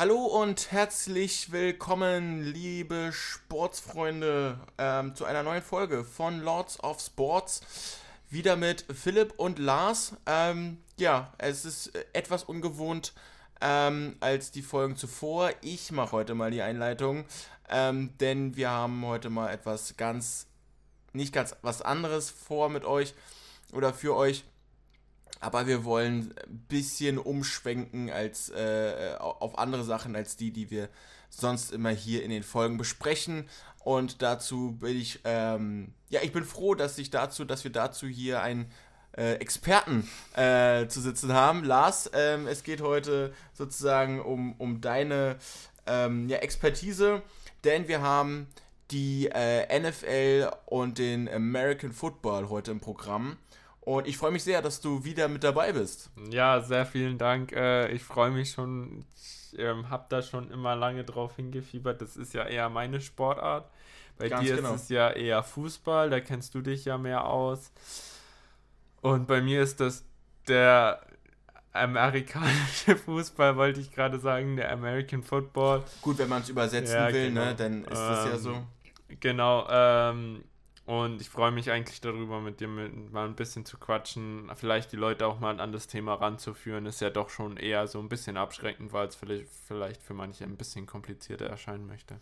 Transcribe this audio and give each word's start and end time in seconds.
Hallo 0.00 0.24
und 0.24 0.72
herzlich 0.72 1.52
willkommen, 1.52 2.42
liebe 2.42 3.10
Sportsfreunde, 3.12 4.58
ähm, 4.78 5.14
zu 5.14 5.26
einer 5.26 5.42
neuen 5.42 5.60
Folge 5.60 6.04
von 6.04 6.40
Lords 6.40 6.82
of 6.82 7.02
Sports. 7.02 7.60
Wieder 8.30 8.56
mit 8.56 8.86
Philipp 8.94 9.34
und 9.36 9.58
Lars. 9.58 10.16
Ähm, 10.24 10.78
ja, 10.96 11.34
es 11.36 11.66
ist 11.66 11.92
etwas 12.14 12.44
ungewohnt 12.44 13.12
ähm, 13.60 14.16
als 14.20 14.50
die 14.50 14.62
Folgen 14.62 14.96
zuvor. 14.96 15.50
Ich 15.60 15.92
mache 15.92 16.12
heute 16.12 16.34
mal 16.34 16.50
die 16.50 16.62
Einleitung, 16.62 17.26
ähm, 17.68 18.16
denn 18.20 18.56
wir 18.56 18.70
haben 18.70 19.04
heute 19.04 19.28
mal 19.28 19.50
etwas 19.52 19.98
ganz, 19.98 20.46
nicht 21.12 21.34
ganz 21.34 21.54
was 21.60 21.82
anderes 21.82 22.30
vor 22.30 22.70
mit 22.70 22.86
euch 22.86 23.12
oder 23.74 23.92
für 23.92 24.16
euch. 24.16 24.44
Aber 25.38 25.66
wir 25.66 25.84
wollen 25.84 26.34
ein 26.46 26.66
bisschen 26.68 27.18
umschwenken 27.18 28.10
als 28.10 28.50
äh, 28.50 29.14
auf 29.18 29.58
andere 29.58 29.84
Sachen 29.84 30.16
als 30.16 30.36
die, 30.36 30.50
die 30.50 30.70
wir 30.70 30.88
sonst 31.30 31.72
immer 31.72 31.90
hier 31.90 32.22
in 32.24 32.30
den 32.30 32.42
Folgen 32.42 32.76
besprechen. 32.76 33.48
Und 33.82 34.20
dazu 34.20 34.72
bin 34.72 34.98
ich, 34.98 35.20
ähm, 35.24 35.94
ja, 36.10 36.20
ich 36.22 36.32
bin 36.32 36.44
froh, 36.44 36.74
dass 36.74 36.98
ich 36.98 37.10
dazu, 37.10 37.44
dass 37.44 37.64
wir 37.64 37.72
dazu 37.72 38.06
hier 38.06 38.42
einen 38.42 38.70
äh, 39.16 39.34
Experten 39.34 40.08
äh, 40.34 40.86
zu 40.88 41.00
sitzen 41.00 41.32
haben. 41.32 41.64
Lars, 41.64 42.10
ähm, 42.12 42.46
es 42.46 42.62
geht 42.62 42.82
heute 42.82 43.32
sozusagen 43.54 44.20
um, 44.20 44.52
um 44.54 44.80
deine 44.80 45.36
ähm, 45.86 46.28
ja, 46.28 46.38
Expertise, 46.38 47.22
denn 47.64 47.88
wir 47.88 48.02
haben 48.02 48.48
die 48.90 49.28
äh, 49.32 49.80
NFL 49.80 50.50
und 50.66 50.98
den 50.98 51.28
American 51.28 51.92
Football 51.92 52.48
heute 52.48 52.70
im 52.70 52.80
Programm. 52.80 53.36
Und 53.90 54.06
ich 54.06 54.16
freue 54.16 54.30
mich 54.30 54.44
sehr, 54.44 54.62
dass 54.62 54.80
du 54.80 55.02
wieder 55.02 55.26
mit 55.26 55.42
dabei 55.42 55.72
bist. 55.72 56.10
Ja, 56.30 56.60
sehr 56.60 56.86
vielen 56.86 57.18
Dank. 57.18 57.50
Äh, 57.50 57.90
ich 57.90 58.04
freue 58.04 58.30
mich 58.30 58.52
schon. 58.52 59.04
Ich 59.16 59.58
ähm, 59.58 59.90
habe 59.90 60.06
da 60.08 60.22
schon 60.22 60.48
immer 60.52 60.76
lange 60.76 61.02
drauf 61.02 61.34
hingefiebert. 61.34 62.00
Das 62.00 62.16
ist 62.16 62.32
ja 62.32 62.46
eher 62.46 62.68
meine 62.68 63.00
Sportart. 63.00 63.68
Bei 64.16 64.28
Ganz 64.28 64.46
dir 64.46 64.54
genau. 64.54 64.74
ist 64.74 64.82
es 64.82 64.88
ja 64.90 65.10
eher 65.10 65.42
Fußball. 65.42 66.08
Da 66.08 66.20
kennst 66.20 66.54
du 66.54 66.60
dich 66.60 66.84
ja 66.84 66.98
mehr 66.98 67.24
aus. 67.24 67.72
Und 69.00 69.26
bei 69.26 69.40
mir 69.40 69.60
ist 69.60 69.80
das 69.80 70.04
der 70.46 71.00
amerikanische 71.72 72.94
Fußball, 73.04 73.56
wollte 73.56 73.80
ich 73.80 73.90
gerade 73.90 74.20
sagen, 74.20 74.54
der 74.54 74.70
American 74.70 75.24
Football. 75.24 75.82
Gut, 76.00 76.18
wenn 76.18 76.28
man 76.28 76.42
es 76.42 76.48
übersetzen 76.48 76.94
ja, 76.94 77.12
will, 77.12 77.32
ne, 77.32 77.40
genau. 77.40 77.44
ne, 77.44 77.54
dann 77.56 77.84
ist 77.84 78.00
das 78.00 78.24
ja 78.26 78.38
so. 78.38 78.62
Genau, 79.18 79.66
ähm, 79.68 80.44
und 80.90 81.20
ich 81.20 81.30
freue 81.30 81.52
mich 81.52 81.70
eigentlich 81.70 82.00
darüber, 82.00 82.40
mit 82.40 82.58
dir 82.58 82.66
mal 82.66 83.24
ein 83.24 83.36
bisschen 83.36 83.64
zu 83.64 83.78
quatschen, 83.78 84.50
vielleicht 84.56 84.90
die 84.90 84.96
Leute 84.96 85.24
auch 85.24 85.38
mal 85.38 85.60
an 85.60 85.70
das 85.70 85.86
Thema 85.86 86.14
ranzuführen, 86.14 86.84
ist 86.84 87.00
ja 87.00 87.10
doch 87.10 87.30
schon 87.30 87.56
eher 87.58 87.86
so 87.86 88.00
ein 88.00 88.08
bisschen 88.08 88.36
abschreckend, 88.36 88.92
weil 88.92 89.06
es 89.06 89.14
vielleicht, 89.14 89.46
vielleicht 89.68 90.02
für 90.02 90.14
manche 90.14 90.42
ein 90.42 90.56
bisschen 90.56 90.86
komplizierter 90.86 91.46
erscheinen 91.46 91.86
möchte. 91.86 92.16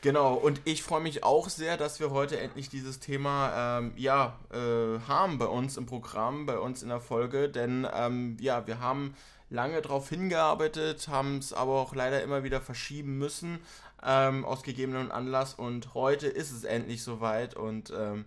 Genau, 0.00 0.32
und 0.32 0.62
ich 0.64 0.82
freue 0.82 1.02
mich 1.02 1.22
auch 1.22 1.50
sehr, 1.50 1.76
dass 1.76 2.00
wir 2.00 2.12
heute 2.12 2.40
endlich 2.40 2.70
dieses 2.70 2.98
Thema 2.98 3.78
ähm, 3.80 3.92
ja, 3.96 4.38
äh, 4.50 5.00
haben 5.06 5.36
bei 5.36 5.46
uns 5.46 5.76
im 5.76 5.84
Programm, 5.84 6.46
bei 6.46 6.58
uns 6.58 6.82
in 6.82 6.88
der 6.88 7.00
Folge, 7.00 7.50
denn 7.50 7.86
ähm, 7.94 8.38
ja, 8.40 8.66
wir 8.66 8.80
haben 8.80 9.14
lange 9.50 9.82
darauf 9.82 10.08
hingearbeitet, 10.08 11.08
haben 11.08 11.36
es 11.38 11.52
aber 11.52 11.72
auch 11.72 11.94
leider 11.94 12.22
immer 12.22 12.42
wieder 12.42 12.62
verschieben 12.62 13.18
müssen 13.18 13.60
ähm, 14.04 14.44
aus 14.44 14.62
gegebenem 14.62 15.10
Anlass 15.10 15.54
und 15.54 15.94
heute 15.94 16.26
ist 16.26 16.52
es 16.52 16.64
endlich 16.64 17.02
soweit 17.02 17.54
und 17.54 17.92
ähm, 17.96 18.26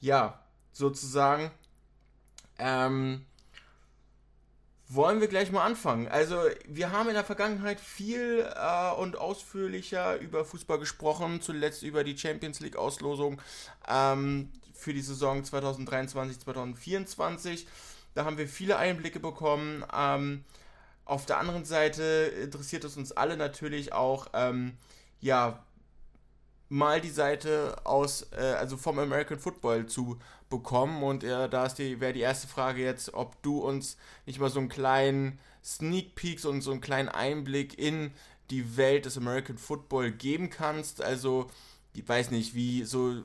ja, 0.00 0.40
sozusagen 0.72 1.50
ähm, 2.58 3.24
wollen 4.88 5.20
wir 5.20 5.28
gleich 5.28 5.52
mal 5.52 5.64
anfangen. 5.64 6.08
Also 6.08 6.36
wir 6.66 6.90
haben 6.92 7.08
in 7.08 7.14
der 7.14 7.24
Vergangenheit 7.24 7.80
viel 7.80 8.46
äh, 8.54 8.92
und 8.92 9.18
ausführlicher 9.18 10.18
über 10.18 10.44
Fußball 10.44 10.78
gesprochen, 10.78 11.40
zuletzt 11.42 11.82
über 11.82 12.04
die 12.04 12.16
Champions 12.16 12.60
League 12.60 12.76
Auslosung 12.76 13.42
ähm, 13.86 14.50
für 14.74 14.94
die 14.94 15.02
Saison 15.02 15.42
2023-2024. 15.42 17.66
Da 18.14 18.24
haben 18.24 18.38
wir 18.38 18.48
viele 18.48 18.78
Einblicke 18.78 19.20
bekommen. 19.20 19.84
Ähm, 19.94 20.44
auf 21.04 21.26
der 21.26 21.38
anderen 21.38 21.64
Seite 21.64 22.32
interessiert 22.42 22.82
es 22.84 22.96
uns 22.96 23.12
alle 23.12 23.36
natürlich 23.36 23.92
auch, 23.92 24.28
ähm, 24.32 24.76
ja, 25.20 25.64
mal 26.68 27.00
die 27.00 27.10
Seite 27.10 27.76
aus, 27.84 28.26
äh, 28.32 28.54
also 28.58 28.76
vom 28.76 28.98
American 28.98 29.38
Football 29.38 29.86
zu 29.86 30.18
bekommen. 30.50 31.02
Und 31.02 31.24
äh, 31.24 31.48
da 31.48 31.68
die, 31.68 32.00
wäre 32.00 32.12
die 32.12 32.20
erste 32.20 32.48
Frage 32.48 32.82
jetzt, 32.82 33.14
ob 33.14 33.40
du 33.42 33.60
uns 33.60 33.96
nicht 34.26 34.38
mal 34.38 34.50
so 34.50 34.60
einen 34.60 34.68
kleinen 34.68 35.38
Sneak 35.64 36.14
Peek 36.14 36.44
und 36.44 36.62
so 36.62 36.70
einen 36.70 36.80
kleinen 36.80 37.08
Einblick 37.08 37.78
in 37.78 38.12
die 38.50 38.76
Welt 38.76 39.04
des 39.04 39.16
American 39.16 39.58
Football 39.58 40.10
geben 40.12 40.50
kannst. 40.50 41.02
Also, 41.02 41.48
ich 41.94 42.08
weiß 42.08 42.30
nicht, 42.30 42.54
wie 42.54 42.84
so 42.84 43.22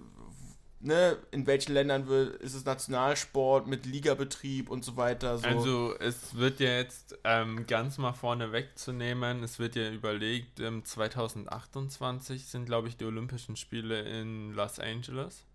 ne, 0.84 1.18
in 1.32 1.48
welchen 1.48 1.74
Ländern 1.74 2.08
wird, 2.08 2.42
ist 2.42 2.54
es 2.54 2.66
Nationalsport 2.66 3.68
mit 3.68 3.86
Ligabetrieb 3.86 4.70
und 4.70 4.84
so 4.84 4.98
weiter. 4.98 5.38
So. 5.38 5.48
Also 5.48 5.96
es 6.00 6.36
wird 6.36 6.60
ja 6.60 6.78
jetzt 6.78 7.18
ähm, 7.24 7.66
ganz 7.68 7.98
mal 7.98 8.14
vorne 8.14 8.52
wegzunehmen, 8.52 9.44
es 9.44 9.60
wird 9.60 9.76
ja 9.76 9.90
überlegt, 9.90 10.60
ähm, 10.60 10.84
2028 10.84 12.46
sind 12.46 12.66
glaube 12.66 12.90
ich 12.90 12.98
die 12.98 13.06
Olympischen 13.06 13.56
Spiele 13.56 14.02
in 14.02 14.54
Los 14.54 14.80
Angeles. 14.80 15.46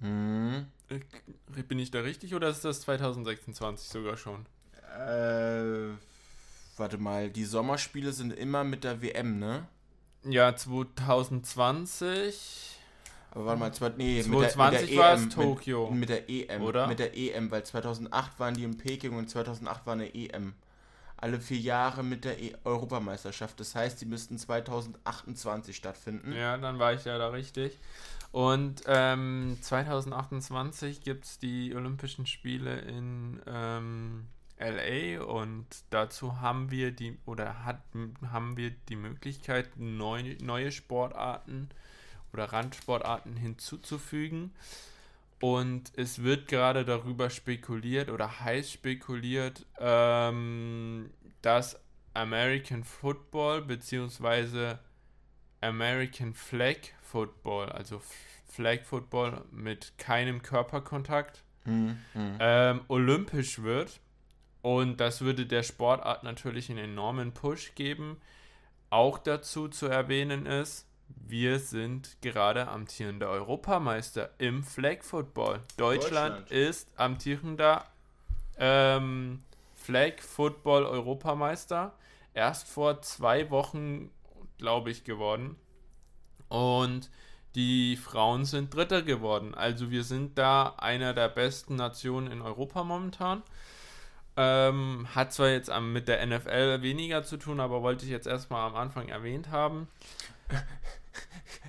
Hm. 0.00 0.66
Bin 1.68 1.78
ich 1.78 1.90
da 1.90 2.00
richtig 2.00 2.34
oder 2.34 2.48
ist 2.48 2.64
das 2.64 2.80
2026 2.82 3.88
sogar 3.88 4.16
schon? 4.16 4.46
Äh, 4.98 5.94
warte 6.76 6.98
mal, 6.98 7.30
die 7.30 7.44
Sommerspiele 7.44 8.12
sind 8.12 8.32
immer 8.32 8.64
mit 8.64 8.84
der 8.84 9.00
WM, 9.00 9.38
ne? 9.38 9.66
Ja, 10.24 10.54
2020 10.54 12.71
aber 13.34 13.46
warte 13.46 13.60
mal, 13.60 13.72
zwei, 13.72 13.88
nee, 13.96 14.22
2020 14.22 14.96
war 14.98 15.14
es 15.14 15.28
Tokio. 15.30 15.88
Mit, 15.90 16.00
mit, 16.00 16.08
der 16.10 16.28
EM, 16.28 16.62
oder? 16.62 16.86
Mit 16.86 16.98
der 16.98 17.16
EM, 17.16 17.50
weil 17.50 17.64
2008 17.64 18.38
waren 18.38 18.54
die 18.54 18.64
in 18.64 18.76
Peking 18.76 19.16
und 19.16 19.30
2008 19.30 19.86
war 19.86 19.94
eine 19.94 20.14
EM. 20.14 20.52
Alle 21.16 21.40
vier 21.40 21.58
Jahre 21.58 22.02
mit 22.02 22.26
der 22.26 22.42
e 22.42 22.52
Europameisterschaft. 22.64 23.58
Das 23.58 23.74
heißt, 23.74 24.00
die 24.02 24.06
müssten 24.06 24.36
2028 24.36 25.74
stattfinden. 25.74 26.32
Ja, 26.32 26.58
dann 26.58 26.78
war 26.78 26.92
ich 26.92 27.06
ja 27.06 27.16
da 27.16 27.28
richtig. 27.28 27.78
Und 28.32 28.82
ähm, 28.86 29.56
2028 29.62 31.00
gibt 31.00 31.24
es 31.24 31.38
die 31.38 31.74
Olympischen 31.74 32.26
Spiele 32.26 32.80
in 32.80 33.40
ähm, 33.46 34.26
LA 34.58 35.22
und 35.24 35.66
dazu 35.88 36.40
haben 36.40 36.70
wir 36.70 36.90
die 36.92 37.18
oder 37.24 37.64
hat, 37.64 37.80
haben 38.30 38.58
wir 38.58 38.72
die 38.88 38.96
Möglichkeit, 38.96 39.70
neu, 39.76 40.36
neue 40.42 40.70
Sportarten 40.70 41.70
äh, 41.70 41.81
oder 42.32 42.52
Randsportarten 42.52 43.36
hinzuzufügen. 43.36 44.52
Und 45.40 45.92
es 45.96 46.22
wird 46.22 46.46
gerade 46.46 46.84
darüber 46.84 47.28
spekuliert 47.28 48.10
oder 48.10 48.40
heiß 48.40 48.70
spekuliert, 48.70 49.66
ähm, 49.78 51.10
dass 51.42 51.80
American 52.14 52.84
Football 52.84 53.62
bzw. 53.62 54.76
American 55.60 56.34
Flag 56.34 56.76
Football, 57.02 57.70
also 57.70 58.00
Flag 58.46 58.84
Football 58.84 59.44
mit 59.50 59.94
keinem 59.98 60.42
Körperkontakt, 60.42 61.42
mhm. 61.64 61.98
ähm, 62.14 62.82
olympisch 62.88 63.62
wird. 63.62 64.00
Und 64.60 65.00
das 65.00 65.22
würde 65.22 65.46
der 65.46 65.64
Sportart 65.64 66.22
natürlich 66.22 66.70
einen 66.70 66.92
enormen 66.92 67.32
Push 67.32 67.74
geben. 67.74 68.20
Auch 68.90 69.18
dazu 69.18 69.68
zu 69.68 69.86
erwähnen 69.86 70.46
ist, 70.46 70.86
wir 71.16 71.58
sind 71.58 72.16
gerade 72.20 72.68
amtierender 72.68 73.28
Europameister 73.28 74.30
im 74.38 74.62
Flag 74.62 75.02
Football. 75.02 75.60
Deutschland, 75.76 76.50
Deutschland. 76.50 76.50
ist 76.50 76.88
amtierender 76.96 77.84
ähm, 78.58 79.42
Flag 79.74 80.20
Football 80.20 80.84
Europameister. 80.84 81.92
Erst 82.34 82.68
vor 82.68 83.02
zwei 83.02 83.50
Wochen, 83.50 84.10
glaube 84.58 84.90
ich, 84.90 85.04
geworden. 85.04 85.56
Und 86.48 87.10
die 87.54 87.96
Frauen 87.96 88.44
sind 88.44 88.74
Dritter 88.74 89.02
geworden. 89.02 89.54
Also 89.54 89.90
wir 89.90 90.04
sind 90.04 90.38
da 90.38 90.74
einer 90.78 91.12
der 91.12 91.28
besten 91.28 91.76
Nationen 91.76 92.30
in 92.30 92.42
Europa 92.42 92.84
momentan. 92.84 93.42
Ähm, 94.36 95.06
hat 95.14 95.32
zwar 95.32 95.50
jetzt 95.50 95.70
mit 95.80 96.08
der 96.08 96.24
NFL 96.26 96.80
weniger 96.80 97.22
zu 97.22 97.36
tun, 97.36 97.60
aber 97.60 97.82
wollte 97.82 98.06
ich 98.06 98.10
jetzt 98.10 98.26
erstmal 98.26 98.66
am 98.66 98.76
Anfang 98.76 99.08
erwähnt 99.08 99.50
haben. 99.50 99.88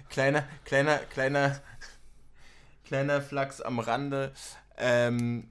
kleiner, 0.10 0.48
kleiner, 0.66 0.98
kleiner, 0.98 1.62
kleiner 2.86 3.22
Flachs 3.22 3.62
am 3.62 3.80
Rande. 3.80 4.34
Ähm, 4.78 5.48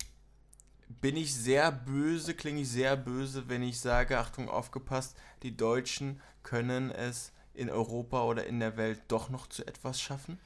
bin 1.01 1.17
ich 1.17 1.35
sehr 1.35 1.73
böse, 1.73 2.35
klinge 2.35 2.63
ich 2.63 2.69
sehr 2.69 2.97
böse, 2.97 3.49
wenn 3.49 3.63
ich 3.63 3.81
sage, 3.81 4.19
Achtung, 4.19 4.49
aufgepasst, 4.49 5.17
die 5.43 5.57
Deutschen 5.57 6.21
können 6.43 6.91
es 6.91 7.33
in 7.55 7.71
Europa 7.71 8.23
oder 8.23 8.47
in 8.47 8.61
der 8.61 8.77
Welt 8.77 9.01
doch 9.09 9.29
noch 9.29 9.47
zu 9.49 9.67
etwas 9.67 10.01
schaffen? 10.01 10.39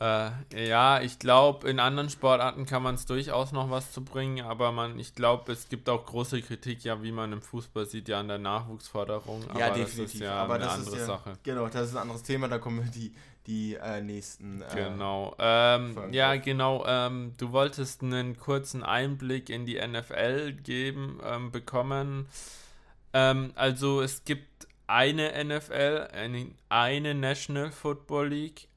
Äh, 0.00 0.30
ja, 0.54 1.00
ich 1.00 1.18
glaube, 1.18 1.68
in 1.68 1.78
anderen 1.78 2.08
Sportarten 2.08 2.64
kann 2.64 2.82
man 2.82 2.94
es 2.94 3.04
durchaus 3.04 3.52
noch 3.52 3.70
was 3.70 3.92
zu 3.92 4.02
bringen, 4.02 4.44
aber 4.44 4.72
man, 4.72 4.98
ich 4.98 5.14
glaube, 5.14 5.52
es 5.52 5.68
gibt 5.68 5.88
auch 5.88 6.06
große 6.06 6.40
Kritik, 6.42 6.82
ja, 6.82 7.02
wie 7.02 7.12
man 7.12 7.32
im 7.32 7.42
Fußball 7.42 7.84
sieht, 7.86 8.08
ja 8.08 8.20
an 8.20 8.28
der 8.28 8.38
Nachwuchsförderung. 8.38 9.44
Ja, 9.58 9.68
definitiv. 9.68 10.04
Das 10.04 10.14
ist 10.14 10.20
ja 10.20 10.34
aber 10.34 10.54
eine 10.54 10.70
andere 10.70 10.98
ja, 10.98 11.06
Sache. 11.06 11.32
Genau, 11.42 11.68
das 11.68 11.88
ist 11.88 11.96
ein 11.96 12.02
anderes 12.02 12.22
Thema, 12.22 12.48
da 12.48 12.58
kommen 12.58 12.90
die, 12.94 13.14
die 13.46 13.74
äh, 13.74 14.00
nächsten. 14.00 14.62
Äh, 14.62 14.74
genau. 14.74 15.36
Ähm, 15.38 15.96
ja, 16.10 16.36
genau. 16.36 16.84
Ähm, 16.86 17.34
du 17.36 17.52
wolltest 17.52 18.02
einen 18.02 18.38
kurzen 18.38 18.82
Einblick 18.82 19.50
in 19.50 19.66
die 19.66 19.76
NFL 19.76 20.52
geben, 20.52 21.20
ähm, 21.22 21.52
bekommen. 21.52 22.26
Ähm, 23.12 23.52
also 23.56 24.00
es 24.00 24.24
gibt 24.24 24.66
eine 24.86 25.32
NFL, 25.44 26.08
eine, 26.12 26.46
eine 26.68 27.14
National 27.14 27.70
Football 27.70 28.28
League, 28.28 28.68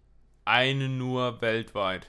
eine 0.46 0.90
nur 0.90 1.42
weltweit. 1.42 2.08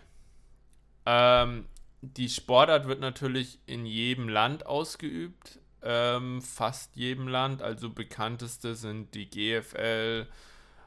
Ähm, 1.07 1.67
die 2.03 2.29
Sportart 2.29 2.87
wird 2.87 3.01
natürlich 3.01 3.59
in 3.67 3.87
jedem 3.87 4.29
Land 4.29 4.67
ausgeübt, 4.67 5.59
ähm, 5.83 6.43
fast 6.43 6.97
jedem 6.97 7.29
Land. 7.29 7.63
Also 7.63 7.91
bekannteste 7.91 8.75
sind 8.75 9.15
die 9.15 9.29
GFL, 9.29 10.27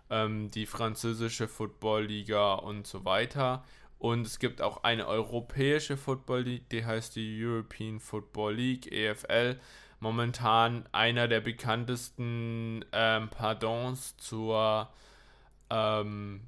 ähm, 0.10 0.52
die 0.52 0.66
französische 0.66 1.48
Football-Liga 1.48 2.54
und 2.54 2.88
so 2.88 3.06
weiter. 3.06 3.64
Und 3.98 4.26
es 4.26 4.40
gibt 4.40 4.62
auch 4.62 4.84
eine 4.84 5.08
europäische 5.08 5.98
Football 5.98 6.44
League, 6.44 6.70
die 6.70 6.86
heißt 6.86 7.16
die 7.18 7.44
European 7.44 8.00
Football 8.00 8.56
League, 8.56 8.92
EFL. 8.92 9.60
Momentan 10.00 10.88
einer 10.94 11.28
der 11.28 11.42
bekanntesten 11.42 12.86
ähm, 12.94 13.28
Pardons 13.30 14.16
zur 14.16 14.90
ähm, 15.70 16.48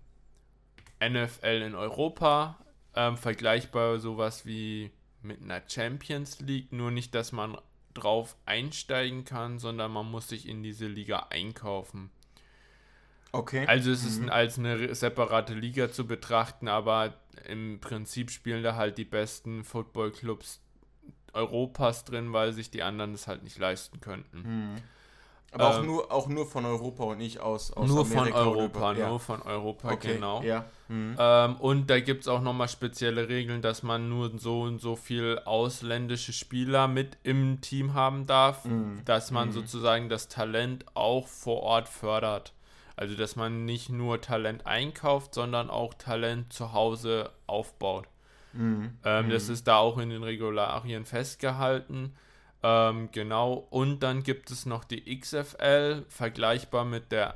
NFL 1.02 1.64
in 1.66 1.76
Europa. 1.76 2.58
Ähm, 2.96 3.18
vergleichbar 3.18 4.00
sowas 4.00 4.46
wie 4.46 4.92
mit 5.22 5.42
einer 5.42 5.62
Champions 5.68 6.40
League, 6.42 6.72
nur 6.72 6.92
nicht, 6.92 7.16
dass 7.16 7.32
man 7.32 7.58
drauf 7.94 8.36
einsteigen 8.46 9.26
kann, 9.26 9.60
sondern 9.60 9.92
man 9.92 10.10
muss 10.10 10.30
sich 10.30 10.48
in 10.48 10.64
diese 10.64 10.88
Liga 10.88 11.28
einkaufen. 11.30 12.10
Okay. 13.32 13.66
Also 13.66 13.92
es 13.92 14.04
mhm. 14.04 14.26
ist 14.26 14.30
als 14.32 14.60
eine 14.60 14.94
separate 14.94 15.54
Liga 15.54 15.92
zu 15.92 16.06
betrachten, 16.06 16.68
aber 16.68 17.14
im 17.48 17.80
Prinzip 17.80 18.30
spielen 18.30 18.64
da 18.64 18.76
halt 18.76 18.98
die 18.98 19.06
besten 19.06 19.64
Footballclubs 19.64 20.62
Europas 21.34 22.04
drin, 22.04 22.34
weil 22.34 22.52
sich 22.52 22.72
die 22.72 22.84
anderen 22.84 23.14
das 23.14 23.28
halt 23.28 23.44
nicht 23.44 23.58
leisten 23.58 24.02
könnten. 24.02 24.42
Mhm. 24.42 24.76
Aber 25.54 25.66
ähm, 25.66 25.72
auch, 25.72 25.84
nur, 25.84 26.12
auch 26.12 26.28
nur 26.28 26.46
von 26.46 26.66
Europa 26.66 27.04
und 27.04 27.18
nicht 27.18 27.40
aus, 27.42 27.72
aus 27.74 27.88
Nur 27.90 28.06
Amerika 28.06 28.44
von 28.44 28.48
Europa, 28.48 28.94
nur 28.94 29.20
von 29.20 29.42
Europa, 29.42 29.92
okay, 29.92 30.14
genau. 30.14 30.42
Ja. 30.42 30.66
Mhm. 30.88 31.16
Ähm, 31.20 31.56
und 31.58 31.90
da 31.90 32.00
gibt 32.00 32.22
es 32.22 32.28
auch 32.30 32.42
nochmal 32.42 32.70
spezielle 32.70 33.28
Regeln, 33.28 33.62
dass 33.62 33.84
man 33.84 34.08
nur 34.08 34.32
so 34.38 34.62
und 34.62 34.80
so 34.80 34.96
viel 34.96 35.40
ausländische 35.44 36.32
Spieler 36.32 36.88
mit 36.88 37.18
im 37.24 37.60
Team 37.60 37.94
haben 37.94 38.26
darf, 38.26 38.64
mhm. 38.64 39.02
dass 39.04 39.32
man 39.32 39.50
mhm. 39.50 39.54
sozusagen 39.54 40.08
das 40.08 40.30
Talent 40.30 40.86
auch 40.94 41.28
vor 41.28 41.64
Ort 41.64 41.90
fördert. 41.90 42.54
Also, 42.96 43.16
dass 43.16 43.36
man 43.36 43.66
nicht 43.66 43.90
nur 43.90 44.22
Talent 44.22 44.66
einkauft, 44.66 45.34
sondern 45.34 45.70
auch 45.70 45.94
Talent 45.96 46.54
zu 46.54 46.72
Hause 46.72 47.32
aufbaut. 47.48 48.08
Mhm. 48.54 48.98
Ähm, 49.04 49.30
das 49.30 49.48
mhm. 49.48 49.54
ist 49.54 49.68
da 49.68 49.78
auch 49.78 49.98
in 49.98 50.10
den 50.10 50.24
Regularien 50.24 51.06
festgehalten. 51.06 52.14
Ähm, 52.64 53.10
genau, 53.12 53.68
und 53.70 54.02
dann 54.02 54.24
gibt 54.24 54.52
es 54.52 54.66
noch 54.66 54.84
die 54.84 55.20
XFL, 55.20 56.06
vergleichbar 56.10 56.86
mit 56.86 57.12
der 57.12 57.36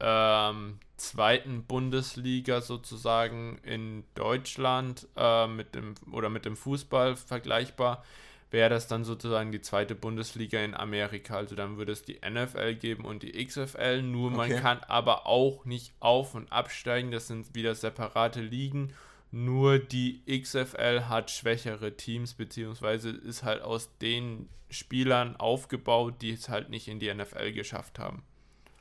ähm, 0.00 0.78
zweiten 0.96 1.64
Bundesliga 1.64 2.60
sozusagen 2.62 3.58
in 3.64 4.04
Deutschland 4.14 5.06
äh, 5.16 5.46
mit 5.46 5.74
dem 5.74 5.94
oder 6.10 6.30
mit 6.30 6.46
dem 6.46 6.56
Fußball 6.56 7.16
vergleichbar 7.16 8.02
wäre 8.50 8.70
das 8.70 8.88
dann 8.88 9.04
sozusagen 9.04 9.52
die 9.52 9.60
zweite 9.60 9.94
Bundesliga 9.94 10.58
in 10.60 10.74
Amerika. 10.74 11.36
Also 11.36 11.54
dann 11.54 11.76
würde 11.76 11.92
es 11.92 12.02
die 12.02 12.18
NFL 12.28 12.74
geben 12.74 13.04
und 13.04 13.22
die 13.22 13.44
XFL. 13.44 14.02
Nur 14.02 14.30
man 14.30 14.50
okay. 14.50 14.60
kann 14.60 14.80
aber 14.88 15.26
auch 15.26 15.64
nicht 15.64 15.92
auf- 16.00 16.34
und 16.34 16.50
absteigen. 16.52 17.10
Das 17.10 17.28
sind 17.28 17.54
wieder 17.54 17.74
separate 17.74 18.40
Ligen 18.40 18.92
nur 19.30 19.78
die 19.78 20.22
XFL 20.26 21.02
hat 21.08 21.30
schwächere 21.30 21.96
Teams, 21.96 22.34
beziehungsweise 22.34 23.10
ist 23.10 23.42
halt 23.42 23.62
aus 23.62 23.96
den 23.98 24.48
Spielern 24.70 25.36
aufgebaut, 25.36 26.22
die 26.22 26.32
es 26.32 26.48
halt 26.48 26.70
nicht 26.70 26.88
in 26.88 26.98
die 26.98 27.12
NFL 27.12 27.52
geschafft 27.52 27.98
haben. 27.98 28.22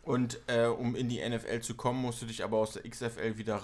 Und 0.01 0.39
äh, 0.47 0.65
um 0.65 0.95
in 0.95 1.07
die 1.07 1.19
NFL 1.27 1.59
zu 1.59 1.75
kommen, 1.75 2.01
musst 2.01 2.21
du 2.21 2.25
dich 2.25 2.43
aber 2.43 2.57
aus 2.57 2.73
der 2.73 2.89
XFL 2.89 3.37
wieder 3.37 3.61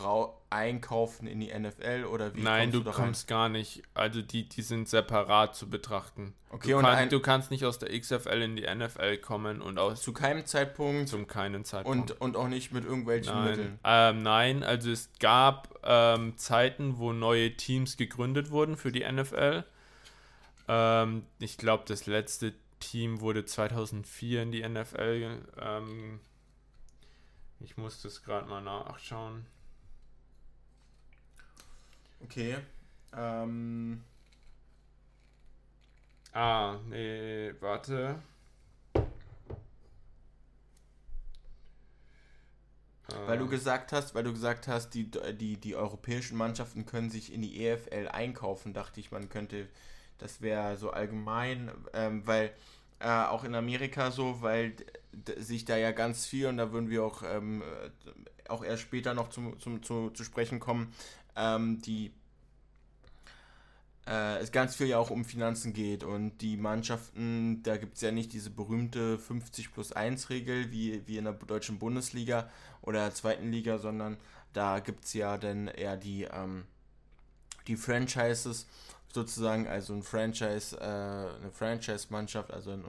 einkaufen 0.50 1.28
in 1.28 1.40
die 1.40 1.52
NFL 1.52 2.06
oder 2.06 2.36
wie? 2.36 2.42
Nein, 2.42 2.72
du, 2.72 2.82
du 2.82 2.92
kommst 2.92 3.28
gar 3.28 3.50
nicht. 3.50 3.82
Also 3.94 4.22
die, 4.22 4.48
die 4.48 4.62
sind 4.62 4.88
separat 4.88 5.56
zu 5.56 5.70
betrachten. 5.70 6.36
Okay, 6.50 6.72
du, 6.72 6.78
und 6.78 6.84
kann, 6.84 7.10
du 7.10 7.20
kannst 7.20 7.52
nicht 7.52 7.66
aus 7.66 7.80
der 7.80 7.98
XFL 7.98 8.42
in 8.42 8.56
die 8.58 8.64
NFL 8.64 9.18
kommen 9.18 9.62
und 9.62 9.80
aus. 9.80 10.02
Zu 10.02 10.14
keinem 10.14 10.46
Zeitpunkt. 10.46 11.10
Zum 11.10 11.26
keinen 11.26 11.66
Zeitpunkt. 11.66 12.12
Und, 12.12 12.22
und 12.22 12.38
auch 12.38 12.48
nicht 12.48 12.72
mit 12.72 12.86
irgendwelchen 12.86 13.34
nein. 13.34 13.50
Mitteln. 13.50 13.80
Ähm, 13.84 14.22
nein, 14.22 14.64
also 14.64 14.92
es 14.92 15.10
gab 15.20 15.80
ähm, 15.84 16.38
Zeiten, 16.38 16.98
wo 16.98 17.12
neue 17.14 17.56
Teams 17.56 17.98
gegründet 17.98 18.52
wurden 18.52 18.78
für 18.78 18.92
die 18.92 19.10
NFL. 19.10 19.64
Ähm, 20.68 21.24
ich 21.40 21.58
glaube, 21.58 21.86
das 21.88 22.06
letzte 22.06 22.54
Team 22.80 23.22
wurde 23.22 23.46
2004 23.46 24.44
in 24.44 24.52
die 24.52 24.68
NFL 24.68 25.42
ähm, 25.58 26.20
ich 27.60 27.78
muss 27.78 28.02
das 28.02 28.22
gerade 28.24 28.48
mal 28.48 28.62
nachschauen. 28.62 29.46
Okay. 32.24 32.58
Ähm. 33.14 34.04
Ah, 36.34 36.80
nee, 36.88 37.54
warte. 37.62 38.22
Weil 43.26 43.38
du 43.38 43.48
gesagt 43.48 43.94
hast, 43.94 44.14
weil 44.14 44.24
du 44.24 44.34
gesagt 44.34 44.68
hast, 44.68 44.90
die, 44.90 45.10
die, 45.10 45.58
die 45.58 45.76
europäischen 45.76 46.38
Mannschaften 46.38 46.86
können 46.86 47.10
sich 47.10 47.32
in 47.32 47.42
die 47.42 47.66
EFL 47.66 48.10
einkaufen, 48.10 48.74
dachte 48.74 49.00
ich, 49.00 49.12
man 49.12 49.30
könnte, 49.30 49.70
das 50.18 50.42
wäre 50.42 50.78
so 50.78 50.92
allgemein, 50.92 51.72
ähm, 51.94 52.26
weil 52.26 52.54
äh, 53.00 53.08
auch 53.08 53.44
in 53.44 53.56
Amerika 53.56 54.12
so, 54.12 54.42
weil 54.42 54.76
sich 55.38 55.66
da 55.66 55.78
ja 55.78 55.92
ganz 55.92 56.26
viel, 56.26 56.48
und 56.48 56.58
da 56.58 56.72
würden 56.72 56.90
wir 56.90 57.04
auch, 57.04 57.24
ähm, 57.24 57.62
äh, 57.62 58.50
auch 58.50 58.64
erst 58.64 58.84
später 58.84 59.14
noch 59.14 59.30
zum, 59.30 59.60
zum, 59.60 59.84
zu, 59.84 60.10
zu 60.12 60.24
sprechen 60.24 60.60
kommen, 60.60 60.94
ähm, 61.36 61.82
die 61.82 62.12
äh, 64.08 64.38
es 64.38 64.52
ganz 64.52 64.76
viel 64.76 64.88
ja 64.88 65.00
auch 65.00 65.10
um 65.10 65.26
Finanzen 65.26 65.74
geht 65.74 66.04
und 66.04 66.38
die 66.38 66.58
Mannschaften, 66.58 67.64
da 67.64 67.78
gibt 67.78 67.96
es 67.96 68.02
ja 68.02 68.12
nicht 68.12 68.34
diese 68.34 68.52
berühmte 68.52 69.18
50 69.18 69.74
plus 69.74 69.92
1 69.92 70.30
Regel 70.30 70.72
wie, 70.72 71.02
wie 71.08 71.18
in 71.18 71.24
der 71.24 71.34
deutschen 71.34 71.80
Bundesliga 71.80 72.50
oder 72.82 73.00
der 73.00 73.16
zweiten 73.16 73.52
Liga, 73.52 73.80
sondern 73.80 74.18
da 74.54 74.80
gibt 74.80 75.06
es 75.06 75.14
ja 75.14 75.38
dann 75.38 75.68
eher 75.68 75.98
die, 75.98 76.24
ähm, 76.24 76.66
die 77.68 77.78
Franchises 77.78 78.68
sozusagen, 79.16 79.68
also 79.68 79.94
ein 79.94 80.04
Franchise, 80.04 80.78
äh, 80.80 80.84
eine 80.84 81.52
Franchise-Mannschaft, 81.52 82.54
also 82.54 82.72
ein, 82.72 82.84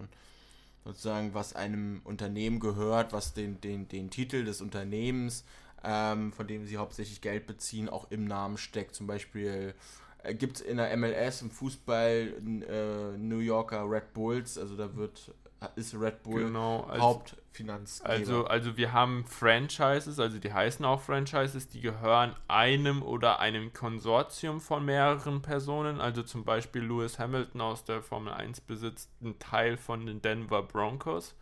sozusagen, 0.84 1.32
was 1.32 1.54
einem 1.54 2.02
Unternehmen 2.04 2.60
gehört, 2.60 3.14
was 3.14 3.32
den, 3.32 3.60
den, 3.62 3.88
den 3.88 4.10
Titel 4.10 4.44
des 4.44 4.60
Unternehmens, 4.60 5.44
ähm, 5.82 6.32
von 6.32 6.46
dem 6.46 6.66
sie 6.66 6.76
hauptsächlich 6.76 7.22
Geld 7.22 7.46
beziehen, 7.46 7.88
auch 7.88 8.10
im 8.10 8.26
Namen 8.26 8.58
steckt. 8.58 8.94
Zum 8.94 9.06
Beispiel 9.06 9.74
äh, 10.22 10.34
gibt 10.34 10.56
es 10.56 10.62
in 10.62 10.76
der 10.76 10.94
MLS 10.96 11.40
im 11.40 11.50
Fußball 11.50 12.34
äh, 12.68 13.16
New 13.16 13.38
Yorker 13.38 13.90
Red 13.90 14.12
Bulls, 14.12 14.58
also 14.58 14.76
da 14.76 14.94
wird 14.94 15.32
ist 15.74 15.94
Red 15.94 16.22
Bull 16.22 16.44
genau, 16.44 16.82
also, 16.82 17.22
Hauptfinanzgeber. 17.56 18.10
Also, 18.10 18.46
also 18.46 18.76
wir 18.76 18.92
haben 18.92 19.24
Franchises, 19.24 20.18
also 20.18 20.38
die 20.38 20.52
heißen 20.52 20.84
auch 20.84 21.00
Franchises, 21.00 21.68
die 21.68 21.80
gehören 21.80 22.34
einem 22.48 23.02
oder 23.02 23.40
einem 23.40 23.72
Konsortium 23.72 24.60
von 24.60 24.84
mehreren 24.84 25.42
Personen. 25.42 26.00
Also 26.00 26.22
zum 26.22 26.44
Beispiel 26.44 26.82
Lewis 26.82 27.18
Hamilton 27.18 27.60
aus 27.60 27.84
der 27.84 28.02
Formel 28.02 28.32
1 28.32 28.60
besitzt 28.62 29.10
einen 29.20 29.38
Teil 29.38 29.76
von 29.76 30.06
den 30.06 30.22
Denver 30.22 30.62
Broncos. 30.62 31.34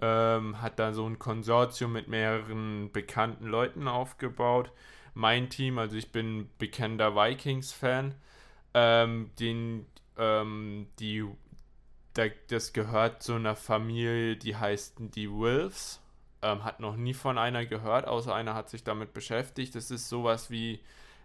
Ähm, 0.00 0.60
hat 0.60 0.78
da 0.78 0.92
so 0.92 1.06
ein 1.06 1.18
Konsortium 1.18 1.92
mit 1.92 2.08
mehreren 2.08 2.90
bekannten 2.92 3.46
Leuten 3.46 3.86
aufgebaut. 3.86 4.72
Mein 5.14 5.50
Team, 5.50 5.78
also 5.78 5.96
ich 5.96 6.10
bin 6.10 6.48
bekannter 6.58 7.14
Vikings-Fan, 7.14 8.14
ähm, 8.74 9.30
den 9.38 9.86
ähm, 10.18 10.86
die 10.98 11.24
das 12.48 12.72
gehört 12.72 13.22
zu 13.22 13.34
einer 13.34 13.56
Familie, 13.56 14.36
die 14.36 14.56
heißt 14.56 14.96
die 14.98 15.30
Wolves. 15.30 16.00
Ähm, 16.42 16.64
hat 16.64 16.80
noch 16.80 16.96
nie 16.96 17.14
von 17.14 17.38
einer 17.38 17.64
gehört, 17.64 18.06
außer 18.06 18.34
einer 18.34 18.54
hat 18.54 18.68
sich 18.68 18.82
damit 18.82 19.14
beschäftigt. 19.14 19.74
Das 19.74 19.90
ist 19.90 20.08
sowas 20.08 20.50
wie 20.50 20.80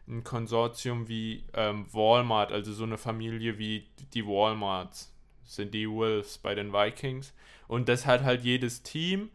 ein 0.08 0.24
Konsortium 0.24 1.08
wie 1.08 1.44
ähm, 1.54 1.86
Walmart, 1.92 2.52
also 2.52 2.72
so 2.72 2.84
eine 2.84 2.98
Familie 2.98 3.58
wie 3.58 3.88
die 4.14 4.26
Walmarts, 4.26 5.12
sind 5.44 5.74
die 5.74 5.90
Wolves 5.90 6.38
bei 6.38 6.56
den 6.56 6.72
Vikings. 6.72 7.34
Und 7.68 7.90
das 7.90 8.06
hat 8.06 8.24
halt 8.24 8.44
jedes 8.44 8.84
Team. 8.84 9.30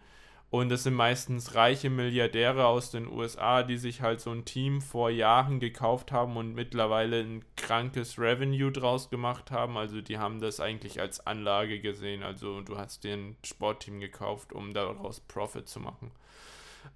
Und 0.53 0.69
das 0.69 0.83
sind 0.83 0.93
meistens 0.93 1.55
reiche 1.55 1.89
Milliardäre 1.89 2.67
aus 2.67 2.91
den 2.91 3.11
USA, 3.11 3.63
die 3.63 3.79
sich 3.79 4.03
halt 4.03 4.21
so 4.21 4.33
ein 4.33 4.45
Team 4.45 4.83
vor 4.83 5.09
Jahren 5.09 5.61
gekauft 5.61 6.13
haben 6.13 6.37
und 6.37 6.55
mittlerweile 6.55 7.21
ein 7.21 7.43
krankes 7.57 8.19
Revenue 8.19 8.71
draus 8.71 9.09
gemacht 9.09 9.51
haben. 9.51 9.79
Also 9.79 10.03
die 10.03 10.19
haben 10.19 10.43
das 10.43 10.61
eigentlich 10.61 11.01
als 11.01 11.27
Anlage 11.27 11.81
gesehen. 11.81 12.23
Also 12.23 12.61
du 12.61 12.77
hast 12.77 13.03
dir 13.03 13.15
ein 13.15 13.37
Sportteam 13.43 13.99
gekauft, 13.99 14.53
um 14.53 14.75
daraus 14.75 15.21
Profit 15.21 15.71
zu 15.71 15.81
machen. 15.81 16.11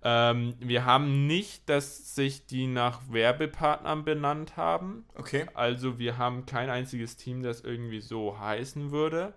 Ähm, 0.02 0.52
wir 0.58 0.84
haben 0.84 1.26
nicht, 1.26 1.66
dass 1.66 2.14
sich 2.14 2.44
die 2.44 2.66
nach 2.66 3.00
Werbepartnern 3.08 4.04
benannt 4.04 4.58
haben. 4.58 5.06
Okay. 5.14 5.46
Also 5.54 5.98
wir 5.98 6.18
haben 6.18 6.44
kein 6.44 6.68
einziges 6.68 7.16
Team, 7.16 7.42
das 7.42 7.62
irgendwie 7.62 8.02
so 8.02 8.38
heißen 8.38 8.90
würde. 8.90 9.32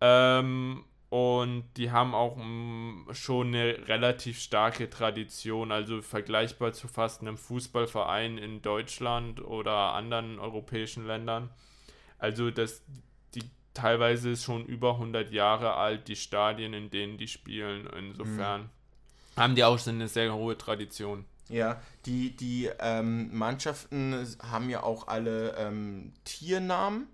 Ähm, 0.00 0.82
und 1.10 1.64
die 1.76 1.90
haben 1.90 2.14
auch 2.14 2.36
mm, 2.36 3.08
schon 3.12 3.48
eine 3.48 3.88
relativ 3.88 4.38
starke 4.38 4.88
Tradition, 4.88 5.72
also 5.72 6.02
vergleichbar 6.02 6.72
zu 6.72 6.86
fast 6.86 7.20
einem 7.20 7.36
Fußballverein 7.36 8.38
in 8.38 8.62
Deutschland 8.62 9.44
oder 9.44 9.94
anderen 9.94 10.38
europäischen 10.38 11.06
Ländern. 11.08 11.50
Also 12.18 12.52
das, 12.52 12.84
die 13.34 13.42
teilweise 13.74 14.30
ist 14.30 14.44
schon 14.44 14.64
über 14.64 14.92
100 14.92 15.32
Jahre 15.32 15.74
alt, 15.74 16.06
die 16.06 16.14
Stadien, 16.14 16.74
in 16.74 16.90
denen 16.90 17.18
die 17.18 17.26
spielen. 17.26 17.88
Insofern 17.98 18.62
mhm. 18.62 19.40
haben 19.40 19.54
die 19.56 19.64
auch 19.64 19.78
so 19.80 19.90
eine 19.90 20.06
sehr 20.06 20.32
hohe 20.32 20.56
Tradition. 20.56 21.24
Ja, 21.48 21.82
die, 22.06 22.36
die 22.36 22.70
ähm, 22.78 23.36
Mannschaften 23.36 24.14
haben 24.40 24.70
ja 24.70 24.84
auch 24.84 25.08
alle 25.08 25.56
ähm, 25.56 26.12
Tiernamen. 26.24 27.08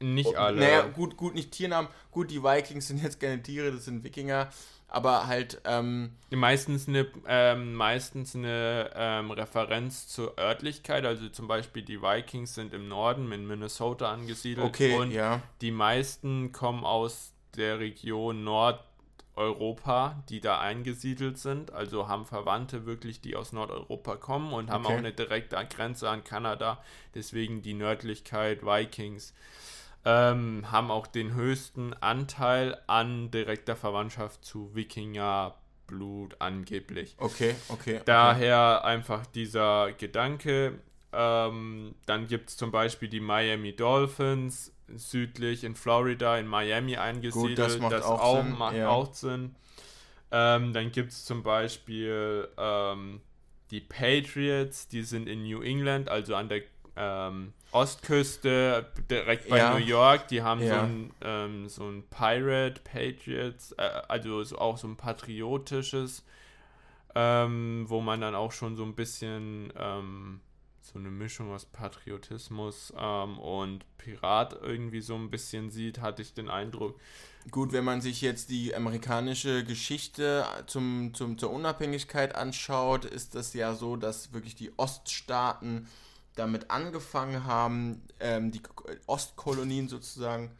Nicht 0.00 0.34
alle. 0.36 0.60
Naja, 0.60 0.82
gut, 0.82 1.16
gut, 1.16 1.34
nicht 1.34 1.52
Tiernamen. 1.52 1.90
Gut, 2.10 2.30
die 2.30 2.42
Vikings 2.42 2.88
sind 2.88 3.02
jetzt 3.02 3.20
keine 3.20 3.42
Tiere, 3.42 3.70
das 3.70 3.84
sind 3.84 4.02
Wikinger. 4.02 4.48
Aber 4.88 5.26
halt. 5.28 5.60
Ähm, 5.64 6.16
meistens 6.30 6.88
eine, 6.88 7.06
ähm, 7.28 7.74
meistens 7.74 8.34
eine 8.34 8.90
ähm, 8.94 9.30
Referenz 9.30 10.08
zur 10.08 10.36
Örtlichkeit. 10.38 11.04
Also 11.04 11.28
zum 11.28 11.46
Beispiel 11.46 11.82
die 11.82 12.02
Vikings 12.02 12.54
sind 12.54 12.74
im 12.74 12.88
Norden 12.88 13.30
in 13.30 13.46
Minnesota 13.46 14.10
angesiedelt. 14.10 14.66
Okay, 14.66 14.96
und 14.96 15.12
ja. 15.12 15.42
die 15.60 15.70
meisten 15.70 16.50
kommen 16.50 16.84
aus 16.84 17.32
der 17.56 17.78
Region 17.78 18.42
Nordeuropa, 18.42 20.22
die 20.28 20.40
da 20.40 20.60
eingesiedelt 20.60 21.38
sind. 21.38 21.72
Also 21.72 22.08
haben 22.08 22.26
Verwandte 22.26 22.84
wirklich, 22.84 23.20
die 23.20 23.36
aus 23.36 23.52
Nordeuropa 23.52 24.16
kommen 24.16 24.52
und 24.52 24.70
haben 24.70 24.86
okay. 24.86 24.94
auch 24.94 24.98
eine 24.98 25.12
direkte 25.12 25.56
Grenze 25.68 26.08
an 26.08 26.24
Kanada. 26.24 26.82
Deswegen 27.14 27.62
die 27.62 27.74
Nördlichkeit 27.74 28.64
Vikings 28.64 29.34
ähm, 30.04 30.70
haben 30.70 30.90
auch 30.90 31.06
den 31.06 31.34
höchsten 31.34 31.92
Anteil 31.94 32.78
an 32.86 33.30
direkter 33.30 33.76
Verwandtschaft 33.76 34.44
zu 34.44 34.74
Wikingerblut 34.74 36.36
angeblich. 36.38 37.16
Okay, 37.18 37.54
okay. 37.68 38.00
Daher 38.04 38.78
okay. 38.80 38.88
einfach 38.88 39.26
dieser 39.26 39.92
Gedanke. 39.92 40.78
Ähm, 41.12 41.94
dann 42.06 42.28
gibt 42.28 42.50
es 42.50 42.56
zum 42.56 42.70
Beispiel 42.70 43.08
die 43.08 43.20
Miami 43.20 43.74
Dolphins, 43.74 44.72
südlich 44.94 45.64
in 45.64 45.74
Florida, 45.74 46.38
in 46.38 46.46
Miami 46.46 46.96
eingesiedelt. 46.96 47.56
Gut, 47.56 47.58
das 47.58 47.78
macht 47.78 47.92
das 47.92 48.04
auch, 48.04 48.20
auch 48.20 48.42
Sinn. 48.42 48.58
Macht 48.58 48.76
ja. 48.76 48.88
auch 48.88 49.12
Sinn. 49.12 49.54
Ähm, 50.32 50.72
dann 50.72 50.92
gibt 50.92 51.10
es 51.10 51.24
zum 51.24 51.42
Beispiel 51.42 52.48
ähm, 52.56 53.20
die 53.70 53.80
Patriots, 53.80 54.88
die 54.88 55.02
sind 55.02 55.28
in 55.28 55.42
New 55.42 55.60
England, 55.62 56.08
also 56.08 56.34
an 56.36 56.48
der 56.48 56.62
ähm, 57.00 57.54
Ostküste, 57.72 58.86
direkt 59.10 59.48
bei 59.48 59.58
ja. 59.58 59.72
New 59.72 59.84
York, 59.84 60.28
die 60.28 60.42
haben 60.42 60.60
ja. 60.60 60.80
so, 60.80 60.80
ein, 60.82 61.10
ähm, 61.22 61.68
so 61.68 61.88
ein 61.88 62.04
Pirate 62.10 62.80
Patriots, 62.84 63.72
äh, 63.72 64.02
also 64.08 64.44
so 64.44 64.58
auch 64.58 64.76
so 64.76 64.86
ein 64.86 64.96
patriotisches, 64.96 66.24
ähm, 67.14 67.86
wo 67.88 68.02
man 68.02 68.20
dann 68.20 68.34
auch 68.34 68.52
schon 68.52 68.76
so 68.76 68.84
ein 68.84 68.94
bisschen 68.94 69.72
ähm, 69.78 70.40
so 70.82 70.98
eine 70.98 71.10
Mischung 71.10 71.52
aus 71.52 71.64
Patriotismus 71.64 72.92
ähm, 72.98 73.38
und 73.38 73.84
Pirat 73.96 74.58
irgendwie 74.60 75.00
so 75.00 75.14
ein 75.14 75.30
bisschen 75.30 75.70
sieht, 75.70 76.00
hatte 76.00 76.22
ich 76.22 76.34
den 76.34 76.50
Eindruck. 76.50 76.98
Gut, 77.50 77.72
wenn 77.72 77.84
man 77.84 78.02
sich 78.02 78.20
jetzt 78.20 78.50
die 78.50 78.74
amerikanische 78.74 79.64
Geschichte 79.64 80.44
zum, 80.66 81.14
zum, 81.14 81.38
zur 81.38 81.50
Unabhängigkeit 81.50 82.34
anschaut, 82.34 83.06
ist 83.06 83.34
das 83.34 83.54
ja 83.54 83.74
so, 83.74 83.96
dass 83.96 84.34
wirklich 84.34 84.54
die 84.54 84.72
Oststaaten 84.76 85.88
damit 86.36 86.70
angefangen 86.70 87.44
haben, 87.44 88.02
ähm, 88.20 88.50
die 88.50 88.62
Ostkolonien 89.06 89.88
sozusagen. 89.88 90.50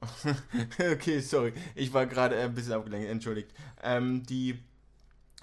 okay, 0.78 1.20
sorry, 1.20 1.52
ich 1.74 1.92
war 1.92 2.06
gerade 2.06 2.38
ein 2.38 2.54
bisschen 2.54 2.72
abgelenkt, 2.72 3.08
entschuldigt. 3.08 3.50
Ähm, 3.82 4.24
die, 4.24 4.58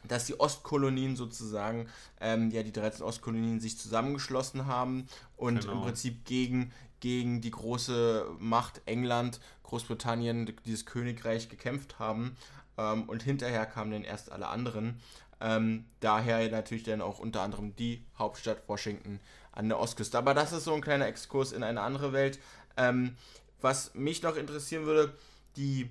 dass 0.08 0.26
die 0.26 0.40
Ostkolonien 0.40 1.16
sozusagen, 1.16 1.90
ähm, 2.22 2.52
ja, 2.52 2.64
die 2.64 2.72
13 2.72 3.04
Ostkolonien 3.04 3.60
sich 3.60 3.78
zusammengeschlossen 3.78 4.66
haben 4.66 5.08
und 5.36 5.62
genau. 5.62 5.74
im 5.74 5.82
Prinzip 5.82 6.24
gegen, 6.26 6.72
gegen 7.02 7.42
die 7.42 7.52
große 7.52 8.28
Macht 8.40 8.82
England, 8.86 9.40
Großbritannien, 9.64 10.54
dieses 10.66 10.86
Königreich 10.86 11.50
gekämpft 11.50 12.00
haben. 12.00 12.38
Ähm, 12.78 13.04
und 13.04 13.24
hinterher 13.24 13.66
kamen 13.66 13.92
dann 13.92 14.04
erst 14.04 14.32
alle 14.32 14.48
anderen. 14.48 15.02
Ähm, 15.42 15.86
daher 16.00 16.50
natürlich 16.50 16.84
dann 16.84 17.01
auch 17.01 17.20
unter 17.20 17.42
anderem 17.42 17.75
die 17.75 18.06
Hauptstadt 18.18 18.68
Washington 18.68 19.20
an 19.51 19.70
der 19.70 19.80
Ostküste. 19.80 20.18
Aber 20.18 20.34
das 20.34 20.54
ist 20.54 20.63
so 20.63 20.74
ein 20.74 20.82
kleiner 20.82 21.08
Exkurs 21.08 21.51
in 21.51 21.63
eine 21.63 21.82
andere 21.82 22.13
Welt. 22.13 22.39
Ähm, 22.77 23.15
was 23.62 23.94
mich 23.96 24.22
noch 24.22 24.36
interessieren 24.36 24.86
würde, 24.86 25.13
die, 25.56 25.89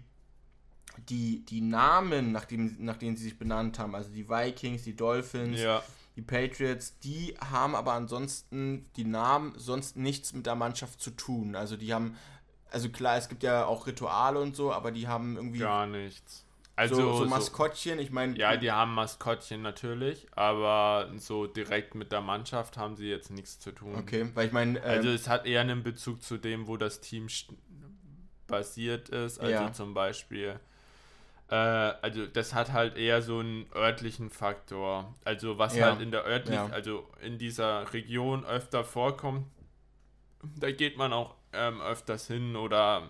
die, 1.08 1.44
die 1.44 1.60
Namen, 1.60 2.32
nach, 2.32 2.44
dem, 2.44 2.76
nach 2.78 2.96
denen 2.96 3.16
sie 3.16 3.24
sich 3.24 3.38
benannt 3.38 3.78
haben, 3.78 3.94
also 3.94 4.10
die 4.10 4.28
Vikings, 4.28 4.82
die 4.82 4.94
Dolphins, 4.94 5.60
ja. 5.60 5.82
die 6.16 6.22
Patriots, 6.22 6.98
die 7.00 7.36
haben 7.40 7.74
aber 7.74 7.92
ansonsten 7.92 8.88
die 8.96 9.04
Namen 9.04 9.54
sonst 9.56 9.96
nichts 9.96 10.32
mit 10.32 10.46
der 10.46 10.54
Mannschaft 10.54 11.00
zu 11.00 11.10
tun. 11.10 11.56
Also 11.56 11.76
die 11.76 11.92
haben, 11.92 12.16
also 12.70 12.90
klar, 12.90 13.16
es 13.16 13.28
gibt 13.28 13.42
ja 13.42 13.66
auch 13.66 13.86
Rituale 13.86 14.40
und 14.40 14.54
so, 14.54 14.72
aber 14.72 14.90
die 14.92 15.08
haben 15.08 15.36
irgendwie. 15.36 15.60
Gar 15.60 15.86
nichts. 15.86 16.44
Also 16.76 16.96
so, 16.96 17.16
so 17.18 17.26
Maskottchen, 17.26 18.00
ich 18.00 18.10
meine. 18.10 18.36
Ja, 18.36 18.56
die 18.56 18.72
haben 18.72 18.94
Maskottchen 18.94 19.62
natürlich, 19.62 20.26
aber 20.32 21.08
so 21.18 21.46
direkt 21.46 21.94
mit 21.94 22.10
der 22.10 22.20
Mannschaft 22.20 22.76
haben 22.76 22.96
sie 22.96 23.08
jetzt 23.08 23.30
nichts 23.30 23.60
zu 23.60 23.70
tun. 23.70 23.94
Okay, 23.94 24.28
weil 24.34 24.46
ich 24.46 24.52
meine. 24.52 24.80
Ähm, 24.80 24.84
also 24.84 25.08
es 25.10 25.28
hat 25.28 25.46
eher 25.46 25.60
einen 25.60 25.84
Bezug 25.84 26.22
zu 26.22 26.36
dem, 26.36 26.66
wo 26.66 26.76
das 26.76 27.00
Team 27.00 27.28
basiert 28.48 29.08
ist. 29.08 29.38
Also 29.38 29.52
ja. 29.52 29.72
zum 29.72 29.94
Beispiel. 29.94 30.58
Äh, 31.48 31.54
also 31.54 32.26
das 32.26 32.54
hat 32.54 32.72
halt 32.72 32.96
eher 32.96 33.22
so 33.22 33.38
einen 33.38 33.66
örtlichen 33.74 34.30
Faktor. 34.30 35.14
Also 35.24 35.58
was 35.58 35.76
ja. 35.76 35.90
halt 35.90 36.00
in 36.00 36.10
der 36.10 36.24
örtlichen, 36.24 36.68
ja. 36.68 36.74
also 36.74 37.08
in 37.20 37.38
dieser 37.38 37.92
Region 37.92 38.44
öfter 38.44 38.82
vorkommt, 38.82 39.46
da 40.42 40.70
geht 40.72 40.96
man 40.96 41.12
auch 41.12 41.36
ähm, 41.52 41.80
öfters 41.80 42.26
hin 42.26 42.56
oder 42.56 43.08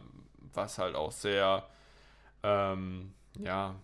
was 0.53 0.79
halt 0.79 0.95
auch 0.95 1.13
sehr 1.13 1.67
ähm, 2.43 3.15
ja, 3.39 3.75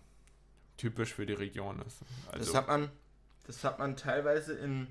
typisch 0.77 1.13
für 1.13 1.25
die 1.25 1.33
Region 1.33 1.81
ist. 1.87 1.99
Also 2.31 2.45
das 2.45 2.55
hat 2.55 2.67
man, 2.67 2.89
das 3.47 3.63
hat 3.63 3.79
man 3.79 3.95
teilweise 3.95 4.53
in 4.53 4.87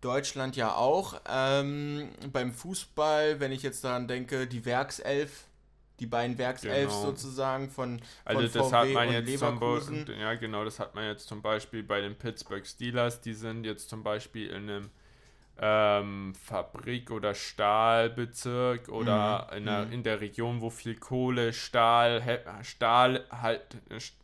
Deutschland 0.00 0.56
ja 0.56 0.74
auch. 0.74 1.20
Ähm, 1.28 2.10
beim 2.32 2.52
Fußball, 2.52 3.40
wenn 3.40 3.52
ich 3.52 3.62
jetzt 3.62 3.84
daran 3.84 4.08
denke, 4.08 4.46
die 4.46 4.64
Werkself, 4.64 5.44
die 6.00 6.06
beiden 6.06 6.36
Werkself 6.38 6.88
genau. 6.88 7.02
sozusagen 7.02 7.70
von, 7.70 8.00
von 8.00 8.08
also 8.24 8.42
das 8.42 8.68
VW 8.68 8.74
hat 8.74 8.94
man 8.94 9.08
und 9.08 9.14
jetzt 9.14 9.26
Leverkusen. 9.28 10.06
Zum, 10.06 10.18
ja, 10.18 10.34
genau, 10.34 10.64
das 10.64 10.80
hat 10.80 10.94
man 10.94 11.04
jetzt 11.04 11.28
zum 11.28 11.40
Beispiel 11.40 11.82
bei 11.82 12.00
den 12.00 12.16
Pittsburgh 12.16 12.66
Steelers. 12.66 13.20
Die 13.20 13.34
sind 13.34 13.64
jetzt 13.64 13.88
zum 13.88 14.02
Beispiel 14.02 14.48
in 14.48 14.68
einem 14.68 14.90
ähm, 15.58 16.34
Fabrik- 16.34 17.10
oder 17.10 17.34
Stahlbezirk 17.34 18.88
oder 18.88 19.48
mhm. 19.50 19.56
in, 19.58 19.64
der, 19.64 19.84
mhm. 19.86 19.92
in 19.92 20.02
der 20.02 20.20
Region, 20.20 20.60
wo 20.60 20.70
viel 20.70 20.96
Kohle, 20.96 21.52
Stahl, 21.52 22.22
He 22.22 22.38
Stahl 22.62 23.24
halt 23.30 23.76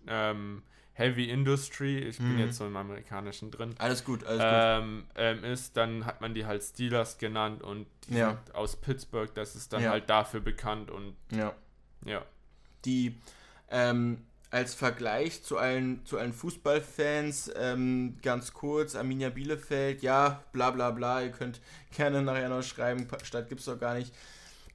ähm, 0.07 0.63
Heavy 0.95 1.31
Industry, 1.31 1.99
ich 1.99 2.19
bin 2.19 2.35
mhm. 2.35 2.39
jetzt 2.41 2.57
so 2.57 2.67
im 2.67 2.77
Amerikanischen 2.77 3.53
drin. 3.53 3.75
Alles 3.79 4.05
gut, 4.05 4.25
alles 4.25 4.43
ähm, 4.45 5.05
gut. 5.07 5.17
Ähm, 5.17 5.45
ist, 5.45 5.77
dann 5.77 6.05
hat 6.05 6.21
man 6.21 6.35
die 6.35 6.45
halt 6.45 6.63
Steelers 6.63 7.19
genannt 7.19 7.63
und 7.63 7.87
die 8.09 8.17
ja. 8.17 8.31
sind 8.31 8.55
aus 8.57 8.75
Pittsburgh, 8.75 9.33
das 9.35 9.55
ist 9.55 9.73
dann 9.73 9.83
ja. 9.83 9.91
halt 9.91 10.11
dafür 10.11 10.41
bekannt 10.41 10.91
und 10.91 11.15
ja. 11.31 11.55
Ja. 12.05 12.23
Die 12.85 13.17
ähm, 13.71 14.25
als 14.50 14.75
Vergleich 14.75 15.43
zu 15.43 15.59
allen, 15.59 16.05
zu 16.07 16.19
allen 16.19 16.33
Fußballfans, 16.33 17.52
ähm, 17.57 18.17
ganz 18.23 18.52
kurz, 18.52 18.95
Arminia 18.95 19.31
Bielefeld, 19.31 20.02
ja, 20.02 20.43
bla 20.52 20.71
bla 20.71 20.90
bla, 20.90 21.23
ihr 21.23 21.31
könnt 21.31 21.61
gerne 21.97 22.23
nachher 22.23 22.49
noch 22.49 22.62
schreiben, 22.62 23.07
Stadt 23.25 23.49
gibt 23.49 23.61
es 23.61 23.67
doch 23.67 23.78
gar 23.78 23.95
nicht. 23.95 24.12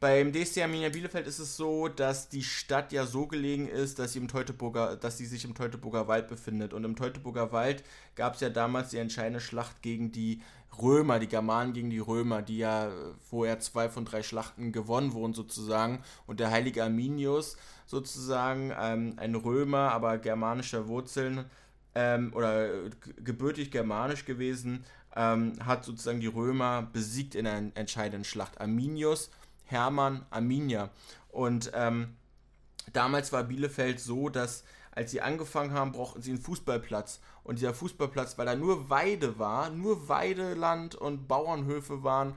Beim 0.03 0.33
DSC 0.33 0.61
Arminia 0.61 0.89
Bielefeld 0.89 1.27
ist 1.27 1.39
es 1.39 1.55
so, 1.55 1.87
dass 1.87 2.27
die 2.27 2.43
Stadt 2.43 2.91
ja 2.91 3.05
so 3.05 3.25
gelegen 3.25 3.69
ist, 3.69 3.99
dass 3.99 4.11
sie, 4.11 4.19
im 4.19 4.27
Teutoburger, 4.27 4.97
dass 4.97 5.17
sie 5.17 5.25
sich 5.25 5.45
im 5.45 5.55
Teutoburger 5.55 6.09
Wald 6.09 6.27
befindet. 6.27 6.73
Und 6.73 6.83
im 6.83 6.97
Teutoburger 6.97 7.53
Wald 7.53 7.85
gab 8.15 8.35
es 8.35 8.41
ja 8.41 8.49
damals 8.49 8.89
die 8.89 8.97
entscheidende 8.97 9.39
Schlacht 9.39 9.81
gegen 9.81 10.11
die 10.11 10.41
Römer, 10.81 11.19
die 11.19 11.27
Germanen 11.27 11.73
gegen 11.73 11.89
die 11.89 11.99
Römer, 11.99 12.41
die 12.41 12.57
ja 12.57 12.91
vorher 13.29 13.59
zwei 13.59 13.89
von 13.89 14.05
drei 14.05 14.23
Schlachten 14.23 14.71
gewonnen 14.71 15.13
wurden 15.13 15.33
sozusagen. 15.33 16.03
Und 16.25 16.39
der 16.39 16.51
heilige 16.51 16.83
Arminius 16.83 17.57
sozusagen, 17.85 18.71
ähm, 18.79 19.13
ein 19.17 19.35
Römer, 19.35 19.91
aber 19.91 20.17
germanischer 20.17 20.87
Wurzeln 20.87 21.45
ähm, 21.95 22.31
oder 22.33 22.69
gebürtig 23.23 23.71
germanisch 23.71 24.25
gewesen, 24.25 24.83
ähm, 25.15 25.53
hat 25.63 25.83
sozusagen 25.85 26.19
die 26.19 26.27
Römer 26.27 26.87
besiegt 26.91 27.35
in 27.35 27.45
einer 27.45 27.71
entscheidenden 27.75 28.23
Schlacht. 28.23 28.59
Arminius 28.59 29.29
Hermann 29.65 30.25
Arminia. 30.29 30.89
Und 31.29 31.71
ähm, 31.73 32.15
damals 32.93 33.31
war 33.31 33.43
Bielefeld 33.43 33.99
so, 33.99 34.29
dass 34.29 34.63
als 34.95 35.11
sie 35.11 35.21
angefangen 35.21 35.73
haben, 35.73 35.91
brauchten 35.91 36.21
sie 36.21 36.31
einen 36.31 36.41
Fußballplatz. 36.41 37.19
Und 37.43 37.59
dieser 37.59 37.73
Fußballplatz, 37.73 38.37
weil 38.37 38.45
da 38.45 38.55
nur 38.55 38.89
Weide 38.89 39.39
war, 39.39 39.69
nur 39.69 40.07
Weideland 40.07 40.95
und 40.95 41.27
Bauernhöfe 41.27 42.03
waren, 42.03 42.33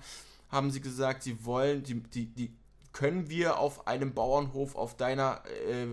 haben 0.49 0.71
sie 0.71 0.81
gesagt, 0.81 1.23
sie 1.23 1.45
wollen, 1.45 1.83
die, 1.83 2.03
die, 2.03 2.27
die 2.27 2.53
können 2.93 3.29
wir 3.29 3.59
auf 3.59 3.87
einem 3.87 4.15
Bauernhof, 4.15 4.75
auf 4.75 4.97
deiner, 4.97 5.43
äh, 5.69 5.87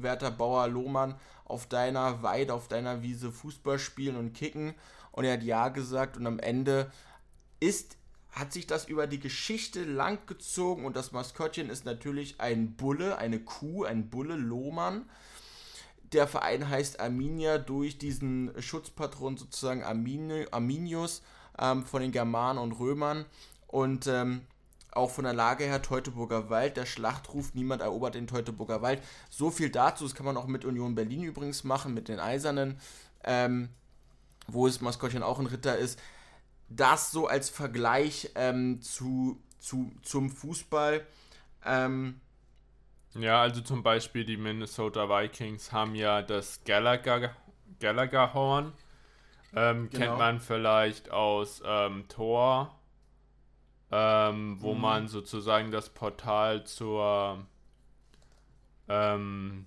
werter 0.00 0.30
Bauer 0.30 0.68
Lohmann, 0.68 1.14
auf 1.44 1.66
deiner 1.66 2.22
Weide, 2.22 2.54
auf 2.54 2.68
deiner 2.68 3.02
Wiese 3.02 3.30
Fußball 3.30 3.78
spielen 3.78 4.16
und 4.16 4.32
kicken. 4.32 4.74
Und 5.12 5.24
er 5.24 5.34
hat 5.34 5.42
ja 5.42 5.68
gesagt 5.68 6.16
und 6.16 6.26
am 6.26 6.38
Ende 6.38 6.90
ist 7.60 7.96
hat 8.36 8.52
sich 8.52 8.66
das 8.66 8.84
über 8.84 9.06
die 9.06 9.18
Geschichte 9.18 9.82
lang 9.84 10.18
gezogen 10.26 10.84
und 10.84 10.94
das 10.94 11.10
Maskottchen 11.10 11.70
ist 11.70 11.86
natürlich 11.86 12.38
ein 12.38 12.76
Bulle, 12.76 13.16
eine 13.16 13.40
Kuh, 13.40 13.84
ein 13.84 14.10
Bulle 14.10 14.36
Lohmann. 14.36 15.08
Der 16.12 16.26
Verein 16.26 16.68
heißt 16.68 17.00
Arminia 17.00 17.58
durch 17.58 17.98
diesen 17.98 18.52
Schutzpatron 18.60 19.36
sozusagen 19.36 19.82
Armini, 19.82 20.46
Arminius 20.50 21.22
ähm, 21.58 21.84
von 21.84 22.02
den 22.02 22.12
Germanen 22.12 22.58
und 22.58 22.72
Römern 22.72 23.24
und 23.66 24.06
ähm, 24.06 24.42
auch 24.92 25.10
von 25.10 25.24
der 25.24 25.34
Lage 25.34 25.64
her 25.64 25.82
Teutoburger 25.82 26.48
Wald, 26.48 26.76
der 26.76 26.86
Schlachtruf, 26.86 27.54
niemand 27.54 27.82
erobert 27.82 28.14
den 28.14 28.26
Teutoburger 28.26 28.80
Wald. 28.80 29.02
So 29.28 29.50
viel 29.50 29.68
dazu, 29.68 30.04
das 30.04 30.14
kann 30.14 30.24
man 30.24 30.36
auch 30.36 30.46
mit 30.46 30.64
Union 30.64 30.94
Berlin 30.94 31.22
übrigens 31.22 31.64
machen, 31.64 31.92
mit 31.92 32.08
den 32.08 32.18
Eisernen, 32.18 32.78
ähm, 33.24 33.68
wo 34.46 34.66
das 34.66 34.80
Maskottchen 34.80 35.22
auch 35.22 35.38
ein 35.38 35.46
Ritter 35.46 35.76
ist 35.76 35.98
das 36.68 37.10
so 37.10 37.26
als 37.26 37.48
Vergleich 37.48 38.30
ähm, 38.34 38.80
zu, 38.82 39.40
zu, 39.58 39.92
zum 40.02 40.30
Fußball. 40.30 41.06
Ähm, 41.64 42.20
ja, 43.22 43.40
also 43.40 43.60
zum 43.60 43.82
Beispiel 43.82 44.24
die 44.24 44.36
Minnesota 44.36 45.08
Vikings 45.08 45.72
haben 45.72 45.94
ja 45.94 46.22
das 46.22 46.62
Gallagher, 46.64 47.34
Gallagher 47.80 48.34
Horn. 48.34 48.72
Ähm, 49.54 49.88
genau. 49.90 50.04
Kennt 50.04 50.18
man 50.18 50.40
vielleicht 50.40 51.10
aus 51.10 51.62
ähm, 51.64 52.08
Tor, 52.08 52.78
ähm, 53.90 54.60
wo 54.60 54.74
mhm. 54.74 54.80
man 54.80 55.08
sozusagen 55.08 55.70
das 55.70 55.90
Portal 55.90 56.64
zur, 56.64 57.46
ähm, 58.88 59.66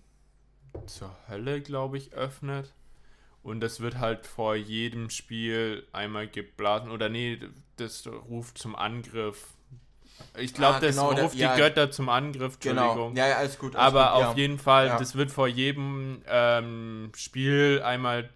zur 0.85 1.15
Hölle, 1.27 1.61
glaube 1.61 1.97
ich, 1.97 2.13
öffnet. 2.13 2.73
Und 3.41 3.61
das 3.61 3.79
wird 3.79 3.97
halt 3.97 4.27
vor 4.27 4.55
jedem 4.55 5.09
Spiel 5.09 5.87
einmal 5.91 6.27
geblasen. 6.27 6.91
Oder 6.91 7.09
nee, 7.09 7.39
das 7.77 8.05
ruft 8.05 8.57
zum 8.57 8.75
Angriff. 8.75 9.55
Ich 10.37 10.53
glaube, 10.53 10.75
ah, 10.75 10.79
genau, 10.79 11.13
das 11.13 11.23
ruft 11.23 11.39
der, 11.39 11.55
die 11.55 11.61
Götter 11.61 11.91
zum 11.91 12.09
Angriff. 12.09 12.59
Genau. 12.59 12.81
Entschuldigung. 12.81 13.13
Genau. 13.13 13.25
Ja, 13.25 13.31
ja, 13.31 13.37
alles 13.37 13.57
gut. 13.57 13.75
Alles 13.75 13.93
Aber 13.93 14.13
gut, 14.13 14.25
auf 14.25 14.37
ja. 14.37 14.41
jeden 14.41 14.59
Fall, 14.59 14.87
ja. 14.87 14.97
das 14.97 15.15
wird 15.15 15.31
vor 15.31 15.47
jedem 15.47 16.21
ähm, 16.27 17.11
Spiel 17.15 17.81
einmal 17.83 18.29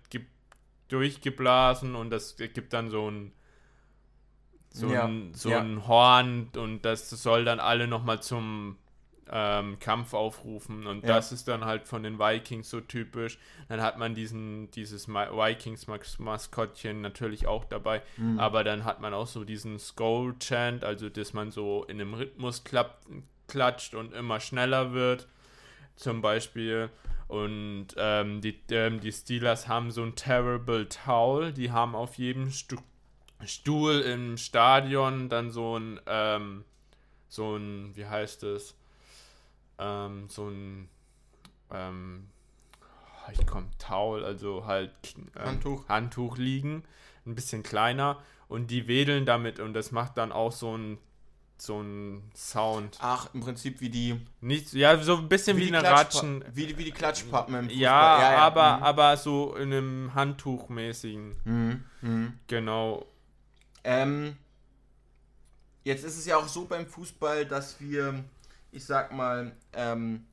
durchgeblasen 0.89 1.95
und 1.95 2.11
das 2.11 2.35
gibt 2.37 2.73
dann 2.73 2.89
so 2.89 3.09
ein 3.09 3.33
so, 4.69 4.87
ein, 4.87 5.33
so 5.35 5.53
ein 5.53 5.87
Horn 5.87 6.49
und 6.55 6.83
das 6.83 7.09
soll 7.09 7.45
dann 7.45 7.59
alle 7.59 7.87
nochmal 7.87 8.23
zum 8.23 8.77
ähm, 9.35 9.79
Kampf 9.79 10.13
aufrufen. 10.13 10.85
Und 10.85 11.01
ja. 11.01 11.15
das 11.15 11.31
ist 11.31 11.47
dann 11.47 11.65
halt 11.65 11.87
von 11.87 12.03
den 12.03 12.19
Vikings 12.19 12.69
so 12.69 12.81
typisch. 12.81 13.39
Dann 13.67 13.81
hat 13.81 13.97
man 13.97 14.13
diesen, 14.13 14.69
dieses 14.71 15.07
Vikings-Maskottchen 15.07 17.01
natürlich 17.01 17.47
auch 17.47 17.65
dabei. 17.65 18.03
Mhm. 18.17 18.39
Aber 18.39 18.63
dann 18.63 18.85
hat 18.85 19.01
man 19.01 19.15
auch 19.15 19.25
so 19.25 19.43
diesen 19.43 19.79
Skull-Chant, 19.79 20.83
also 20.83 21.09
dass 21.09 21.33
man 21.33 21.49
so 21.49 21.83
in 21.85 21.99
einem 21.99 22.13
Rhythmus 22.13 22.63
klappt, 22.63 23.07
klatscht 23.47 23.95
und 23.95 24.13
immer 24.13 24.39
schneller 24.39 24.93
wird. 24.93 25.27
Zum 25.95 26.21
Beispiel. 26.21 26.91
Und 27.27 27.87
ähm, 27.97 28.39
die, 28.41 28.59
ähm, 28.69 28.99
die 28.99 29.11
Steelers 29.11 29.67
haben 29.67 29.89
so 29.89 30.03
ein 30.03 30.13
Terrible 30.15 30.87
Towel. 30.87 31.51
Die 31.53 31.71
haben 31.71 31.95
auf 31.95 32.19
jedem 32.19 32.51
Stu 32.51 32.77
Stuhl 33.45 33.99
im 33.99 34.37
Stadion 34.37 35.27
dann 35.27 35.51
so 35.51 35.77
ein, 35.77 35.99
ähm, 36.05 36.63
so 37.27 37.57
ein, 37.57 37.93
wie 37.95 38.05
heißt 38.05 38.43
es? 38.43 38.77
Ähm, 39.79 40.29
so 40.29 40.49
ein 40.49 40.89
ähm, 41.71 42.29
ich 43.31 43.45
komme 43.47 43.67
Taul, 43.79 44.23
also 44.25 44.65
halt 44.65 44.91
ähm, 45.35 45.45
Handtuch. 45.45 45.87
Handtuch 45.87 46.37
liegen, 46.37 46.83
ein 47.25 47.35
bisschen 47.35 47.63
kleiner 47.63 48.21
und 48.47 48.69
die 48.69 48.87
wedeln 48.87 49.25
damit 49.25 49.59
und 49.59 49.73
das 49.73 49.91
macht 49.91 50.17
dann 50.17 50.31
auch 50.31 50.51
so 50.51 50.77
ein 50.77 50.97
so 51.57 51.81
ein 51.81 52.31
Sound. 52.35 52.97
Ach, 53.01 53.29
im 53.33 53.39
Prinzip 53.39 53.79
wie 53.79 53.89
die. 53.89 54.19
Nicht, 54.41 54.73
ja, 54.73 55.01
so 55.01 55.17
ein 55.17 55.29
bisschen 55.29 55.55
wie, 55.55 55.67
wie 55.67 55.75
eine 55.75 55.87
Ratschen. 55.87 56.43
Wie, 56.53 56.77
wie 56.77 56.83
die 56.83 56.91
Klatschpappen 56.91 57.55
im 57.55 57.65
Fußball. 57.65 57.81
Ja, 57.81 58.19
ja, 58.19 58.31
ja. 58.33 58.37
Aber, 58.39 58.77
mhm. 58.77 58.83
aber 58.83 59.17
so 59.17 59.55
in 59.55 59.71
einem 59.71 60.13
Handtuchmäßigen. 60.13 61.35
Mhm. 61.45 61.83
Mhm. 62.01 62.33
Genau. 62.47 63.05
Ähm, 63.85 64.35
jetzt 65.83 66.03
ist 66.03 66.17
es 66.17 66.25
ja 66.25 66.37
auch 66.37 66.47
so 66.47 66.65
beim 66.65 66.85
Fußball, 66.85 67.45
dass 67.45 67.79
wir 67.79 68.23
ich 68.73 68.85
sag 68.85 69.13
mal, 69.13 69.51
ähm, 69.73 70.25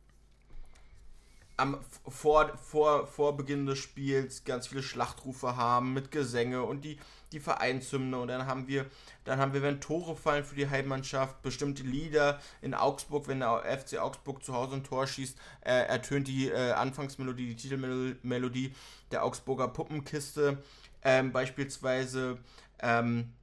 am, 1.60 1.78
vor, 2.08 2.56
vor, 2.56 3.06
vor 3.06 3.36
Beginn 3.36 3.66
des 3.66 3.78
Spiels 3.78 4.44
ganz 4.44 4.66
viele 4.66 4.82
Schlachtrufe 4.82 5.56
haben 5.56 5.92
mit 5.92 6.10
Gesänge 6.10 6.62
und 6.62 6.84
die, 6.84 6.98
die 7.32 7.40
Vereinshymne. 7.40 8.18
Und 8.18 8.28
dann 8.28 8.46
haben 8.46 8.66
wir, 8.66 8.86
dann 9.24 9.38
haben 9.38 9.52
wir, 9.52 9.62
wenn 9.62 9.80
Tore 9.80 10.16
fallen 10.16 10.44
für 10.44 10.56
die 10.56 10.70
Heimmannschaft, 10.70 11.42
bestimmte 11.42 11.82
Lieder 11.82 12.40
in 12.62 12.72
Augsburg, 12.72 13.28
wenn 13.28 13.40
der 13.40 13.62
FC 13.78 13.98
Augsburg 13.98 14.42
zu 14.42 14.54
Hause 14.54 14.76
ein 14.76 14.84
Tor 14.84 15.06
schießt, 15.06 15.36
äh, 15.60 15.86
ertönt 15.86 16.28
die 16.28 16.48
äh, 16.48 16.72
Anfangsmelodie, 16.72 17.54
die 17.54 17.56
Titelmelodie 17.56 18.74
der 19.10 19.24
Augsburger 19.24 19.68
Puppenkiste, 19.68 20.62
ähm, 21.02 21.30
beispielsweise 21.30 22.38
ähm, 22.80 23.34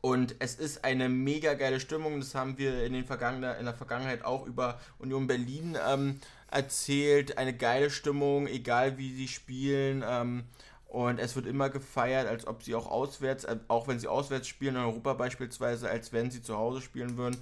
und 0.00 0.36
es 0.38 0.54
ist 0.54 0.84
eine 0.84 1.08
mega 1.08 1.54
geile 1.54 1.78
Stimmung. 1.78 2.20
Das 2.20 2.34
haben 2.34 2.56
wir 2.56 2.84
in, 2.84 2.94
den 2.94 3.04
Vergangen 3.04 3.42
in 3.42 3.64
der 3.66 3.74
Vergangenheit 3.74 4.24
auch 4.24 4.46
über 4.46 4.80
Union 4.98 5.26
Berlin 5.26 5.76
ähm, 5.86 6.18
erzählt. 6.50 7.36
Eine 7.36 7.54
geile 7.54 7.90
Stimmung, 7.90 8.46
egal 8.46 8.96
wie 8.96 9.14
sie 9.14 9.28
spielen. 9.28 10.02
Ähm, 10.06 10.44
und 10.86 11.20
es 11.20 11.36
wird 11.36 11.46
immer 11.46 11.68
gefeiert, 11.68 12.26
als 12.26 12.46
ob 12.46 12.62
sie 12.62 12.74
auch 12.74 12.86
auswärts, 12.86 13.44
äh, 13.44 13.58
auch 13.68 13.88
wenn 13.88 14.00
sie 14.00 14.08
auswärts 14.08 14.48
spielen, 14.48 14.76
in 14.76 14.82
Europa 14.82 15.12
beispielsweise, 15.14 15.90
als 15.90 16.12
wenn 16.12 16.30
sie 16.30 16.42
zu 16.42 16.56
Hause 16.56 16.80
spielen 16.80 17.16
würden. 17.16 17.40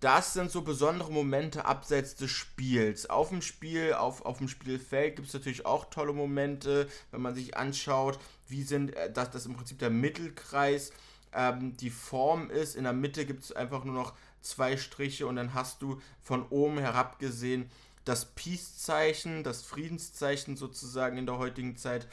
Das 0.00 0.34
sind 0.34 0.50
so 0.50 0.60
besondere 0.60 1.10
Momente 1.10 1.64
abseits 1.64 2.14
des 2.14 2.30
Spiels. 2.30 3.08
Auf 3.08 3.30
dem 3.30 3.40
Spiel, 3.40 3.94
auf, 3.94 4.26
auf 4.26 4.36
dem 4.36 4.48
Spielfeld 4.48 5.16
gibt 5.16 5.28
es 5.28 5.34
natürlich 5.34 5.64
auch 5.64 5.86
tolle 5.86 6.12
Momente, 6.12 6.88
wenn 7.10 7.22
man 7.22 7.34
sich 7.34 7.56
anschaut, 7.56 8.18
wie 8.48 8.64
sind, 8.64 8.94
äh, 8.94 9.10
das, 9.10 9.30
das 9.30 9.46
im 9.46 9.56
Prinzip 9.56 9.78
der 9.78 9.88
Mittelkreis 9.88 10.92
ähm, 11.34 11.76
die 11.76 11.90
Form 11.90 12.50
ist. 12.50 12.76
In 12.76 12.84
der 12.84 12.92
Mitte 12.92 13.26
gibt 13.26 13.44
es 13.44 13.52
einfach 13.52 13.84
nur 13.84 13.94
noch 13.94 14.14
zwei 14.40 14.76
Striche 14.76 15.26
und 15.26 15.36
dann 15.36 15.54
hast 15.54 15.82
du 15.82 16.00
von 16.22 16.46
oben 16.48 16.78
herab 16.78 17.18
gesehen 17.18 17.70
das 18.04 18.26
Peace-Zeichen, 18.26 19.44
das 19.44 19.62
Friedenszeichen 19.62 20.56
sozusagen 20.56 21.16
in 21.16 21.26
der 21.26 21.38
heutigen 21.38 21.76
Zeit. 21.76 22.06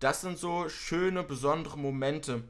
Das 0.00 0.20
sind 0.20 0.38
so 0.38 0.68
schöne, 0.68 1.22
besondere 1.22 1.78
Momente, 1.78 2.44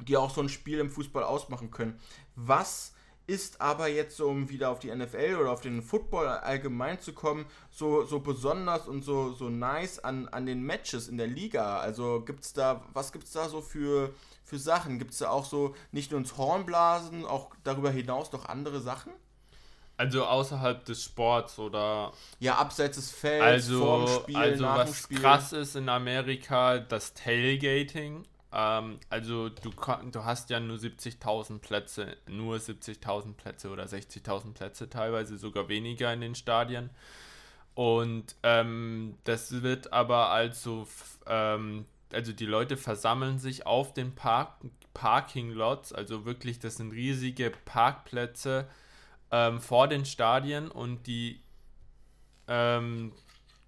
die 0.00 0.16
auch 0.16 0.32
so 0.32 0.42
ein 0.42 0.48
Spiel 0.48 0.78
im 0.78 0.90
Fußball 0.90 1.24
ausmachen 1.24 1.70
können. 1.70 1.98
Was 2.36 2.92
ist 3.26 3.60
aber 3.60 3.88
jetzt 3.88 4.16
so, 4.16 4.28
um 4.28 4.48
wieder 4.48 4.70
auf 4.70 4.78
die 4.78 4.94
NFL 4.94 5.36
oder 5.40 5.50
auf 5.50 5.60
den 5.60 5.82
Football 5.82 6.26
allgemein 6.28 6.98
zu 7.00 7.12
kommen, 7.12 7.44
so, 7.70 8.04
so 8.04 8.20
besonders 8.20 8.88
und 8.88 9.02
so, 9.02 9.32
so 9.32 9.50
nice 9.50 9.98
an, 9.98 10.28
an 10.28 10.46
den 10.46 10.62
Matches 10.62 11.08
in 11.08 11.18
der 11.18 11.26
Liga? 11.26 11.78
Also 11.78 12.22
gibt's 12.22 12.54
da, 12.54 12.82
was 12.94 13.12
gibt 13.12 13.24
es 13.24 13.32
da 13.32 13.48
so 13.48 13.60
für, 13.60 14.14
für 14.48 14.58
Sachen? 14.58 14.98
Gibt 14.98 15.12
es 15.12 15.18
da 15.18 15.30
auch 15.30 15.44
so 15.44 15.74
nicht 15.92 16.10
nur 16.10 16.20
ins 16.20 16.36
Hornblasen, 16.36 17.24
auch 17.24 17.50
darüber 17.64 17.90
hinaus 17.90 18.32
noch 18.32 18.46
andere 18.46 18.80
Sachen? 18.80 19.12
Also 19.98 20.24
außerhalb 20.24 20.84
des 20.84 21.02
Sports 21.02 21.58
oder. 21.58 22.12
Ja, 22.38 22.54
abseits 22.54 22.96
des 22.96 23.10
Felds, 23.10 23.44
also, 23.44 23.78
vorm 23.80 24.08
Spiel, 24.08 24.36
also 24.36 24.64
nach 24.64 24.76
was 24.78 24.90
dem 24.90 24.94
Spiel. 24.94 25.20
krass 25.20 25.52
ist 25.52 25.76
in 25.76 25.88
Amerika, 25.88 26.78
das 26.78 27.14
Tailgating. 27.14 28.24
Ähm, 28.52 29.00
also 29.10 29.48
du, 29.48 29.70
du 30.12 30.24
hast 30.24 30.50
ja 30.50 30.60
nur 30.60 30.76
70.000 30.76 31.58
Plätze, 31.58 32.16
nur 32.28 32.56
70.000 32.56 33.34
Plätze 33.34 33.70
oder 33.70 33.84
60.000 33.84 34.54
Plätze 34.54 34.88
teilweise, 34.88 35.36
sogar 35.36 35.68
weniger 35.68 36.12
in 36.12 36.20
den 36.20 36.34
Stadien. 36.36 36.90
Und 37.74 38.36
ähm, 38.42 39.18
das 39.24 39.62
wird 39.62 39.92
aber 39.92 40.30
also, 40.30 40.86
ähm, 41.26 41.86
also 42.12 42.32
die 42.32 42.46
Leute 42.46 42.76
versammeln 42.76 43.38
sich 43.38 43.66
auf 43.66 43.92
den 43.94 44.14
Park, 44.14 44.60
Parking 44.94 45.50
Lots, 45.50 45.92
also 45.92 46.24
wirklich, 46.24 46.58
das 46.58 46.76
sind 46.76 46.92
riesige 46.92 47.52
Parkplätze 47.64 48.68
ähm, 49.30 49.60
vor 49.60 49.88
den 49.88 50.04
Stadien 50.04 50.70
und 50.70 51.06
die 51.06 51.40
ähm, 52.48 53.12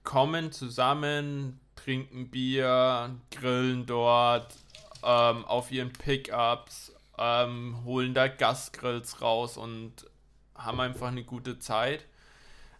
kommen 0.03 0.53
zusammen, 0.53 1.61
trinken 1.77 2.31
Bier, 2.31 3.17
grillen 3.31 3.87
dort 3.87 4.57
ähm, 5.03 5.45
auf 5.45 5.71
ihren 5.71 5.93
Pickups, 5.93 6.95
ähm, 7.19 7.85
holen 7.85 8.15
da 8.15 8.29
Gasgrills 8.29 9.21
raus 9.21 9.57
und 9.57 10.07
haben 10.55 10.81
einfach 10.81 11.09
eine 11.09 11.25
gute 11.25 11.59
Zeit. 11.59 12.07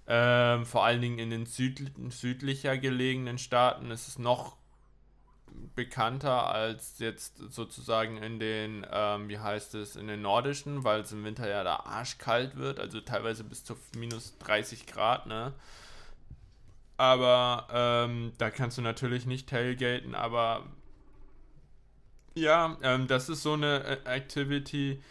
Ähm, 0.07 0.67
vor 0.67 0.85
allen 0.85 1.01
Dingen 1.01 1.19
in 1.19 1.31
den 1.31 1.47
süd 1.47 1.93
südlicher 2.09 2.77
gelegenen 2.79 3.39
Staaten 3.39 3.91
ist 3.91 4.09
es 4.09 4.19
noch 4.19 4.57
bekannter 5.75 6.49
als 6.49 6.99
jetzt 6.99 7.39
sozusagen 7.53 8.17
in 8.19 8.39
den, 8.39 8.87
ähm, 8.91 9.29
wie 9.29 9.39
heißt 9.39 9.75
es, 9.77 9.97
in 9.97 10.09
den 10.09 10.23
nordischen, 10.23 10.85
weil 10.85 11.01
es 11.01 11.13
im 11.13 11.25
Winter 11.25 11.49
ja 11.49 11.65
da 11.65 11.77
arschkalt 11.77 12.57
wird, 12.57 12.79
also 12.81 13.01
teilweise 13.01 13.45
bis 13.45 13.65
zu 13.65 13.77
minus 13.97 14.37
30 14.39 14.87
Grad, 14.87 15.27
ne? 15.27 15.53
Aber 16.97 17.67
ähm, 17.73 18.33
da 18.37 18.51
kannst 18.51 18.77
du 18.77 18.83
natürlich 18.83 19.25
nicht 19.25 19.49
tailgaten, 19.49 20.15
aber 20.15 20.67
ja, 22.35 22.77
ähm, 22.83 23.07
das 23.07 23.29
ist 23.29 23.43
so 23.43 23.55
eine 23.55 23.85
äh, 23.85 23.99
Activity, 24.05 25.03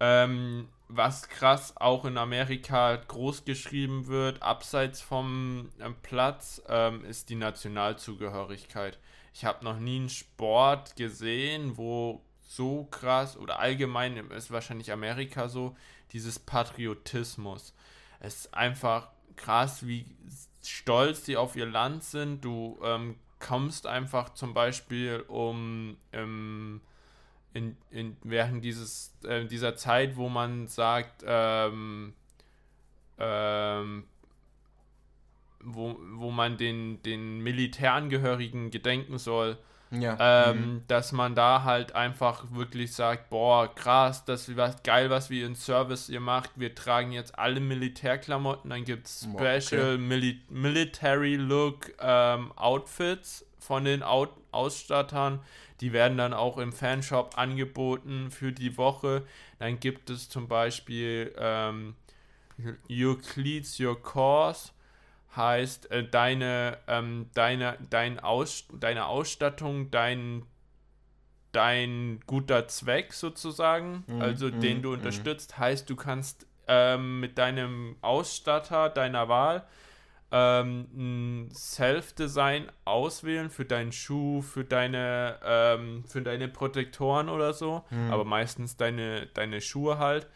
ähm, 0.00 0.68
was 0.88 1.28
krass 1.28 1.76
auch 1.76 2.04
in 2.04 2.16
Amerika 2.18 2.96
groß 2.96 3.44
geschrieben 3.44 4.06
wird, 4.06 4.42
abseits 4.42 5.00
vom 5.00 5.70
äh, 5.78 5.90
Platz, 6.02 6.62
ähm, 6.68 7.04
ist 7.04 7.30
die 7.30 7.34
Nationalzugehörigkeit. 7.34 8.98
Ich 9.38 9.44
habe 9.44 9.64
noch 9.64 9.78
nie 9.78 10.00
einen 10.00 10.08
Sport 10.08 10.96
gesehen, 10.96 11.76
wo 11.76 12.24
so 12.42 12.88
krass 12.90 13.36
oder 13.36 13.60
allgemein 13.60 14.16
ist 14.32 14.50
wahrscheinlich 14.50 14.90
Amerika 14.90 15.48
so, 15.48 15.76
dieses 16.10 16.40
Patriotismus. 16.40 17.72
Es 18.18 18.34
ist 18.34 18.54
einfach 18.54 19.12
krass, 19.36 19.86
wie 19.86 20.06
stolz 20.60 21.22
die 21.22 21.36
auf 21.36 21.54
ihr 21.54 21.66
Land 21.66 22.02
sind. 22.02 22.44
Du 22.44 22.80
ähm, 22.82 23.14
kommst 23.38 23.86
einfach 23.86 24.34
zum 24.34 24.54
Beispiel 24.54 25.24
um 25.28 25.98
ähm, 26.12 26.80
in, 27.54 27.76
in, 27.92 28.16
während 28.24 28.64
dieses, 28.64 29.14
äh, 29.22 29.44
dieser 29.44 29.76
Zeit, 29.76 30.16
wo 30.16 30.28
man 30.28 30.66
sagt, 30.66 31.22
ähm, 31.24 32.12
ähm, 33.18 34.02
wo, 35.62 35.98
wo 36.14 36.30
man 36.30 36.56
den, 36.56 37.02
den 37.02 37.40
Militärangehörigen 37.40 38.70
gedenken 38.70 39.18
soll, 39.18 39.58
ja. 39.90 40.50
Ähm, 40.50 40.56
mhm. 40.56 40.82
dass 40.86 41.12
man 41.12 41.34
da 41.34 41.64
halt 41.64 41.94
einfach 41.94 42.44
wirklich 42.52 42.92
sagt, 42.92 43.30
boah, 43.30 43.74
krass, 43.74 44.24
das 44.24 44.48
ist 44.48 44.56
was 44.56 44.82
geil, 44.82 45.08
was 45.08 45.30
wir 45.30 45.46
in 45.46 45.54
Service 45.54 46.10
ihr 46.10 46.20
macht. 46.20 46.50
Wir 46.56 46.74
tragen 46.74 47.12
jetzt 47.12 47.38
alle 47.38 47.60
Militärklamotten, 47.60 48.68
dann 48.70 48.84
gibt 48.84 49.06
es 49.06 49.26
Special 49.32 49.94
okay. 49.94 49.98
Mili 49.98 50.40
Military 50.50 51.36
Look 51.36 51.92
ähm, 52.00 52.52
Outfits 52.56 53.46
von 53.58 53.84
den 53.84 54.02
Out 54.02 54.30
Ausstattern. 54.50 55.40
Die 55.80 55.92
werden 55.92 56.18
dann 56.18 56.34
auch 56.34 56.58
im 56.58 56.72
Fanshop 56.72 57.38
angeboten 57.38 58.30
für 58.30 58.52
die 58.52 58.76
Woche. 58.76 59.24
Dann 59.58 59.78
gibt 59.78 60.10
es 60.10 60.28
zum 60.28 60.48
Beispiel 60.48 61.32
ähm, 61.38 61.94
Your 62.90 63.20
Cleats, 63.20 63.78
Your 63.78 64.02
Cause. 64.02 64.70
Heißt, 65.38 65.90
äh, 65.90 66.06
deine, 66.06 66.78
ähm, 66.86 67.30
deine, 67.32 67.78
dein 67.88 68.20
Aus, 68.20 68.66
deine 68.78 69.06
Ausstattung, 69.06 69.90
dein, 69.90 70.42
dein 71.52 72.20
guter 72.26 72.68
Zweck 72.68 73.14
sozusagen, 73.14 74.04
mhm, 74.06 74.20
also 74.20 74.50
den 74.50 74.78
mhm, 74.78 74.82
du 74.82 74.88
mhm. 74.90 74.94
unterstützt, 74.96 75.58
heißt, 75.58 75.88
du 75.88 75.96
kannst 75.96 76.46
ähm, 76.66 77.20
mit 77.20 77.38
deinem 77.38 77.96
Ausstatter 78.02 78.90
deiner 78.90 79.28
Wahl 79.28 79.64
ähm, 80.30 80.86
ein 80.94 81.50
Self-Design 81.54 82.70
auswählen 82.84 83.48
für 83.48 83.64
deinen 83.64 83.92
Schuh, 83.92 84.42
für 84.42 84.64
deine, 84.64 85.38
ähm, 85.42 86.04
für 86.06 86.20
deine 86.20 86.48
Protektoren 86.48 87.28
oder 87.28 87.54
so, 87.54 87.84
mhm. 87.90 88.12
aber 88.12 88.24
meistens 88.24 88.76
deine, 88.76 89.26
deine 89.28 89.60
Schuhe 89.60 89.98
halt. 89.98 90.26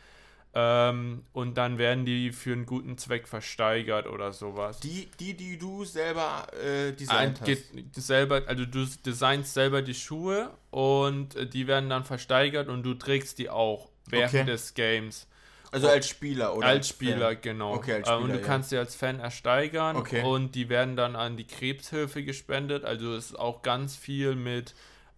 Ähm, 0.55 1.25
und 1.33 1.57
dann 1.57 1.79
werden 1.79 2.05
die 2.05 2.31
für 2.31 2.53
einen 2.53 2.67
guten 2.67 2.99
Zweck 2.99 3.27
versteigert 3.27 4.07
oder 4.07 4.33
sowas. 4.33 4.81
Die, 4.81 5.09
die, 5.19 5.35
die 5.35 5.59
du 5.59 5.87
selber 5.87 6.47
äh, 6.63 6.93
designt 6.93 7.41
Ein, 7.43 7.57
hast. 7.95 8.07
Selber, 8.07 8.43
also 8.47 8.67
du 8.67 8.87
designst 9.07 9.55
selber 9.55 9.81
die 9.81 9.95
Schuhe 9.95 10.51
und 10.71 11.37
äh, 11.37 11.47
die 11.47 11.67
werden 11.67 11.89
dann 11.89 12.05
versteigert 12.05 12.69
und 12.69 12.83
du 12.83 12.93
trägst 12.93 13.39
die 13.39 13.49
auch 13.49 13.89
während 14.07 14.35
okay. 14.35 14.45
des 14.45 14.75
Games. 14.75 15.27
Also 15.71 15.89
als 15.89 16.07
Spieler, 16.07 16.55
oder? 16.55 16.67
Als 16.67 16.89
Spieler, 16.89 17.29
Fan. 17.29 17.39
genau. 17.41 17.75
Okay, 17.75 17.95
als 17.95 18.09
Spieler, 18.09 18.21
und 18.21 18.29
du 18.29 18.39
ja. 18.39 18.45
kannst 18.45 18.69
sie 18.69 18.77
als 18.77 18.95
Fan 18.95 19.21
ersteigern 19.21 19.97
okay. 19.97 20.23
und 20.23 20.55
die 20.55 20.69
werden 20.69 20.97
dann 20.97 21.17
an 21.17 21.39
die 21.39 21.47
Krebshilfe 21.47 22.23
gespendet. 22.25 22.85
Also 22.85 23.15
es 23.15 23.31
ist 23.31 23.39
auch 23.39 23.63
ganz 23.63 23.97
viel 23.97 24.35
mit 24.35 24.75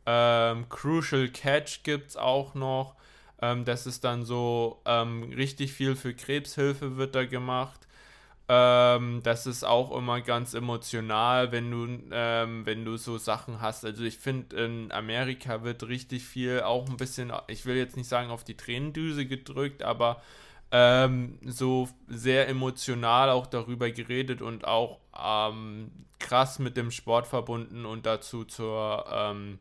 ähm, 0.06 0.68
Crucial 0.68 1.28
Catch 1.28 1.82
gibt 1.82 2.10
es 2.10 2.16
auch 2.16 2.54
noch. 2.54 2.94
Ähm, 3.44 3.64
das 3.64 3.86
ist 3.86 4.04
dann 4.04 4.24
so 4.24 4.80
ähm, 4.86 5.32
richtig 5.36 5.72
viel 5.72 5.96
für 5.96 6.14
Krebshilfe 6.14 6.96
wird 6.96 7.14
da 7.14 7.24
gemacht. 7.24 7.86
Ähm, 8.48 9.20
das 9.22 9.46
ist 9.46 9.64
auch 9.64 9.96
immer 9.96 10.20
ganz 10.20 10.54
emotional, 10.54 11.50
wenn 11.52 11.70
du, 11.70 11.88
ähm, 12.12 12.66
wenn 12.66 12.84
du 12.84 12.96
so 12.96 13.16
Sachen 13.18 13.60
hast. 13.60 13.84
Also 13.84 14.04
ich 14.04 14.18
finde, 14.18 14.56
in 14.56 14.92
Amerika 14.92 15.62
wird 15.62 15.88
richtig 15.88 16.24
viel 16.24 16.60
auch 16.62 16.88
ein 16.88 16.96
bisschen, 16.96 17.32
ich 17.48 17.64
will 17.66 17.76
jetzt 17.76 17.96
nicht 17.96 18.08
sagen 18.08 18.30
auf 18.30 18.44
die 18.44 18.56
Tränendüse 18.56 19.26
gedrückt, 19.26 19.82
aber 19.82 20.22
ähm, 20.72 21.38
so 21.46 21.88
sehr 22.08 22.48
emotional 22.48 23.30
auch 23.30 23.46
darüber 23.46 23.90
geredet 23.90 24.42
und 24.42 24.66
auch 24.66 25.00
ähm, 25.18 25.90
krass 26.18 26.58
mit 26.58 26.76
dem 26.76 26.90
Sport 26.90 27.26
verbunden 27.26 27.86
und 27.86 28.06
dazu 28.06 28.44
zur, 28.44 29.06
ähm, 29.10 29.58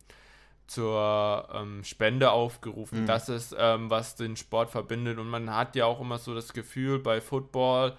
zur 0.67 1.49
ähm, 1.53 1.83
Spende 1.83 2.31
aufgerufen. 2.31 3.01
Mhm. 3.01 3.05
Das 3.05 3.29
ist, 3.29 3.55
ähm, 3.57 3.89
was 3.89 4.15
den 4.15 4.37
Sport 4.37 4.71
verbindet. 4.71 5.17
Und 5.17 5.29
man 5.29 5.53
hat 5.53 5.75
ja 5.75 5.85
auch 5.85 5.99
immer 5.99 6.17
so 6.17 6.33
das 6.33 6.53
Gefühl 6.53 6.99
bei 6.99 7.21
Football, 7.21 7.95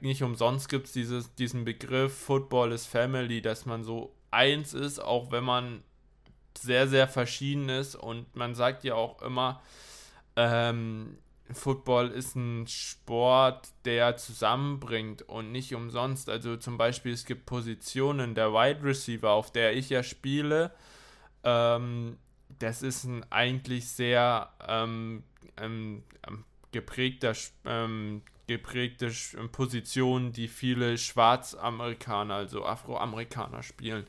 nicht 0.00 0.22
umsonst 0.22 0.68
gibt 0.68 0.86
es 0.86 1.34
diesen 1.34 1.64
Begriff 1.64 2.16
Football 2.16 2.72
is 2.72 2.86
Family, 2.86 3.42
dass 3.42 3.66
man 3.66 3.84
so 3.84 4.14
eins 4.30 4.72
ist, 4.72 4.98
auch 4.98 5.30
wenn 5.30 5.44
man 5.44 5.82
sehr, 6.56 6.88
sehr 6.88 7.08
verschieden 7.08 7.68
ist. 7.68 7.94
Und 7.94 8.34
man 8.34 8.54
sagt 8.54 8.84
ja 8.84 8.94
auch 8.94 9.20
immer, 9.20 9.60
ähm, 10.36 11.18
Football 11.52 12.08
ist 12.08 12.34
ein 12.34 12.66
Sport, 12.66 13.68
der 13.84 14.16
zusammenbringt 14.16 15.22
und 15.22 15.52
nicht 15.52 15.74
umsonst. 15.74 16.28
Also 16.28 16.56
zum 16.56 16.76
Beispiel, 16.76 17.12
es 17.12 17.24
gibt 17.24 17.46
Positionen 17.46 18.34
der 18.34 18.52
Wide 18.52 18.82
Receiver, 18.82 19.30
auf 19.30 19.52
der 19.52 19.76
ich 19.76 19.90
ja 19.90 20.02
spiele. 20.02 20.72
Ähm, 21.46 22.18
das 22.58 22.82
ist 22.82 23.04
ein 23.04 23.24
eigentlich 23.30 23.88
sehr 23.88 24.50
ähm, 24.66 25.22
ähm, 25.56 26.02
geprägter, 26.72 27.32
ähm, 27.64 28.22
geprägte 28.46 29.10
Position, 29.52 30.32
die 30.32 30.48
viele 30.48 30.98
Schwarzamerikaner, 30.98 32.34
also 32.34 32.64
Afroamerikaner 32.64 33.62
spielen. 33.62 34.06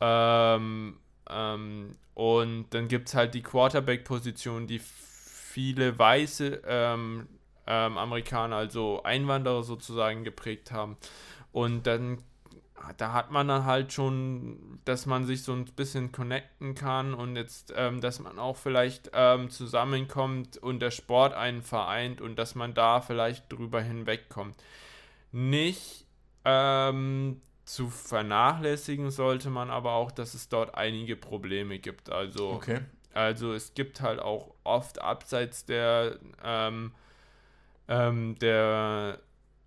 Ähm, 0.00 0.96
ähm, 1.28 1.96
und 2.14 2.66
dann 2.70 2.88
gibt 2.88 3.08
es 3.08 3.14
halt 3.14 3.34
die 3.34 3.42
Quarterback-Position, 3.42 4.66
die 4.66 4.80
viele 4.80 5.98
weiße 5.98 6.62
ähm, 6.66 7.28
ähm, 7.66 7.98
Amerikaner, 7.98 8.56
also 8.56 9.02
Einwanderer 9.02 9.62
sozusagen 9.62 10.24
geprägt 10.24 10.72
haben. 10.72 10.96
Und 11.52 11.86
dann, 11.86 12.18
da 12.96 13.12
hat 13.12 13.30
man 13.30 13.48
dann 13.48 13.64
halt 13.64 13.92
schon, 13.92 14.80
dass 14.84 15.06
man 15.06 15.26
sich 15.26 15.42
so 15.42 15.52
ein 15.52 15.64
bisschen 15.64 16.12
connecten 16.12 16.74
kann 16.74 17.14
und 17.14 17.36
jetzt, 17.36 17.72
ähm, 17.76 18.00
dass 18.00 18.20
man 18.20 18.38
auch 18.38 18.56
vielleicht 18.56 19.10
ähm, 19.12 19.50
zusammenkommt 19.50 20.56
und 20.56 20.80
der 20.80 20.90
Sport 20.90 21.34
einen 21.34 21.62
vereint 21.62 22.20
und 22.20 22.36
dass 22.36 22.54
man 22.54 22.74
da 22.74 23.00
vielleicht 23.00 23.52
drüber 23.52 23.80
hinwegkommt. 23.80 24.56
Nicht 25.32 26.06
ähm, 26.44 27.40
zu 27.64 27.90
vernachlässigen 27.90 29.10
sollte 29.10 29.50
man 29.50 29.70
aber 29.70 29.92
auch, 29.92 30.10
dass 30.10 30.34
es 30.34 30.48
dort 30.48 30.74
einige 30.74 31.16
Probleme 31.16 31.78
gibt. 31.78 32.10
Also 32.10 32.50
okay. 32.50 32.80
Also 33.14 33.52
es 33.52 33.74
gibt 33.74 34.00
halt 34.00 34.20
auch 34.20 34.54
oft 34.64 35.00
abseits 35.00 35.64
der, 35.64 36.18
ähm, 36.44 36.92
ähm, 37.88 38.38
der 38.38 39.18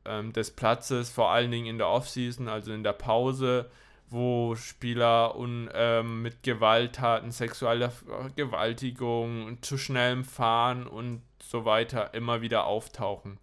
ähm, 0.06 0.34
des 0.34 0.52
Platzes, 0.52 1.10
vor 1.10 1.32
allen 1.32 1.52
Dingen 1.52 1.68
in 1.68 1.78
der 1.78 1.88
Offseason, 1.88 2.48
also 2.48 2.72
in 2.74 2.84
der 2.84 2.94
Pause, 2.94 3.70
wo 4.10 4.56
Spieler 4.56 5.38
un, 5.38 5.70
ähm, 5.74 6.22
mit 6.22 6.44
Gewalttaten, 6.44 7.32
sexueller 7.32 7.92
Gewaltigung, 8.36 9.58
zu 9.62 9.78
schnellem 9.78 10.26
Fahren 10.26 10.86
und 10.86 11.22
so 11.42 11.66
weiter 11.66 12.14
immer 12.14 12.42
wieder 12.42 12.66
auftauchen 12.66 13.40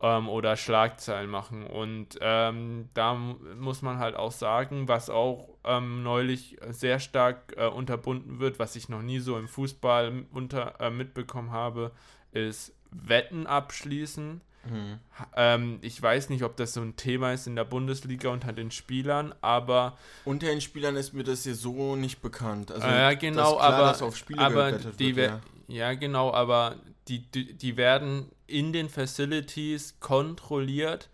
ähm, 0.00 0.28
oder 0.28 0.56
Schlagzeilen 0.56 1.28
machen. 1.28 1.66
Und 1.66 2.18
ähm, 2.20 2.88
da 2.94 3.14
muss 3.14 3.82
man 3.82 3.98
halt 3.98 4.14
auch 4.14 4.32
sagen, 4.32 4.88
was 4.88 5.10
auch 5.10 5.48
ähm, 5.64 6.02
neulich 6.02 6.56
sehr 6.70 7.00
stark 7.00 7.54
äh, 7.56 7.66
unterbunden 7.66 8.38
wird, 8.38 8.58
was 8.58 8.76
ich 8.76 8.88
noch 8.88 9.02
nie 9.02 9.18
so 9.18 9.36
im 9.36 9.48
Fußball 9.48 10.26
unter, 10.32 10.80
äh, 10.80 10.90
mitbekommen 10.90 11.50
habe, 11.50 11.92
ist 12.32 12.74
Wetten 12.90 13.46
abschließen 13.46 14.40
Mhm. 14.64 14.98
Ähm, 15.36 15.78
ich 15.82 16.00
weiß 16.00 16.30
nicht, 16.30 16.42
ob 16.42 16.56
das 16.56 16.74
so 16.74 16.80
ein 16.80 16.96
Thema 16.96 17.32
ist 17.32 17.46
in 17.46 17.56
der 17.56 17.64
Bundesliga 17.64 18.28
unter 18.30 18.52
den 18.52 18.70
Spielern, 18.70 19.34
aber. 19.40 19.96
Unter 20.24 20.46
den 20.46 20.60
Spielern 20.60 20.96
ist 20.96 21.14
mir 21.14 21.24
das 21.24 21.44
hier 21.44 21.54
so 21.54 21.96
nicht 21.96 22.20
bekannt. 22.20 22.70
Also, 22.70 22.86
ja, 22.86 23.14
genau, 23.14 23.56
klar, 23.56 23.74
aber. 23.74 24.12
aber 24.36 24.72
die 24.72 25.16
wird, 25.16 25.40
ja. 25.68 25.74
ja, 25.74 25.94
genau, 25.94 26.32
aber 26.32 26.76
die, 27.08 27.20
die, 27.30 27.54
die 27.54 27.76
werden 27.76 28.30
in 28.46 28.72
den 28.72 28.88
Facilities 28.88 30.00
kontrolliert, 30.00 31.08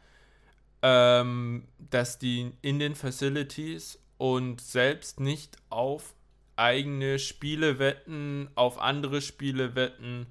ähm, 0.82 1.64
dass 1.78 2.18
die 2.18 2.52
in 2.62 2.78
den 2.78 2.94
Facilities 2.94 3.98
und 4.18 4.60
selbst 4.60 5.20
nicht 5.20 5.56
auf 5.70 6.14
eigene 6.56 7.18
Spiele 7.18 7.78
wetten, 7.78 8.48
auf 8.54 8.78
andere 8.78 9.20
Spiele 9.20 9.74
wetten, 9.74 10.26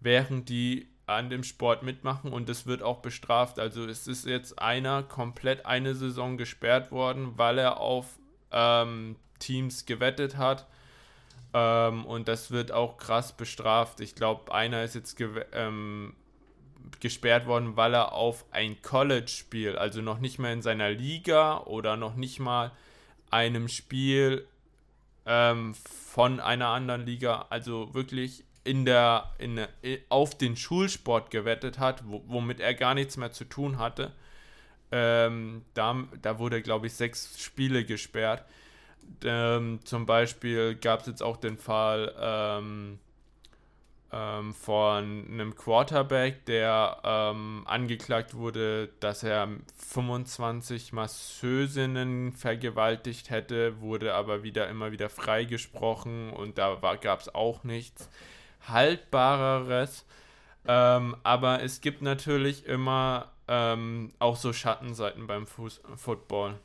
während 0.00 0.48
die 0.48 0.88
an 1.06 1.28
dem 1.28 1.44
Sport 1.44 1.82
mitmachen 1.82 2.32
und 2.32 2.48
es 2.48 2.66
wird 2.66 2.82
auch 2.82 3.00
bestraft. 3.00 3.58
Also 3.58 3.84
es 3.84 4.06
ist 4.06 4.26
jetzt 4.26 4.58
einer 4.58 5.02
komplett 5.02 5.66
eine 5.66 5.94
Saison 5.94 6.38
gesperrt 6.38 6.90
worden, 6.90 7.36
weil 7.36 7.58
er 7.58 7.78
auf 7.78 8.06
ähm, 8.52 9.16
Teams 9.38 9.84
gewettet 9.84 10.36
hat. 10.36 10.66
Ähm, 11.52 12.06
und 12.06 12.28
das 12.28 12.50
wird 12.50 12.72
auch 12.72 12.96
krass 12.96 13.36
bestraft. 13.36 14.00
Ich 14.00 14.14
glaube, 14.14 14.54
einer 14.54 14.82
ist 14.82 14.94
jetzt 14.94 15.16
ähm, 15.52 16.14
gesperrt 17.00 17.46
worden, 17.46 17.76
weil 17.76 17.94
er 17.94 18.12
auf 18.12 18.46
ein 18.50 18.80
College-Spiel, 18.80 19.76
also 19.76 20.00
noch 20.00 20.18
nicht 20.18 20.38
mal 20.38 20.52
in 20.52 20.62
seiner 20.62 20.90
Liga 20.90 21.58
oder 21.58 21.96
noch 21.96 22.16
nicht 22.16 22.40
mal 22.40 22.72
einem 23.30 23.68
Spiel 23.68 24.46
ähm, 25.26 25.74
von 25.74 26.40
einer 26.40 26.68
anderen 26.68 27.04
Liga, 27.04 27.46
also 27.50 27.94
wirklich 27.94 28.44
in 28.64 28.84
der, 28.84 29.30
in, 29.38 29.66
auf 30.08 30.36
den 30.36 30.56
Schulsport 30.56 31.30
gewettet 31.30 31.78
hat, 31.78 32.02
womit 32.06 32.60
er 32.60 32.74
gar 32.74 32.94
nichts 32.94 33.16
mehr 33.16 33.30
zu 33.30 33.44
tun 33.44 33.78
hatte. 33.78 34.12
Ähm, 34.90 35.62
da, 35.74 36.04
da 36.22 36.38
wurde, 36.38 36.62
glaube 36.62 36.86
ich, 36.86 36.94
sechs 36.94 37.40
Spiele 37.42 37.84
gesperrt. 37.84 38.44
Ähm, 39.22 39.80
zum 39.84 40.06
Beispiel 40.06 40.76
gab 40.76 41.00
es 41.00 41.06
jetzt 41.06 41.22
auch 41.22 41.36
den 41.36 41.58
Fall 41.58 42.14
ähm, 42.18 42.98
ähm, 44.12 44.54
von 44.54 45.26
einem 45.28 45.56
Quarterback, 45.56 46.46
der 46.46 47.00
ähm, 47.04 47.64
angeklagt 47.66 48.34
wurde, 48.34 48.88
dass 49.00 49.24
er 49.24 49.48
25 49.88 50.92
Masseusinnen 50.92 52.32
vergewaltigt 52.32 53.30
hätte, 53.30 53.80
wurde 53.80 54.14
aber 54.14 54.42
wieder 54.42 54.68
immer 54.68 54.92
wieder 54.92 55.10
freigesprochen 55.10 56.30
und 56.30 56.56
da 56.56 56.78
gab 57.00 57.20
es 57.20 57.34
auch 57.34 57.64
nichts 57.64 58.08
haltbareres. 58.68 60.04
Ähm, 60.66 61.16
aber 61.22 61.62
es 61.62 61.80
gibt 61.80 62.02
natürlich 62.02 62.66
immer 62.66 63.30
ähm, 63.48 64.12
auch 64.18 64.36
so 64.36 64.52
Schattenseiten 64.52 65.26
beim 65.26 65.46
Fuß 65.46 65.82
Football. 65.96 66.58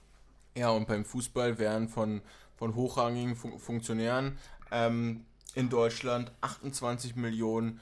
Ja, 0.55 0.69
und 0.69 0.88
beim 0.88 1.05
Fußball 1.05 1.59
werden 1.59 1.89
von, 1.89 2.21
von 2.57 2.75
hochrangigen 2.75 3.35
Fun 3.35 3.59
Funktionären 3.59 4.38
ähm, 4.71 5.25
in 5.55 5.69
Deutschland 5.69 6.31
28 6.41 7.15
Millionen 7.15 7.79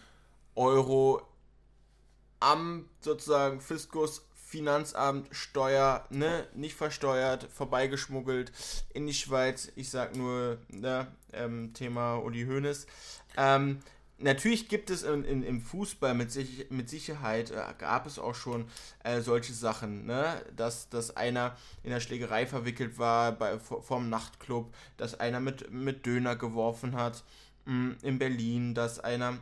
Euro 0.56 1.22
am 2.40 2.86
sozusagen 3.02 3.62
Fiskus 3.62 4.24
Finanzamt, 4.34 5.28
Steuer, 5.32 6.06
ne, 6.10 6.48
nicht 6.54 6.76
versteuert, 6.76 7.50
vorbeigeschmuggelt 7.52 8.54
in 8.94 9.06
die 9.06 9.14
Schweiz. 9.14 9.70
Ich 9.76 9.90
sag 9.90 10.16
nur, 10.16 10.58
ne, 10.70 11.08
ähm, 11.34 11.74
Thema 11.74 12.16
Uli 12.16 12.46
Hoeneß. 12.46 12.88
Ähm, 13.36 13.80
natürlich 14.20 14.68
gibt 14.68 14.90
es 14.90 15.04
in, 15.04 15.24
in, 15.24 15.44
im 15.44 15.62
Fußball 15.62 16.14
mit, 16.14 16.32
sich, 16.32 16.70
mit 16.70 16.90
Sicherheit, 16.90 17.52
äh, 17.52 17.62
gab 17.78 18.06
es 18.06 18.20
auch 18.20 18.36
schon 18.36 18.66
äh, 19.04 19.22
solche 19.22 19.54
Sachen, 19.54 20.06
ne? 20.06 20.42
dass, 20.56 20.90
dass 20.90 21.16
einer 21.16 21.56
in 21.84 21.92
der 21.92 22.00
Schlägerei 22.00 22.46
verwickelt 22.46 22.98
war 22.98 23.32
bei, 23.32 23.60
vom 23.60 24.10
Nachtclub, 24.10 24.74
dass 24.98 25.20
einer 25.20 25.40
mit, 25.40 25.72
mit 25.72 26.06
Döner 26.06 26.36
geworfen 26.36 26.96
hat 26.96 27.24
mh, 27.66 27.74
mm, 27.74 27.98
in 28.02 28.20
Berlin, 28.20 28.74
dass 28.74 29.00
einer 29.00 29.38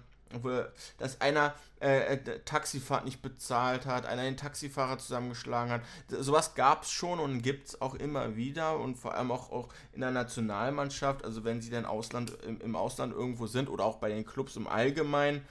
dass 0.97 1.21
einer 1.21 1.53
äh, 1.79 2.15
äh, 2.15 2.39
Taxifahrt 2.45 3.05
nicht 3.05 3.21
bezahlt 3.21 3.85
hat, 3.85 4.05
einer 4.05 4.23
den 4.23 4.38
Taxifahrer 4.38 4.97
zusammengeschlagen 4.97 5.71
hat. 5.71 5.81
Sowas 6.09 6.55
gab 6.55 6.83
es 6.83 6.91
schon 6.91 7.19
und 7.19 7.41
gibt 7.41 7.69
es 7.69 7.81
auch 7.81 7.95
immer 7.95 8.35
wieder 8.35 8.79
und 8.79 8.95
vor 8.95 9.13
allem 9.13 9.31
auch, 9.31 9.51
auch 9.51 9.69
in 9.93 10.01
der 10.01 10.11
Nationalmannschaft, 10.11 11.23
also 11.23 11.43
wenn 11.43 11.61
sie 11.61 11.69
dann 11.69 11.85
Ausland, 11.85 12.38
im, 12.45 12.59
im 12.61 12.75
Ausland 12.75 13.13
irgendwo 13.13 13.47
sind 13.47 13.69
oder 13.69 13.85
auch 13.85 13.97
bei 13.97 14.09
den 14.09 14.25
Clubs 14.25 14.55
im 14.55 14.67
Allgemeinen. 14.67 15.45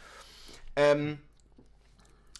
Ähm, 0.77 1.19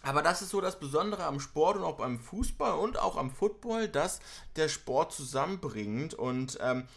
aber 0.03 0.21
das 0.21 0.41
ist 0.41 0.49
so 0.49 0.61
das 0.61 0.79
Besondere 0.79 1.23
am 1.23 1.39
Sport 1.39 1.77
und 1.77 1.83
auch 1.83 1.97
beim 1.97 2.19
Fußball 2.19 2.73
und 2.77 2.99
auch 2.99 3.17
am 3.17 3.31
Football, 3.31 3.87
dass 3.87 4.19
der 4.55 4.69
Sport 4.69 5.13
zusammenbringt 5.13 6.13
und 6.13 6.59
ähm, 6.61 6.87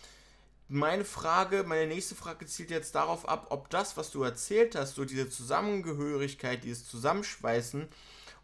meine 0.68 1.04
Frage, 1.04 1.64
meine 1.64 1.86
nächste 1.86 2.14
Frage 2.14 2.46
zielt 2.46 2.70
jetzt 2.70 2.94
darauf 2.94 3.28
ab, 3.28 3.46
ob 3.50 3.70
das, 3.70 3.96
was 3.96 4.10
du 4.10 4.22
erzählt 4.22 4.74
hast, 4.74 4.94
so 4.94 5.04
diese 5.04 5.28
Zusammengehörigkeit, 5.28 6.62
dieses 6.62 6.86
Zusammenschweißen, 6.86 7.88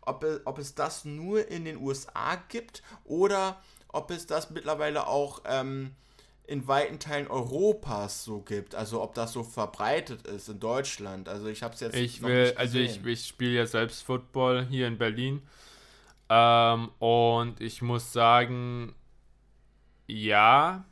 ob, 0.00 0.26
ob 0.44 0.58
es 0.58 0.74
das 0.74 1.04
nur 1.04 1.48
in 1.48 1.64
den 1.64 1.76
USA 1.76 2.36
gibt 2.48 2.82
oder 3.04 3.60
ob 3.88 4.10
es 4.10 4.26
das 4.26 4.50
mittlerweile 4.50 5.06
auch 5.06 5.42
ähm, 5.44 5.94
in 6.46 6.66
weiten 6.66 6.98
Teilen 6.98 7.28
Europas 7.28 8.24
so 8.24 8.40
gibt. 8.40 8.74
Also 8.74 9.02
ob 9.02 9.14
das 9.14 9.32
so 9.32 9.42
verbreitet 9.42 10.26
ist 10.26 10.48
in 10.48 10.60
Deutschland. 10.60 11.28
Also 11.28 11.48
ich 11.48 11.62
habe 11.62 11.74
es 11.74 11.80
jetzt 11.80 11.96
ich 11.96 12.22
will, 12.22 12.54
Also 12.56 12.78
ich, 12.78 13.04
ich 13.04 13.26
spiele 13.26 13.52
ja 13.52 13.66
selbst 13.66 14.02
Football 14.02 14.66
hier 14.66 14.86
in 14.86 14.98
Berlin. 14.98 15.42
Ähm, 16.28 16.90
und 16.98 17.60
ich 17.60 17.82
muss 17.82 18.12
sagen, 18.12 18.94
ja, 20.06 20.84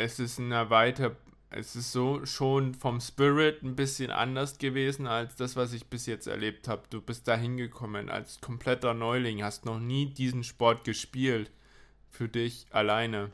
es 0.00 0.18
ist 0.18 0.38
eine 0.38 0.70
weiter, 0.70 1.14
es 1.50 1.76
ist 1.76 1.92
so 1.92 2.24
schon 2.24 2.74
vom 2.74 3.00
Spirit 3.00 3.62
ein 3.62 3.76
bisschen 3.76 4.10
anders 4.10 4.56
gewesen 4.56 5.06
als 5.06 5.36
das, 5.36 5.56
was 5.56 5.74
ich 5.74 5.86
bis 5.86 6.06
jetzt 6.06 6.26
erlebt 6.26 6.68
habe. 6.68 6.82
Du 6.88 7.02
bist 7.02 7.28
da 7.28 7.36
hingekommen 7.36 8.08
als 8.08 8.40
kompletter 8.40 8.94
Neuling, 8.94 9.42
hast 9.42 9.66
noch 9.66 9.78
nie 9.78 10.06
diesen 10.06 10.42
Sport 10.42 10.84
gespielt 10.84 11.50
für 12.08 12.28
dich 12.28 12.66
alleine. 12.70 13.30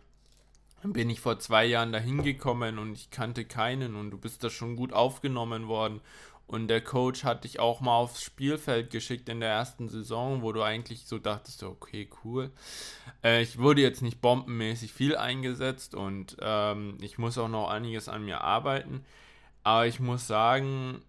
Dann 0.83 0.93
bin 0.93 1.09
ich 1.09 1.21
vor 1.21 1.39
zwei 1.39 1.65
Jahren 1.65 1.93
da 1.93 1.99
hingekommen 1.99 2.79
und 2.79 2.95
ich 2.95 3.11
kannte 3.11 3.45
keinen 3.45 3.95
und 3.95 4.11
du 4.11 4.19
bist 4.19 4.43
da 4.43 4.51
schon 4.51 4.77
gut 4.77 4.93
aufgenommen 4.93 5.69
worden 5.69 6.01
und 6.47 6.69
der 6.69 6.81
Coach 6.81 7.25
hat 7.25 7.45
dich 7.45 7.59
auch 7.59 7.81
mal 7.81 7.97
aufs 7.97 8.23
Spielfeld 8.23 8.91
geschickt 8.91 9.29
in 9.29 9.41
der 9.41 9.49
ersten 9.49 9.89
Saison, 9.89 10.43
wo 10.43 10.53
du 10.53 10.63
eigentlich 10.63 11.07
so 11.07 11.19
dachtest, 11.19 11.63
okay, 11.65 12.09
cool. 12.25 12.53
Äh, 13.25 13.43
ich 13.43 13.59
wurde 13.59 13.81
jetzt 13.81 14.03
nicht 14.03 14.21
bombenmäßig 14.21 14.93
viel 14.93 15.17
eingesetzt 15.17 15.95
und 15.95 16.37
ähm, 16.41 16.99
ich 17.01 17.19
muss 17.19 17.37
auch 17.37 17.49
noch 17.49 17.69
einiges 17.69 18.09
an 18.09 18.25
mir 18.25 18.43
arbeiten. 18.43 19.05
Aber 19.65 19.87
ich 19.89 19.99
muss 19.99 20.29
sagen, 20.29 21.03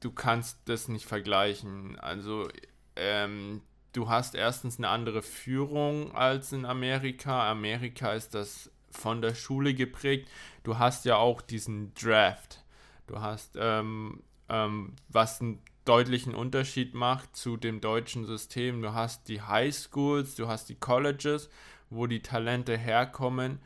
du 0.00 0.10
kannst 0.10 0.58
das 0.64 0.88
nicht 0.88 1.06
vergleichen. 1.06 1.96
Also, 2.00 2.48
ähm, 2.96 3.62
du 3.92 4.08
hast 4.08 4.34
erstens 4.34 4.78
eine 4.78 4.88
andere 4.88 5.22
Führung 5.22 6.12
als 6.16 6.50
in 6.50 6.64
Amerika. 6.64 7.48
Amerika 7.48 8.12
ist 8.12 8.34
das 8.34 8.72
von 8.90 9.22
der 9.22 9.36
Schule 9.36 9.74
geprägt. 9.74 10.28
Du 10.64 10.78
hast 10.78 11.04
ja 11.04 11.16
auch 11.16 11.40
diesen 11.40 11.94
Draft. 11.94 12.64
Du 13.06 13.20
hast, 13.20 13.56
ähm, 13.58 14.22
ähm, 14.48 14.92
was 15.08 15.40
einen 15.40 15.60
deutlichen 15.84 16.34
Unterschied 16.34 16.94
macht 16.94 17.36
zu 17.36 17.56
dem 17.56 17.80
deutschen 17.80 18.26
System. 18.26 18.82
Du 18.82 18.92
hast 18.92 19.28
die 19.28 19.40
High 19.40 19.74
Schools, 19.74 20.34
du 20.34 20.48
hast 20.48 20.68
die 20.68 20.74
Colleges, 20.74 21.48
wo 21.90 22.06
die 22.06 22.20
Talente 22.20 22.76
herkommen 22.76 23.60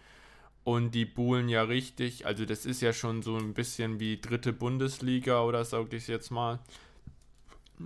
und 0.65 0.95
die 0.95 1.07
buhlen 1.07 1.49
ja 1.49 1.63
richtig. 1.63 2.27
Also 2.27 2.45
das 2.45 2.67
ist 2.67 2.83
ja 2.83 2.93
schon 2.93 3.23
so 3.23 3.37
ein 3.37 3.55
bisschen 3.55 3.99
wie 3.99 4.21
dritte 4.21 4.53
Bundesliga 4.53 5.43
oder 5.43 5.65
sag 5.65 5.93
ich 5.93 6.07
jetzt 6.07 6.31
mal. 6.31 6.59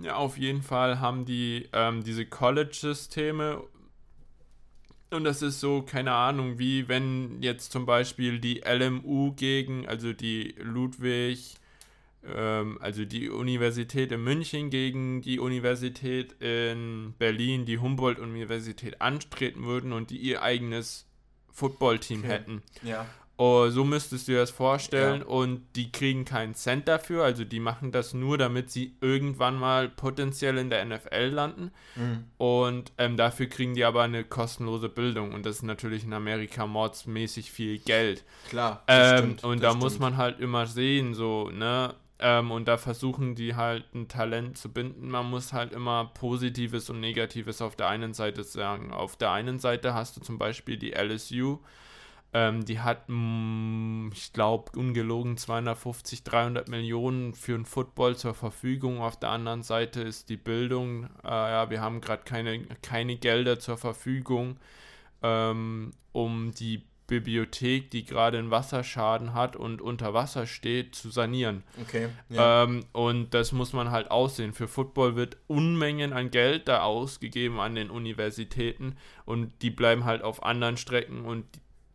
Ja, 0.01 0.15
auf 0.15 0.37
jeden 0.37 0.61
Fall 0.61 0.99
haben 0.99 1.23
die 1.23 1.69
ähm, 1.71 2.03
diese 2.03 2.25
College-Systeme 2.25 3.63
und 5.11 5.23
das 5.23 5.41
ist 5.41 5.59
so, 5.59 5.81
keine 5.81 6.13
Ahnung, 6.13 6.59
wie 6.59 6.87
wenn 6.87 7.41
jetzt 7.41 7.71
zum 7.71 7.85
Beispiel 7.85 8.39
die 8.39 8.63
LMU 8.65 9.33
gegen, 9.33 9.87
also 9.87 10.13
die 10.13 10.55
Ludwig, 10.59 11.55
ähm, 12.23 12.77
also 12.81 13.05
die 13.05 13.29
Universität 13.29 14.11
in 14.11 14.23
München 14.23 14.69
gegen 14.69 15.21
die 15.21 15.39
Universität 15.39 16.33
in 16.41 17.13
Berlin, 17.17 17.65
die 17.65 17.77
Humboldt-Universität 17.77 19.01
antreten 19.01 19.65
würden 19.65 19.93
und 19.93 20.09
die 20.09 20.17
ihr 20.17 20.41
eigenes 20.41 21.07
Footballteam 21.51 22.19
okay. 22.19 22.29
hätten. 22.29 22.63
Ja. 22.83 23.05
Oh, 23.37 23.67
so 23.69 23.83
müsstest 23.83 24.27
du 24.27 24.33
dir 24.33 24.39
das 24.39 24.51
vorstellen. 24.51 25.21
Ja. 25.21 25.27
Und 25.27 25.61
die 25.75 25.91
kriegen 25.91 26.23
keinen 26.23 26.55
Cent 26.55 26.87
dafür. 26.87 27.23
Also 27.25 27.43
die 27.43 27.59
machen 27.59 27.91
das 27.91 28.13
nur, 28.13 28.37
damit 28.37 28.71
sie 28.71 28.95
irgendwann 29.01 29.57
mal 29.57 29.89
potenziell 29.89 30.57
in 30.57 30.69
der 30.69 30.85
NFL 30.85 31.25
landen. 31.31 31.71
Mhm. 31.95 32.25
Und 32.37 32.93
ähm, 32.97 33.17
dafür 33.17 33.47
kriegen 33.47 33.73
die 33.73 33.83
aber 33.83 34.03
eine 34.03 34.23
kostenlose 34.23 34.87
Bildung. 34.87 35.33
Und 35.33 35.45
das 35.45 35.57
ist 35.57 35.63
natürlich 35.63 36.05
in 36.05 36.13
Amerika 36.13 36.65
mordsmäßig 36.65 37.51
viel 37.51 37.79
Geld. 37.79 38.23
Klar. 38.49 38.83
Ähm, 38.87 39.17
stimmt, 39.17 39.43
und 39.43 39.61
da 39.61 39.69
stimmt. 39.69 39.83
muss 39.83 39.99
man 39.99 40.15
halt 40.15 40.39
immer 40.39 40.65
sehen, 40.65 41.13
so, 41.13 41.49
ne? 41.49 41.93
Ähm, 42.19 42.51
und 42.51 42.69
da 42.69 42.77
versuchen 42.77 43.35
die 43.35 43.55
halt 43.55 43.93
ein 43.93 44.07
Talent 44.07 44.57
zu 44.57 44.71
binden. 44.71 45.09
Man 45.09 45.29
muss 45.29 45.51
halt 45.51 45.73
immer 45.73 46.05
Positives 46.05 46.89
und 46.89 47.01
Negatives 47.01 47.61
auf 47.61 47.75
der 47.75 47.89
einen 47.89 48.13
Seite 48.13 48.45
sagen. 48.45 48.93
Auf 48.93 49.17
der 49.17 49.31
einen 49.31 49.59
Seite 49.59 49.93
hast 49.93 50.15
du 50.15 50.21
zum 50.21 50.37
Beispiel 50.37 50.77
die 50.77 50.91
LSU 50.91 51.59
ähm, 52.35 52.65
die 52.65 52.81
hat, 52.81 53.07
mh, 53.07 54.11
ich 54.13 54.33
glaube, 54.33 54.77
ungelogen 54.77 55.37
250, 55.37 56.25
300 56.25 56.67
Millionen 56.67 57.33
für 57.33 57.53
den 57.53 57.63
Football 57.63 58.17
zur 58.17 58.33
Verfügung. 58.33 58.99
Auf 58.99 59.17
der 59.17 59.29
anderen 59.29 59.63
Seite 59.63 60.01
ist 60.01 60.27
die 60.27 60.35
Bildung, 60.35 61.05
äh, 61.23 61.29
ja, 61.29 61.69
wir 61.69 61.79
haben 61.79 62.01
gerade 62.01 62.23
keine, 62.25 62.65
keine 62.81 63.15
Gelder 63.15 63.57
zur 63.57 63.77
Verfügung, 63.77 64.57
ähm, 65.23 65.91
um 66.11 66.51
die 66.53 66.83
Bibliothek, 67.07 67.89
die 67.91 68.03
gerade 68.03 68.37
einen 68.37 68.51
Wasserschaden 68.51 69.33
hat 69.33 69.55
und 69.55 69.81
unter 69.81 70.13
Wasser 70.13 70.45
steht, 70.45 70.93
zu 70.93 71.11
sanieren. 71.11 71.63
Okay. 71.83 72.09
Ja. 72.27 72.63
Ähm, 72.63 72.83
und 72.91 73.33
das 73.33 73.53
muss 73.53 73.71
man 73.71 73.91
halt 73.91 74.11
aussehen. 74.11 74.51
Für 74.51 74.67
Football 74.67 75.15
wird 75.15 75.37
Unmengen 75.47 76.11
an 76.11 76.31
Geld 76.31 76.67
da 76.67 76.81
ausgegeben 76.81 77.61
an 77.61 77.75
den 77.75 77.89
Universitäten 77.89 78.97
und 79.23 79.61
die 79.61 79.69
bleiben 79.69 80.03
halt 80.03 80.21
auf 80.21 80.43
anderen 80.43 80.75
Strecken 80.75 81.23
und 81.23 81.45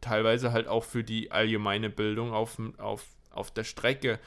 teilweise 0.01 0.53
halt 0.53 0.69
auch 0.69 0.85
für 0.85 1.05
die 1.05 1.31
allgemeine 1.31 1.91
Bildung 1.91 2.33
auf, 2.33 2.59
auf, 2.79 3.05
auf 3.31 3.51
der 3.51 3.65
Strecke. 3.65 4.19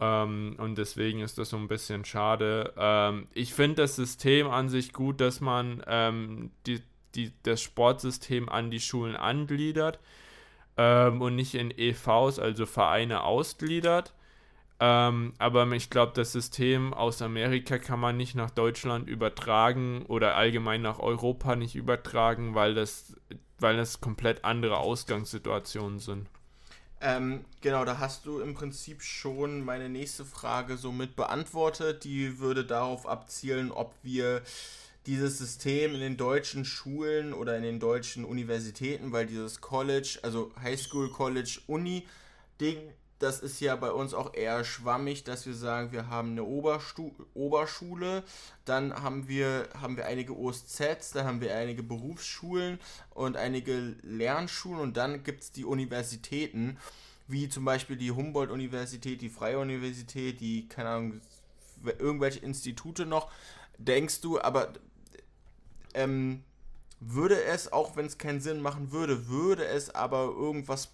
Ähm, 0.00 0.56
und 0.58 0.76
deswegen 0.76 1.20
ist 1.20 1.38
das 1.38 1.50
so 1.50 1.56
ein 1.56 1.68
bisschen 1.68 2.04
schade. 2.04 2.72
Ähm, 2.76 3.28
ich 3.32 3.54
finde 3.54 3.82
das 3.82 3.96
System 3.96 4.48
an 4.48 4.68
sich 4.68 4.92
gut, 4.92 5.20
dass 5.20 5.40
man 5.40 5.82
ähm, 5.86 6.50
die, 6.66 6.82
die, 7.14 7.32
das 7.42 7.62
Sportsystem 7.62 8.48
an 8.48 8.70
die 8.70 8.80
Schulen 8.80 9.16
angliedert 9.16 9.98
ähm, 10.76 11.22
und 11.22 11.34
nicht 11.34 11.54
in 11.54 11.70
EVs, 11.70 12.38
also 12.38 12.66
Vereine, 12.66 13.22
ausgliedert. 13.22 14.12
Ähm, 14.78 15.32
aber 15.38 15.70
ich 15.72 15.88
glaube, 15.88 16.12
das 16.14 16.32
System 16.32 16.92
aus 16.92 17.22
Amerika 17.22 17.78
kann 17.78 17.98
man 17.98 18.18
nicht 18.18 18.34
nach 18.34 18.50
Deutschland 18.50 19.08
übertragen 19.08 20.04
oder 20.06 20.36
allgemein 20.36 20.82
nach 20.82 20.98
Europa 20.98 21.56
nicht 21.56 21.74
übertragen, 21.76 22.54
weil 22.54 22.74
das 22.74 23.16
weil 23.58 23.76
das 23.76 24.00
komplett 24.00 24.44
andere 24.44 24.78
Ausgangssituationen 24.78 25.98
sind. 25.98 26.28
Ähm, 27.00 27.44
genau, 27.60 27.84
da 27.84 27.98
hast 27.98 28.24
du 28.26 28.40
im 28.40 28.54
Prinzip 28.54 29.02
schon 29.02 29.64
meine 29.64 29.88
nächste 29.88 30.24
Frage 30.24 30.76
somit 30.76 31.14
beantwortet. 31.14 32.04
Die 32.04 32.38
würde 32.38 32.64
darauf 32.64 33.06
abzielen, 33.06 33.70
ob 33.70 33.94
wir 34.02 34.42
dieses 35.06 35.38
System 35.38 35.94
in 35.94 36.00
den 36.00 36.16
deutschen 36.16 36.64
Schulen 36.64 37.32
oder 37.32 37.56
in 37.56 37.62
den 37.62 37.80
deutschen 37.80 38.24
Universitäten, 38.24 39.12
weil 39.12 39.26
dieses 39.26 39.60
College, 39.60 40.18
also 40.22 40.52
Highschool, 40.60 41.10
College, 41.10 41.60
Uni, 41.66 42.06
Ding 42.60 42.78
das 43.18 43.40
ist 43.40 43.60
ja 43.60 43.76
bei 43.76 43.90
uns 43.90 44.12
auch 44.12 44.34
eher 44.34 44.62
schwammig, 44.64 45.24
dass 45.24 45.46
wir 45.46 45.54
sagen, 45.54 45.92
wir 45.92 46.08
haben 46.08 46.32
eine 46.32 46.44
Oberstu 46.44 47.12
Oberschule, 47.34 48.24
dann 48.64 48.92
haben 48.94 49.26
wir, 49.28 49.68
haben 49.80 49.96
wir 49.96 50.06
einige 50.06 50.36
OSZs, 50.36 51.12
dann 51.14 51.26
haben 51.26 51.40
wir 51.40 51.54
einige 51.56 51.82
Berufsschulen 51.82 52.78
und 53.10 53.36
einige 53.36 53.96
Lernschulen 54.02 54.80
und 54.80 54.96
dann 54.96 55.22
gibt 55.22 55.42
es 55.42 55.52
die 55.52 55.64
Universitäten, 55.64 56.76
wie 57.26 57.48
zum 57.48 57.64
Beispiel 57.64 57.96
die 57.96 58.12
Humboldt-Universität, 58.12 59.20
die 59.20 59.30
Freie 59.30 59.58
Universität, 59.58 60.40
die, 60.40 60.68
keine 60.68 60.88
Ahnung, 60.90 61.20
irgendwelche 61.98 62.40
Institute 62.40 63.06
noch. 63.06 63.30
Denkst 63.78 64.20
du, 64.20 64.40
aber 64.40 64.74
ähm, 65.94 66.44
würde 67.00 67.42
es, 67.42 67.72
auch 67.72 67.96
wenn 67.96 68.06
es 68.06 68.18
keinen 68.18 68.40
Sinn 68.40 68.60
machen 68.60 68.92
würde, 68.92 69.28
würde 69.28 69.64
es 69.66 69.94
aber 69.94 70.24
irgendwas 70.24 70.90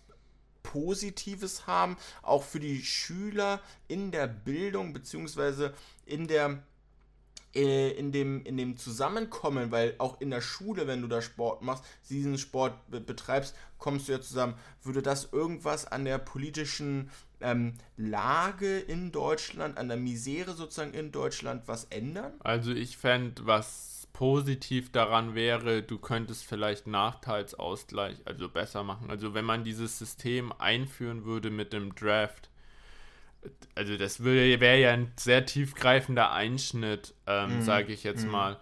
Positives 0.63 1.67
haben, 1.67 1.97
auch 2.23 2.43
für 2.43 2.61
die 2.61 2.83
Schüler 2.83 3.61
in 3.89 4.11
der 4.11 4.27
Bildung 4.27 4.93
beziehungsweise 4.93 5.75
in 6.07 6.29
der 6.29 6.63
äh, 7.55 7.91
in 7.91 8.13
dem, 8.13 8.43
in 8.45 8.57
dem 8.57 8.79
Zusammenkommen, 8.79 9.71
weil 9.71 9.95
auch 9.99 10.21
in 10.21 10.31
der 10.31 10.41
Schule, 10.41 10.87
wenn 10.87 11.03
du 11.03 11.09
da 11.09 11.21
Sport 11.21 11.61
machst, 11.61 11.85
diesen 12.09 12.39
Sport 12.39 12.75
betreibst, 12.89 13.55
kommst 13.79 14.09
du 14.09 14.13
ja 14.13 14.21
zusammen. 14.21 14.55
Würde 14.83 15.03
das 15.03 15.33
irgendwas 15.33 15.85
an 15.87 16.07
der 16.07 16.17
politischen 16.17 17.11
ähm, 17.43 17.75
Lage 17.99 18.79
in 18.79 19.13
Deutschland, 19.13 19.77
an 19.77 19.89
der 19.89 19.99
Misere 19.99 20.55
sozusagen 20.55 20.95
in 20.95 21.13
Deutschland 21.13 21.65
was 21.67 21.85
ändern? 21.85 22.33
Also 22.41 22.73
ich 22.73 22.97
fände, 22.97 23.45
was 23.45 23.92
positiv 24.13 24.93
daran 24.93 25.35
wäre, 25.35 25.83
du 25.83 25.99
könntest 25.99 26.45
vielleicht 26.45 26.87
Nachteilsausgleich, 26.87 28.17
also 28.25 28.49
besser 28.49 28.85
machen. 28.85 29.11
Also 29.11 29.35
wenn 29.35 29.45
man 29.45 29.65
dieses 29.65 29.99
System 29.99 30.53
einführen 30.59 31.25
würde 31.25 31.51
mit 31.51 31.73
dem 31.73 31.95
Draft, 31.95 32.51
also 33.75 33.97
das 33.97 34.23
wäre 34.23 34.79
ja 34.79 34.93
ein 34.93 35.13
sehr 35.17 35.47
tiefgreifender 35.47 36.33
Einschnitt, 36.33 37.15
ähm, 37.27 37.57
mhm. 37.57 37.63
sage 37.63 37.93
ich 37.93 38.05
jetzt 38.05 38.25
mhm. 38.25 38.31
mal. 38.31 38.61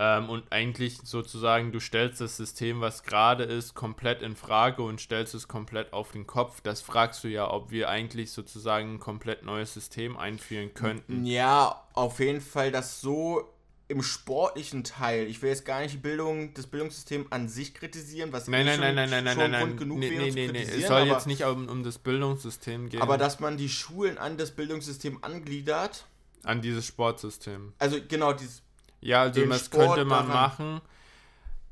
Ähm, 0.00 0.30
und 0.30 0.52
eigentlich 0.52 0.98
sozusagen, 1.02 1.72
du 1.72 1.80
stellst 1.80 2.20
das 2.20 2.36
System, 2.36 2.80
was 2.80 3.02
gerade 3.02 3.44
ist, 3.44 3.74
komplett 3.74 4.22
in 4.22 4.36
Frage 4.36 4.82
und 4.82 5.00
stellst 5.00 5.34
es 5.34 5.48
komplett 5.48 5.92
auf 5.92 6.12
den 6.12 6.26
Kopf. 6.26 6.60
Das 6.60 6.82
fragst 6.82 7.24
du 7.24 7.28
ja, 7.28 7.50
ob 7.50 7.70
wir 7.70 7.88
eigentlich 7.88 8.30
sozusagen 8.30 8.94
ein 8.94 9.00
komplett 9.00 9.44
neues 9.44 9.74
System 9.74 10.16
einführen 10.16 10.72
könnten. 10.72 11.26
Ja, 11.26 11.84
auf 11.94 12.20
jeden 12.20 12.40
Fall 12.40 12.70
das 12.70 13.00
so 13.00 13.44
im 13.88 14.02
sportlichen 14.02 14.84
Teil. 14.84 15.26
Ich 15.26 15.40
will 15.40 15.48
jetzt 15.48 15.64
gar 15.64 15.80
nicht 15.80 16.02
Bildung, 16.02 16.52
das 16.52 16.66
Bildungssystem 16.66 17.26
an 17.30 17.48
sich 17.48 17.74
kritisieren, 17.74 18.32
was 18.32 18.46
nein, 18.46 18.60
eh 18.60 18.64
nein, 18.64 18.74
schon, 18.74 18.94
nein, 18.94 19.10
nein, 19.10 19.24
nein, 19.24 19.34
schon 19.34 19.38
nein, 19.38 19.50
nein, 19.50 19.62
Grund 19.62 19.80
genug 19.80 19.98
nein, 19.98 20.10
wäre, 20.10 20.24
nee, 20.24 20.46
nein, 20.46 20.52
nee. 20.52 20.62
Es 20.62 20.86
soll 20.86 21.02
aber, 21.02 21.10
jetzt 21.10 21.26
nicht 21.26 21.44
um, 21.44 21.68
um 21.68 21.82
das 21.82 21.98
Bildungssystem 21.98 22.90
gehen. 22.90 23.00
Aber 23.00 23.16
dass 23.16 23.40
man 23.40 23.56
die 23.56 23.70
Schulen 23.70 24.18
an 24.18 24.36
das 24.36 24.50
Bildungssystem 24.50 25.24
angliedert. 25.24 26.04
An 26.44 26.60
dieses 26.60 26.84
Sportsystem. 26.84 27.72
Also 27.78 27.98
genau, 28.06 28.34
dieses. 28.34 28.62
Ja, 29.00 29.22
also 29.22 29.44
das 29.46 29.64
Sport 29.64 29.86
könnte 29.86 30.04
man 30.04 30.28
daran. 30.28 30.78
machen. 30.78 30.80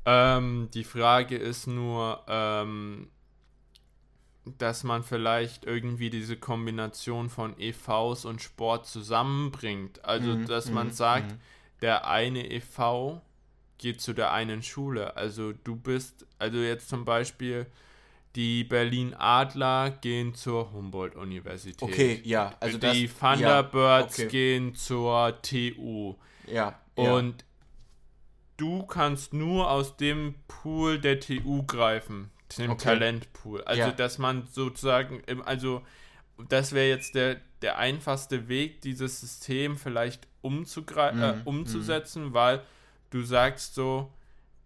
Ähm, 0.05 0.69
die 0.73 0.85
Frage 0.85 1.37
ist 1.37 1.67
nur, 1.67 2.23
ähm, 2.27 3.09
dass 4.57 4.83
man 4.83 5.03
vielleicht 5.03 5.65
irgendwie 5.65 6.09
diese 6.09 6.37
Kombination 6.37 7.29
von 7.29 7.59
EVs 7.59 8.25
und 8.25 8.41
Sport 8.41 8.87
zusammenbringt. 8.87 10.03
Also, 10.03 10.31
mhm, 10.31 10.47
dass 10.47 10.71
man 10.71 10.87
mhm, 10.87 10.91
sagt, 10.91 11.31
mhm 11.33 11.39
der 11.81 12.07
eine 12.07 12.49
EV 12.51 13.21
geht 13.77 14.01
zu 14.01 14.13
der 14.13 14.31
einen 14.31 14.63
Schule. 14.63 15.15
Also 15.15 15.53
du 15.53 15.75
bist, 15.75 16.25
also 16.39 16.57
jetzt 16.57 16.89
zum 16.89 17.05
Beispiel 17.05 17.67
die 18.35 18.63
Berlin 18.63 19.15
Adler 19.17 19.91
gehen 20.01 20.35
zur 20.35 20.71
Humboldt-Universität. 20.71 21.81
Okay, 21.81 22.21
ja. 22.23 22.53
Also 22.59 22.77
die 22.77 23.07
das, 23.07 23.19
Thunderbirds 23.19 24.17
ja, 24.17 24.25
okay. 24.25 24.31
gehen 24.31 24.75
zur 24.75 25.41
TU. 25.41 26.15
Ja. 26.45 26.79
Und 26.95 27.41
ja. 27.41 27.47
du 28.57 28.83
kannst 28.83 29.33
nur 29.33 29.69
aus 29.71 29.97
dem 29.97 30.35
Pool 30.47 30.99
der 30.99 31.19
TU 31.19 31.63
greifen, 31.63 32.29
dem 32.57 32.71
okay. 32.71 32.83
Talentpool. 32.83 33.63
Also 33.63 33.81
ja. 33.81 33.91
dass 33.91 34.19
man 34.19 34.45
sozusagen, 34.45 35.23
also 35.45 35.81
das 36.49 36.73
wäre 36.73 36.87
jetzt 36.89 37.15
der, 37.15 37.41
der 37.63 37.79
einfachste 37.79 38.47
Weg, 38.47 38.81
dieses 38.81 39.19
System 39.19 39.77
vielleicht 39.77 40.27
umzugre 40.47 41.09
äh, 41.09 41.33
mhm. 41.33 41.41
umzusetzen, 41.45 42.33
weil 42.33 42.61
du 43.09 43.21
sagst 43.21 43.75
so, 43.75 44.11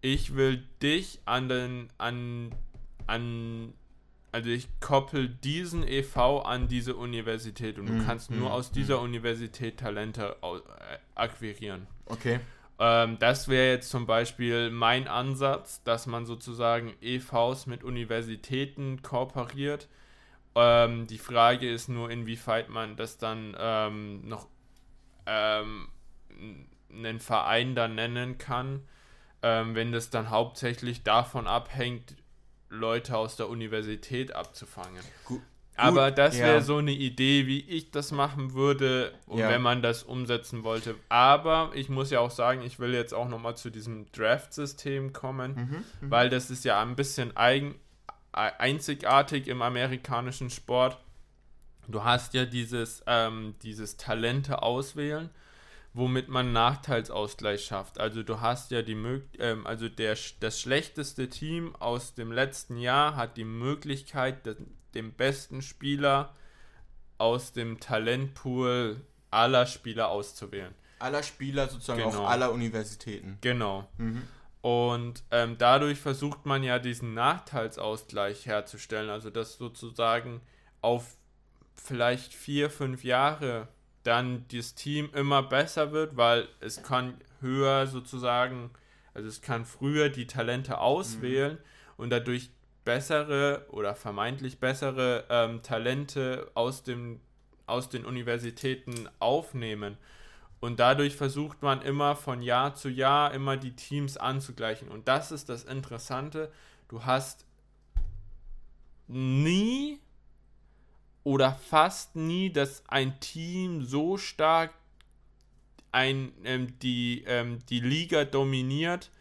ich 0.02 0.36
will 0.36 0.63
dich 0.82 1.20
an 1.26 1.50
den, 1.50 1.89
an, 1.98 2.54
an, 3.08 3.74
also 4.32 4.50
ich 4.50 4.67
koppel 4.80 5.28
diesen 5.28 5.88
EV 5.88 6.44
an 6.44 6.67
diese 6.67 6.96
Universität 6.96 7.78
und 7.78 7.88
du 7.88 7.94
mhm. 7.94 8.06
kannst 8.06 8.32
nur 8.32 8.50
mhm. 8.50 8.56
aus 8.56 8.72
dieser. 8.72 9.02
Universität 9.02 9.78
Talente 9.78 10.36
äh, 10.41 10.98
akquirieren. 11.15 11.88
Okay. 12.06 12.39
Ähm, 12.80 13.17
das 13.20 13.48
wäre 13.48 13.74
jetzt 13.74 13.89
zum 13.89 14.06
Beispiel 14.06 14.70
mein 14.70 15.08
Ansatz, 15.08 15.84
dass 15.84 16.08
man 16.08 16.26
sozusagen 16.26 16.94
EVs 17.02 17.67
mit 17.67 17.84
Universitäten 17.84 19.02
kooperiert 19.02 19.88
ähm, 20.56 21.08
die 21.08 21.17
Frage 21.17 21.72
ist 21.72 21.88
nur, 21.88 22.12
inwieweit 22.12 22.70
man 22.70 22.96
das 22.96 23.17
dann 23.17 23.56
ähm, 23.58 24.28
noch 24.28 24.48
ähm, 25.25 25.88
einen 26.89 27.19
Verein 27.19 27.75
dann 27.75 27.95
nennen 27.95 28.38
kann, 28.38 28.88
ähm, 29.41 29.75
wenn 29.75 29.91
das 29.91 30.10
dann 30.10 30.29
hauptsächlich 30.29 31.03
davon 31.03 31.47
abhängt, 31.47 32.15
Leute 32.69 33.17
aus 33.17 33.36
der 33.36 33.49
Universität 33.49 34.34
abzufangen. 34.34 35.03
Gut. 35.25 35.41
Aber 35.77 36.12
das 36.12 36.38
wäre 36.38 36.55
ja. 36.55 36.62
so 36.62 36.77
eine 36.77 36.91
Idee, 36.91 37.47
wie 37.47 37.62
ich 37.62 37.91
das 37.91 38.12
machen 38.12 38.53
würde, 38.53 39.13
ja. 39.27 39.49
wenn 39.49 39.61
man 39.61 39.82
das 39.82 40.03
umsetzen 40.03 40.63
wollte. 40.63 40.95
Aber 41.09 41.72
ich 41.74 41.89
muss 41.89 42.11
ja 42.11 42.19
auch 42.19 42.30
sagen, 42.30 42.61
ich 42.61 42.80
will 42.80 42.93
jetzt 42.93 43.13
auch 43.13 43.28
nochmal 43.28 43.55
zu 43.57 43.69
diesem 43.69 44.11
Draft-System 44.11 45.11
kommen, 45.13 45.55
mhm, 45.55 46.07
mhm, 46.07 46.11
weil 46.11 46.30
das 46.30 46.51
ist 46.51 46.65
ja 46.65 46.82
ein 46.82 46.95
bisschen 46.95 47.36
eigen, 47.36 47.76
einzigartig 48.32 49.47
im 49.47 49.61
amerikanischen 49.61 50.49
Sport. 50.49 50.97
Du 51.88 52.03
hast 52.03 52.34
ja 52.34 52.45
dieses, 52.45 53.03
ähm, 53.07 53.55
dieses 53.63 53.97
Talente 53.97 54.61
auswählen, 54.61 55.29
womit 55.93 56.29
man 56.29 56.53
Nachteilsausgleich 56.53 57.65
schafft. 57.65 57.99
Also 57.99 58.23
du 58.23 58.39
hast 58.39 58.71
ja 58.71 58.82
die 58.82 58.95
Möglichkeit, 58.95 59.51
ähm, 59.51 59.67
also 59.67 59.89
der, 59.89 60.17
das 60.39 60.61
schlechteste 60.61 61.29
Team 61.29 61.75
aus 61.77 62.13
dem 62.13 62.32
letzten 62.32 62.77
Jahr 62.77 63.15
hat 63.15 63.38
die 63.38 63.43
Möglichkeit, 63.43 64.45
den, 64.45 64.77
den 64.93 65.13
besten 65.13 65.61
Spieler 65.61 66.34
aus 67.17 67.51
dem 67.51 67.79
Talentpool 67.79 69.01
aller 69.29 69.65
Spieler 69.65 70.09
auszuwählen. 70.09 70.73
Aller 70.99 71.23
Spieler 71.23 71.67
sozusagen 71.67 72.03
genau. 72.03 72.25
auch 72.25 72.29
aller 72.29 72.51
Universitäten. 72.51 73.38
Genau. 73.41 73.88
Mhm. 73.97 74.21
Und 74.61 75.23
ähm, 75.32 75.55
dadurch 75.57 75.99
versucht 75.99 76.45
man 76.45 76.63
ja 76.63 76.77
diesen 76.77 77.15
Nachteilsausgleich 77.15 78.45
herzustellen, 78.45 79.09
also 79.09 79.32
dass 79.32 79.57
sozusagen 79.57 80.41
auf 80.82 81.15
vielleicht 81.84 82.34
vier, 82.34 82.69
fünf 82.69 83.03
Jahre 83.03 83.67
dann 84.03 84.45
das 84.51 84.75
Team 84.75 85.09
immer 85.13 85.43
besser 85.43 85.91
wird, 85.91 86.17
weil 86.17 86.47
es 86.59 86.84
kann 86.84 87.15
höher 87.39 87.88
sozusagen, 87.88 88.71
also 89.13 89.27
es 89.27 89.41
kann 89.41 89.65
früher 89.65 90.09
die 90.09 90.27
Talente 90.27 90.79
auswählen 90.79 91.53
mhm. 91.53 91.57
und 91.97 92.09
dadurch 92.09 92.51
bessere 92.84 93.65
oder 93.69 93.95
vermeintlich 93.95 94.59
bessere 94.59 95.25
ähm, 95.29 95.61
Talente 95.61 96.49
aus, 96.55 96.84
dem, 96.84 97.19
aus 97.67 97.89
den 97.89 98.05
Universitäten 98.05 99.07
aufnehmen. 99.19 99.97
Und 100.59 100.79
dadurch 100.79 101.15
versucht 101.15 101.63
man 101.63 101.82
immer 101.82 102.15
von 102.15 102.41
Jahr 102.41 102.75
zu 102.75 102.89
Jahr 102.89 103.34
immer 103.34 103.57
die 103.57 103.75
Teams 103.75 104.17
anzugleichen. 104.17 104.89
Und 104.89 105.07
das 105.07 105.32
ist 105.32 105.49
das 105.49 105.63
Interessante. 105.63 106.51
Du 106.88 107.05
hast 107.05 107.45
nie 109.07 109.99
oder 111.24 111.53
fast 111.53 112.15
nie, 112.15 112.51
dass 112.51 112.84
ein 112.88 113.19
Team 113.19 113.84
so 113.84 114.17
stark 114.17 114.74
ein, 115.91 116.32
ähm, 116.43 116.80
die, 116.80 117.24
ähm, 117.28 117.59
die 117.69 117.80
Liga 117.80 118.26
dominiert 118.26 119.11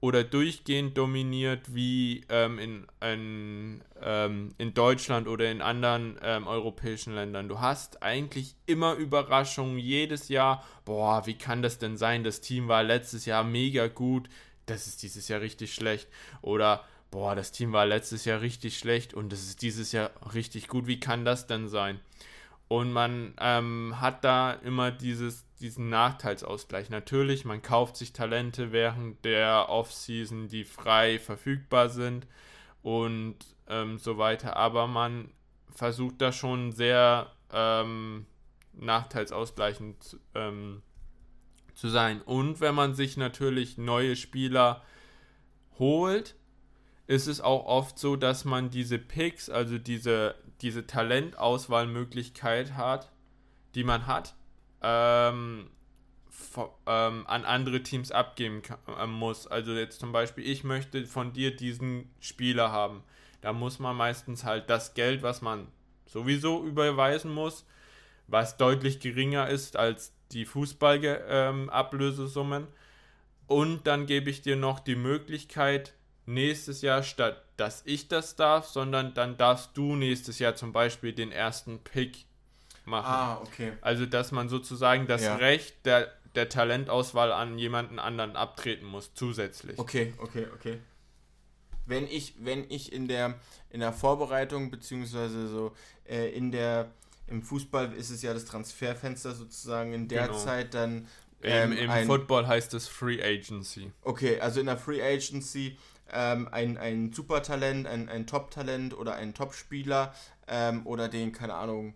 oder 0.00 0.24
durchgehend 0.24 0.96
dominiert 0.96 1.74
wie 1.74 2.24
ähm, 2.30 2.58
in, 2.58 2.86
in, 3.02 3.84
ähm, 4.02 4.54
in 4.56 4.72
Deutschland 4.72 5.28
oder 5.28 5.50
in 5.50 5.60
anderen 5.60 6.18
ähm, 6.22 6.46
europäischen 6.46 7.14
Ländern. 7.14 7.48
Du 7.48 7.60
hast 7.60 8.02
eigentlich 8.02 8.56
immer 8.64 8.94
Überraschungen 8.94 9.78
jedes 9.78 10.28
Jahr. 10.28 10.64
Boah, 10.86 11.26
wie 11.26 11.34
kann 11.34 11.62
das 11.62 11.78
denn 11.78 11.98
sein? 11.98 12.24
Das 12.24 12.40
Team 12.40 12.66
war 12.66 12.82
letztes 12.82 13.26
Jahr 13.26 13.44
mega 13.44 13.88
gut, 13.88 14.28
das 14.64 14.86
ist 14.86 15.02
dieses 15.02 15.28
Jahr 15.28 15.42
richtig 15.42 15.74
schlecht. 15.74 16.08
Oder 16.40 16.84
boah, 17.10 17.34
das 17.34 17.52
Team 17.52 17.72
war 17.72 17.86
letztes 17.86 18.24
Jahr 18.24 18.40
richtig 18.40 18.78
schlecht 18.78 19.14
und 19.14 19.32
das 19.32 19.40
ist 19.42 19.62
dieses 19.62 19.92
Jahr 19.92 20.10
richtig 20.34 20.68
gut. 20.68 20.86
Wie 20.86 21.00
kann 21.00 21.24
das 21.24 21.46
denn 21.46 21.68
sein? 21.68 22.00
Und 22.68 22.92
man 22.92 23.34
ähm, 23.40 23.96
hat 24.00 24.22
da 24.22 24.52
immer 24.52 24.92
dieses, 24.92 25.44
diesen 25.56 25.88
Nachteilsausgleich. 25.88 26.88
Natürlich, 26.88 27.44
man 27.44 27.62
kauft 27.62 27.96
sich 27.96 28.12
Talente 28.12 28.70
während 28.70 29.24
der 29.24 29.68
Offseason, 29.68 30.46
die 30.46 30.64
frei 30.64 31.18
verfügbar 31.18 31.88
sind 31.88 32.28
und 32.82 33.36
ähm, 33.66 33.98
so 33.98 34.18
weiter. 34.18 34.56
Aber 34.56 34.86
man 34.86 35.32
versucht 35.74 36.20
da 36.20 36.30
schon 36.30 36.70
sehr 36.70 37.32
ähm, 37.52 38.26
nachteilsausgleichend 38.74 40.18
ähm, 40.36 40.82
zu 41.74 41.88
sein. 41.88 42.22
Und 42.22 42.60
wenn 42.60 42.76
man 42.76 42.94
sich 42.94 43.16
natürlich 43.16 43.78
neue 43.78 44.14
Spieler 44.14 44.84
holt, 45.78 46.36
ist 47.10 47.26
es 47.26 47.40
auch 47.40 47.66
oft 47.66 47.98
so, 47.98 48.14
dass 48.14 48.44
man 48.44 48.70
diese 48.70 48.96
Picks, 48.96 49.50
also 49.50 49.78
diese, 49.78 50.36
diese 50.60 50.86
Talentauswahlmöglichkeit 50.86 52.76
hat, 52.76 53.10
die 53.74 53.82
man 53.82 54.06
hat, 54.06 54.36
ähm, 54.80 55.70
ähm, 56.86 57.26
an 57.26 57.44
andere 57.44 57.82
Teams 57.82 58.12
abgeben 58.12 58.62
kann, 58.62 58.78
äh, 58.96 59.08
muss. 59.08 59.48
Also 59.48 59.72
jetzt 59.72 59.98
zum 59.98 60.12
Beispiel, 60.12 60.48
ich 60.48 60.62
möchte 60.62 61.04
von 61.04 61.32
dir 61.32 61.56
diesen 61.56 62.08
Spieler 62.20 62.70
haben. 62.70 63.02
Da 63.40 63.52
muss 63.52 63.80
man 63.80 63.96
meistens 63.96 64.44
halt 64.44 64.70
das 64.70 64.94
Geld, 64.94 65.24
was 65.24 65.42
man 65.42 65.66
sowieso 66.06 66.64
überweisen 66.64 67.34
muss, 67.34 67.66
was 68.28 68.56
deutlich 68.56 69.00
geringer 69.00 69.48
ist 69.48 69.76
als 69.76 70.12
die 70.30 70.44
Fußballablösesummen. 70.44 72.62
Ähm, 72.62 72.68
und 73.48 73.88
dann 73.88 74.06
gebe 74.06 74.30
ich 74.30 74.42
dir 74.42 74.54
noch 74.54 74.78
die 74.78 74.94
Möglichkeit, 74.94 75.94
nächstes 76.26 76.82
Jahr 76.82 77.02
statt 77.02 77.44
dass 77.60 77.82
ich 77.84 78.08
das 78.08 78.36
darf, 78.36 78.66
sondern 78.68 79.12
dann 79.12 79.36
darfst 79.36 79.72
du 79.74 79.94
nächstes 79.94 80.38
Jahr 80.38 80.56
zum 80.56 80.72
Beispiel 80.72 81.12
den 81.12 81.30
ersten 81.30 81.78
Pick 81.78 82.24
machen. 82.86 83.06
Ah, 83.06 83.40
okay. 83.42 83.72
Also 83.82 84.06
dass 84.06 84.32
man 84.32 84.48
sozusagen 84.48 85.06
das 85.06 85.22
ja. 85.22 85.36
Recht 85.36 85.84
der, 85.84 86.10
der 86.34 86.48
Talentauswahl 86.48 87.30
an 87.30 87.58
jemanden 87.58 87.98
anderen 87.98 88.34
abtreten 88.34 88.86
muss, 88.86 89.12
zusätzlich. 89.14 89.78
Okay, 89.78 90.14
okay, 90.16 90.46
okay. 90.54 90.78
Wenn 91.84 92.06
ich, 92.06 92.34
wenn 92.38 92.64
ich 92.70 92.92
in 92.92 93.08
der 93.08 93.38
in 93.68 93.80
der 93.80 93.92
Vorbereitung, 93.92 94.70
beziehungsweise 94.70 95.46
so 95.46 95.72
äh, 96.08 96.30
in 96.30 96.50
der 96.50 96.90
im 97.26 97.42
Fußball 97.42 97.92
ist 97.92 98.10
es 98.10 98.22
ja 98.22 98.32
das 98.32 98.46
Transferfenster 98.46 99.34
sozusagen 99.34 99.92
in 99.92 100.08
der 100.08 100.28
genau. 100.28 100.38
Zeit 100.38 100.72
dann 100.72 101.06
ähm, 101.42 101.72
Im, 101.72 101.90
im 101.90 102.06
Football 102.06 102.46
heißt 102.46 102.74
es 102.74 102.86
Free 102.86 103.22
Agency. 103.22 103.92
Okay, 104.02 104.38
also 104.40 104.60
in 104.60 104.66
der 104.66 104.76
Free 104.76 105.02
Agency 105.02 105.78
ähm, 106.12 106.48
ein, 106.50 106.78
ein 106.78 107.12
Supertalent, 107.12 107.86
ein, 107.86 108.08
ein 108.08 108.26
Top-Talent 108.26 108.96
oder 108.96 109.14
ein 109.14 109.34
Top-Spieler 109.34 110.14
ähm, 110.48 110.86
oder 110.86 111.08
den, 111.08 111.32
keine 111.32 111.54
Ahnung, 111.54 111.94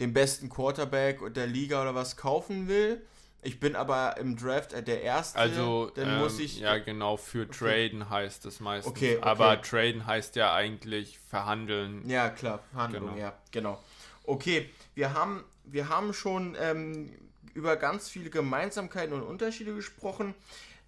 den 0.00 0.12
besten 0.12 0.48
Quarterback 0.48 1.34
der 1.34 1.46
Liga 1.46 1.82
oder 1.82 1.94
was 1.94 2.16
kaufen 2.16 2.68
will. 2.68 3.02
Ich 3.42 3.58
bin 3.58 3.74
aber 3.74 4.16
im 4.18 4.36
Draft 4.36 4.72
der 4.72 5.02
Erste. 5.02 5.38
Also, 5.38 5.90
dann 5.94 6.08
ähm, 6.08 6.18
muss 6.18 6.38
ich. 6.38 6.60
Ja, 6.60 6.76
genau, 6.78 7.16
für 7.16 7.44
okay. 7.44 7.88
Traden 7.88 8.10
heißt 8.10 8.44
es 8.44 8.60
meistens. 8.60 8.90
Okay, 8.90 9.16
okay, 9.16 9.22
Aber 9.22 9.62
Traden 9.62 10.06
heißt 10.06 10.36
ja 10.36 10.54
eigentlich 10.54 11.18
verhandeln. 11.18 12.08
Ja, 12.08 12.28
klar, 12.28 12.60
Verhandeln, 12.70 13.04
genau. 13.04 13.16
ja, 13.16 13.32
genau. 13.50 13.82
Okay, 14.24 14.68
wir 14.94 15.14
haben, 15.14 15.44
wir 15.64 15.88
haben 15.88 16.12
schon 16.12 16.54
ähm, 16.60 17.12
über 17.54 17.76
ganz 17.76 18.10
viele 18.10 18.28
Gemeinsamkeiten 18.28 19.14
und 19.14 19.22
Unterschiede 19.22 19.74
gesprochen 19.74 20.34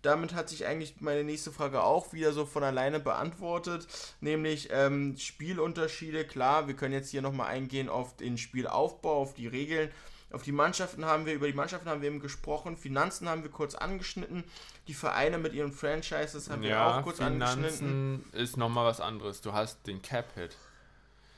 damit 0.03 0.35
hat 0.35 0.49
sich 0.49 0.67
eigentlich 0.67 1.01
meine 1.01 1.25
nächste 1.25 1.53
Frage 1.53 1.83
auch 1.83 2.13
wieder 2.13 2.33
so 2.33 2.45
von 2.45 2.65
alleine 2.65 3.01
beantwortet, 3.01 3.87
nämlich 4.21 4.69
ähm, 4.73 5.17
Spielunterschiede. 5.17 6.27
Klar, 6.27 6.67
wir 6.67 6.75
können 6.75 6.93
jetzt 6.93 7.11
hier 7.11 7.23
nochmal 7.23 7.49
eingehen 7.49 7.89
auf 7.89 8.17
den 8.17 8.37
Spielaufbau, 8.37 9.23
auf 9.23 9.35
die 9.35 9.47
Regeln. 9.47 9.91
Auf 10.33 10.43
die 10.43 10.53
Mannschaften 10.53 11.05
haben 11.05 11.27
wir, 11.27 11.35
über 11.35 11.47
die 11.47 11.53
Mannschaften 11.53 11.89
haben 11.89 12.01
wir 12.01 12.09
eben 12.09 12.21
gesprochen, 12.21 12.77
Finanzen 12.77 13.29
haben 13.29 13.43
wir 13.43 13.51
kurz 13.51 13.75
angeschnitten, 13.75 14.45
die 14.89 14.95
Vereine 14.95 15.37
mit 15.39 15.53
ihren 15.53 15.73
Franchises 15.73 16.49
haben 16.49 16.63
ja, 16.63 16.69
wir 16.69 16.87
auch 16.87 17.03
kurz 17.03 17.19
Finanzen 17.19 17.65
angeschnitten. 17.65 18.25
ist 18.33 18.57
nochmal 18.57 18.87
was 18.87 19.01
anderes. 19.01 19.43
Du 19.43 19.53
hast 19.53 19.87
den 19.87 20.01
Cap-Hit. 20.01 20.57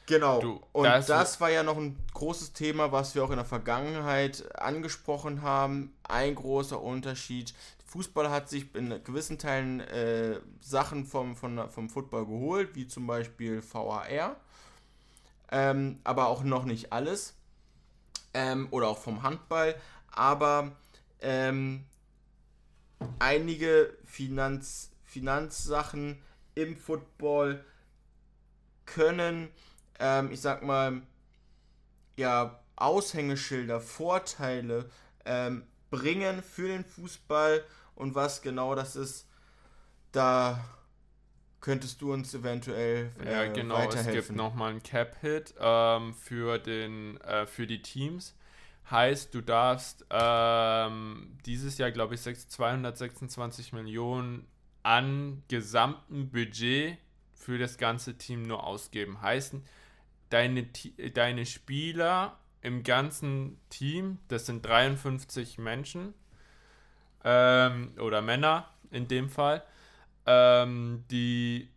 Genau. 0.07 0.41
Du, 0.41 0.61
und 0.73 0.85
das, 0.85 1.07
das, 1.07 1.41
war 1.41 1.51
ja 1.51 1.63
noch 1.63 1.79
ein 1.79 1.99
großes 2.13 2.53
Thema, 2.53 2.93
was 2.93 3.15
wir 3.15 3.25
auch 3.25 3.31
in 3.31 3.37
der 3.37 3.45
Vergangenheit 3.45 4.45
angesprochen 4.57 5.43
haben. 5.43 5.95
Ein 6.03 6.35
großer 6.35 6.81
Unterschied. 6.81 7.55
Fußball 7.95 8.29
hat 8.29 8.49
sich 8.49 8.75
in 8.75 9.05
gewissen 9.05 9.39
Teilen 9.39 9.79
äh, 9.79 10.41
Sachen 10.59 11.07
vom, 11.07 11.37
von, 11.37 11.71
vom 11.71 11.89
Football 11.89 12.27
geholt, 12.27 12.75
wie 12.75 12.89
zum 12.89 13.07
Beispiel 13.07 13.63
VAR, 13.63 14.35
ähm, 15.53 16.01
aber 16.03 16.27
auch 16.27 16.43
noch 16.43 16.65
nicht 16.65 16.93
alles. 16.93 17.35
Ähm, 18.33 18.67
oder 18.73 18.89
auch 18.89 18.99
vom 18.99 19.23
Handball, 19.23 19.77
aber 20.11 20.73
ähm, 21.21 21.85
einige 23.21 23.97
Finanz, 24.05 24.91
Finanzsachen 25.05 26.21
im 26.57 26.77
Football 26.77 27.65
können, 28.87 29.51
ähm, 30.01 30.33
ich 30.33 30.41
sag 30.41 30.65
mal, 30.65 31.01
ja, 32.17 32.59
Aushängeschilder, 32.75 33.81
Vorteile 33.81 34.91
ähm, 35.25 35.63
bringen 35.91 36.43
für 36.43 36.67
den 36.67 36.85
Fußball 36.85 37.63
und 37.95 38.15
was 38.15 38.43
genau 38.43 38.75
das 38.75 38.97
ist, 38.97 39.29
da 40.13 40.63
könntest 41.61 42.03
du 42.03 42.13
uns 42.13 42.35
eventuell 42.35 43.11
äh, 43.25 43.33
ja, 43.33 43.53
genau, 43.53 43.77
weiterhelfen. 43.77 44.19
Es 44.19 44.27
gibt 44.27 44.37
nochmal 44.37 44.71
einen 44.71 44.83
Cap-Hit 44.83 45.55
ähm, 45.59 46.13
für, 46.15 46.67
äh, 46.67 47.47
für 47.47 47.67
die 47.67 47.81
Teams. 47.81 48.35
Heißt, 48.91 49.35
du 49.35 49.41
darfst 49.41 50.05
ähm, 50.11 51.39
dieses 51.47 51.79
Jahr, 51.79 51.91
glaube 51.91 52.15
ich, 52.17 52.21
226 52.21 53.73
Millionen 53.73 54.47
an 54.83 55.43
gesamtem 55.49 56.31
Budget 56.31 56.99
für 57.33 57.59
das 57.59 57.79
ganze 57.79 58.19
Team 58.19 58.43
nur 58.43 58.65
ausgeben. 58.65 59.23
Heißt, 59.23 59.55
deine, 60.29 60.69
deine 61.15 61.47
Spieler 61.47 62.39
im 62.61 62.83
ganzen 62.83 63.59
Team, 63.71 64.19
das 64.29 64.47
sind 64.47 64.67
53 64.67 65.59
Menschen, 65.59 66.13
ähm, 67.25 67.93
oder 67.99 68.23
Männer 68.23 68.69
in 68.91 69.09
dem 69.09 69.29
Fall, 69.29 69.65
ähm, 70.27 71.05
die 71.11 71.69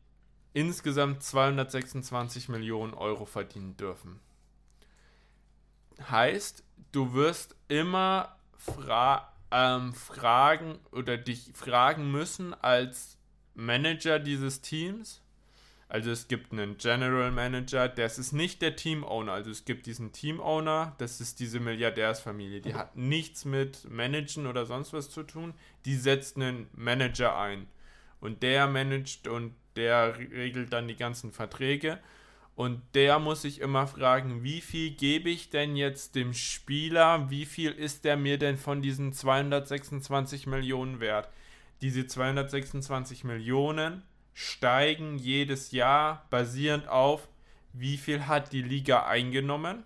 insgesamt 0.54 1.24
226 1.24 2.50
Millionen 2.50 2.94
Euro 2.94 3.26
verdienen 3.26 3.78
dürfen. 3.78 4.20
Heißt, 6.10 6.64
du 6.92 7.14
wirst 7.14 7.56
immer 7.68 8.38
fra 8.58 9.34
ähm, 9.52 9.94
fragen 9.94 10.80
oder 10.92 11.18
dich 11.18 11.52
fragen 11.54 12.12
müssen 12.12 12.54
als 12.54 13.18
Manager 13.56 14.20
dieses 14.20 14.62
Teams. 14.62 15.22
Also 15.90 16.12
es 16.12 16.28
gibt 16.28 16.52
einen 16.52 16.78
General 16.78 17.32
Manager, 17.32 17.88
das 17.88 18.20
ist 18.20 18.34
nicht 18.34 18.62
der 18.62 18.76
Team 18.76 19.06
Owner. 19.06 19.32
Also 19.32 19.52
es 19.52 19.64
gibt 19.64 19.86
diesen 19.86 20.12
Team 20.12 20.42
Owner, 20.42 20.96
das 20.98 21.22
ist 21.22 21.40
diese 21.40 21.62
Milliardärsfamilie. 21.62 22.60
Die 22.60 22.74
hat 22.74 22.98
nichts 22.98 23.46
mit 23.46 23.90
Managen 23.90 24.48
oder 24.48 24.66
sonst 24.66 24.92
was 24.92 25.10
zu 25.10 25.24
tun. 25.24 25.54
Die 25.86 25.96
setzt 25.96 26.36
einen 26.36 26.68
Manager 26.74 27.38
ein. 27.38 27.68
Und 28.20 28.44
der 28.44 28.68
managt 28.68 29.28
und 29.28 29.54
der 29.78 30.18
regelt 30.18 30.74
dann 30.74 30.88
die 30.88 30.98
ganzen 30.98 31.32
Verträge. 31.32 32.00
Und 32.56 32.82
der 32.96 33.20
muss 33.20 33.44
sich 33.44 33.62
immer 33.62 33.86
fragen, 33.86 34.44
wie 34.44 34.62
viel 34.62 34.90
gebe 34.90 35.30
ich 35.30 35.52
denn 35.52 35.76
jetzt 35.76 36.16
dem 36.16 36.34
Spieler? 36.34 37.30
Wie 37.30 37.46
viel 37.46 37.72
ist 37.72 38.04
der 38.04 38.18
mir 38.18 38.40
denn 38.40 38.58
von 38.58 38.82
diesen 38.82 39.14
226 39.14 40.48
Millionen 40.48 41.00
wert? 41.00 41.30
Diese 41.82 42.08
226 42.08 43.24
Millionen 43.24 44.02
steigen 44.40 45.18
jedes 45.18 45.72
Jahr 45.72 46.28
basierend 46.30 46.88
auf, 46.88 47.28
wie 47.74 47.98
viel 47.98 48.28
hat 48.28 48.54
die 48.54 48.62
Liga 48.62 49.08
eingenommen. 49.08 49.84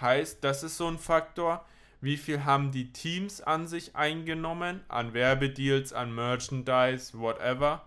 Heißt, 0.00 0.44
das 0.44 0.62
ist 0.62 0.76
so 0.76 0.86
ein 0.86 0.98
Faktor. 0.98 1.66
Wie 2.00 2.16
viel 2.16 2.44
haben 2.44 2.70
die 2.70 2.92
Teams 2.92 3.40
an 3.40 3.66
sich 3.66 3.96
eingenommen? 3.96 4.82
An 4.86 5.14
Werbedeals, 5.14 5.92
an 5.92 6.14
Merchandise, 6.14 7.18
whatever. 7.18 7.84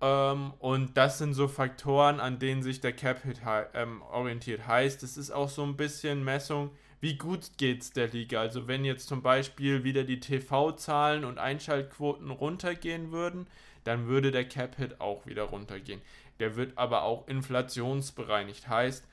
Ähm, 0.00 0.54
und 0.58 0.96
das 0.96 1.18
sind 1.18 1.34
so 1.34 1.46
Faktoren, 1.46 2.18
an 2.18 2.40
denen 2.40 2.64
sich 2.64 2.80
der 2.80 2.92
Cap-Hit 2.92 3.42
ähm, 3.74 4.02
orientiert. 4.02 4.66
Heißt, 4.66 5.04
es 5.04 5.16
ist 5.16 5.30
auch 5.30 5.48
so 5.48 5.62
ein 5.62 5.76
bisschen 5.76 6.24
Messung, 6.24 6.72
wie 6.98 7.16
gut 7.16 7.58
geht 7.58 7.82
es 7.82 7.92
der 7.92 8.08
Liga. 8.08 8.40
Also 8.40 8.66
wenn 8.66 8.84
jetzt 8.84 9.06
zum 9.06 9.22
Beispiel 9.22 9.84
wieder 9.84 10.02
die 10.02 10.18
TV-Zahlen 10.18 11.24
und 11.24 11.38
Einschaltquoten 11.38 12.32
runtergehen 12.32 13.12
würden, 13.12 13.46
dann 13.84 14.06
würde 14.06 14.30
der 14.30 14.48
Cap-Hit 14.48 15.00
auch 15.00 15.26
wieder 15.26 15.44
runtergehen. 15.44 16.00
Der 16.38 16.56
wird 16.56 16.76
aber 16.76 17.02
auch 17.02 17.28
inflationsbereinigt. 17.28 18.68
Heißt, 18.68 19.04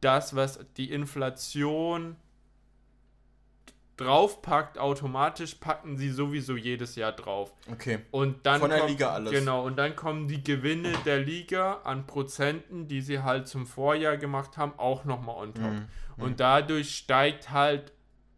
das, 0.00 0.36
was 0.36 0.60
die 0.76 0.90
Inflation 0.90 2.16
draufpackt, 3.96 4.78
automatisch 4.78 5.54
packen 5.54 5.96
sie 5.96 6.10
sowieso 6.10 6.56
jedes 6.56 6.96
Jahr 6.96 7.12
drauf. 7.12 7.52
Okay. 7.70 8.00
Und 8.10 8.44
dann 8.44 8.60
Von 8.60 8.70
der 8.70 8.80
kommt, 8.80 8.90
Liga 8.90 9.12
alles. 9.12 9.32
Genau, 9.32 9.64
und 9.64 9.76
dann 9.76 9.94
kommen 9.94 10.26
die 10.26 10.42
Gewinne 10.42 10.92
der 11.04 11.20
Liga 11.20 11.80
an 11.84 12.06
Prozenten, 12.06 12.88
die 12.88 13.00
sie 13.00 13.22
halt 13.22 13.46
zum 13.46 13.66
Vorjahr 13.66 14.16
gemacht 14.16 14.56
haben, 14.56 14.72
auch 14.78 15.04
nochmal 15.04 15.36
on 15.36 15.54
top. 15.54 15.70
Mhm. 15.70 15.88
Und 16.16 16.40
dadurch 16.40 16.96
steigt 16.96 17.50
halt 17.50 17.92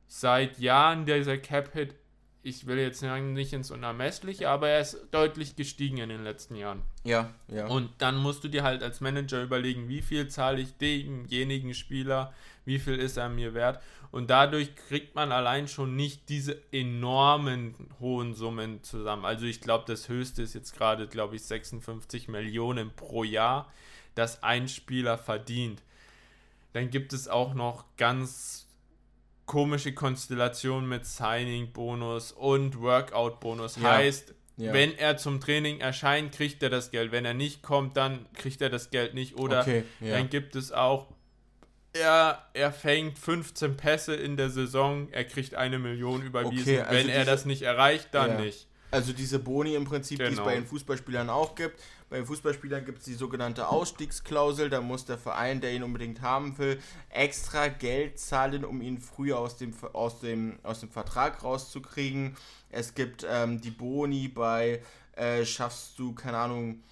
seit 0.07 0.59
Jahren 0.59 1.07
dieser 1.07 1.39
Cap-Hit, 1.39 1.95
ich 2.47 2.69
will 2.69 2.79
jetzt 2.79 3.01
sagen, 3.01 3.33
nicht 3.33 3.53
ins 3.53 3.73
Unermessliche, 3.73 4.49
aber 4.49 4.69
er 4.69 4.81
ist 4.81 5.09
deutlich 5.11 5.57
gestiegen 5.57 5.99
in 5.99 6.11
den 6.11 6.23
letzten 6.23 6.55
Jahren. 6.55 6.83
Ja, 7.03 7.35
ja. 7.49 7.67
Und 7.67 7.91
dann 7.99 8.17
musst 8.17 8.45
du 8.45 8.49
dir 8.49 8.63
halt 8.63 8.85
als 8.85 9.01
Manager 9.01 9.43
überlegen, 9.43 9.89
wie 9.89 10.01
viel 10.01 10.29
zahle 10.29 10.61
ich 10.61 10.77
demjenigen 10.77 11.75
Spieler, 11.75 12.33
wie 12.65 12.79
viel 12.79 13.01
ist 13.01 13.17
er 13.17 13.29
mir 13.29 13.53
wert. 13.53 13.83
Und 14.13 14.31
dadurch 14.31 14.77
kriegt 14.77 15.17
man 15.17 15.33
allein 15.33 15.67
schon 15.67 15.97
nicht 15.97 16.29
diese 16.29 16.57
enormen 16.71 17.75
hohen 17.99 18.33
Summen 18.33 18.85
zusammen. 18.85 19.25
Also 19.25 19.45
ich 19.45 19.61
glaube, 19.61 19.85
das 19.89 20.09
höchste 20.09 20.43
ist 20.43 20.55
jetzt 20.55 20.77
gerade, 20.77 21.09
glaube 21.09 21.35
ich, 21.35 21.43
56 21.43 22.29
Millionen 22.29 22.93
pro 22.95 23.25
Jahr, 23.25 23.73
das 24.15 24.45
ein 24.45 24.69
Spieler 24.69 25.19
verdient. 25.19 25.83
Dann 26.75 26.91
gibt 26.91 27.13
es 27.13 27.27
auch 27.27 27.55
noch 27.55 27.85
ganz 27.97 28.66
komische 29.47 29.95
Konstellationen 29.95 30.89
mit 30.89 31.07
Signing-Bonus 31.07 32.33
und 32.33 32.81
Workout-Bonus. 32.81 33.77
Ja. 33.77 33.93
Heißt, 33.95 34.35
ja. 34.57 34.73
wenn 34.73 34.97
er 34.99 35.17
zum 35.17 35.41
Training 35.41 35.81
erscheint, 35.81 36.33
kriegt 36.33 36.63
er 36.63 36.71
das 36.71 36.91
Geld. 36.91 37.13
Wenn 37.13 37.25
er 37.25 37.35
nicht 37.35 37.63
kommt, 37.63 37.97
dann 37.97 38.27
kriegt 38.35 38.61
er 38.61 38.71
das 38.71 38.91
Geld 38.91 39.15
nicht. 39.15 39.39
Oder 39.39 39.61
okay, 39.63 39.85
ja. 40.01 40.17
dann 40.17 40.29
gibt 40.29 40.57
es 40.57 40.73
auch, 40.73 41.07
er, 41.93 42.45
er 42.53 42.73
fängt 42.73 43.19
15 43.19 43.77
Pässe 43.77 44.15
in 44.15 44.37
der 44.37 44.51
Saison, 44.51 45.09
er 45.13 45.25
kriegt 45.25 45.55
eine 45.55 45.79
Million 45.79 46.23
überwiesen. 46.23 46.63
Okay, 46.63 46.81
also 46.81 46.93
Wenn 46.93 47.09
er 47.09 47.21
diese- 47.21 47.31
das 47.31 47.45
nicht 47.47 47.63
erreicht, 47.63 48.09
dann 48.13 48.43
nicht. 48.43 48.67
Also 48.91 49.13
diese 49.13 49.39
Boni 49.39 49.75
im 49.75 49.85
Prinzip, 49.85 50.19
die 50.19 50.25
es 50.25 50.31
Genau. 50.31 50.45
bei 50.45 50.55
den 50.55 50.67
Fußballspielern 50.67 51.29
auch 51.29 51.55
gibt. 51.55 51.81
Bei 52.09 52.25
Fußballspielern 52.25 52.85
gibt 52.85 53.01
es 53.01 53.05
die 53.05 53.15
sogenannte 53.15 53.69
Ausstiegsklausel. 53.69 54.71
Da 54.71 54.81
muss 54.81 55.07
der 55.07 55.19
Verein, 55.19 55.61
der 55.61 55.73
ihn 55.73 55.83
unbedingt 55.83 56.23
haben 56.23 56.57
will, 56.57 56.81
extra 57.11 57.67
Geld 57.67 58.21
zahlen, 58.21 58.65
um 58.65 58.81
ihn 58.81 58.99
früher 58.99 59.39
aus 59.39 59.57
dem, 59.57 59.75
aus 59.93 60.21
dem, 60.21 60.59
aus 60.63 60.81
dem 60.81 60.91
Vertrag 60.91 61.43
rauszukriegen. 61.43 62.37
Es 62.71 62.95
gibt 62.95 63.27
ähm, 63.29 63.61
die 63.61 63.73
Boni 63.73 64.29
bei, 64.29 64.83
äh, 65.17 65.45
schaffst 65.45 65.99
du, 65.99 66.15
keine 66.15 66.39
Ahnung, 66.39 66.83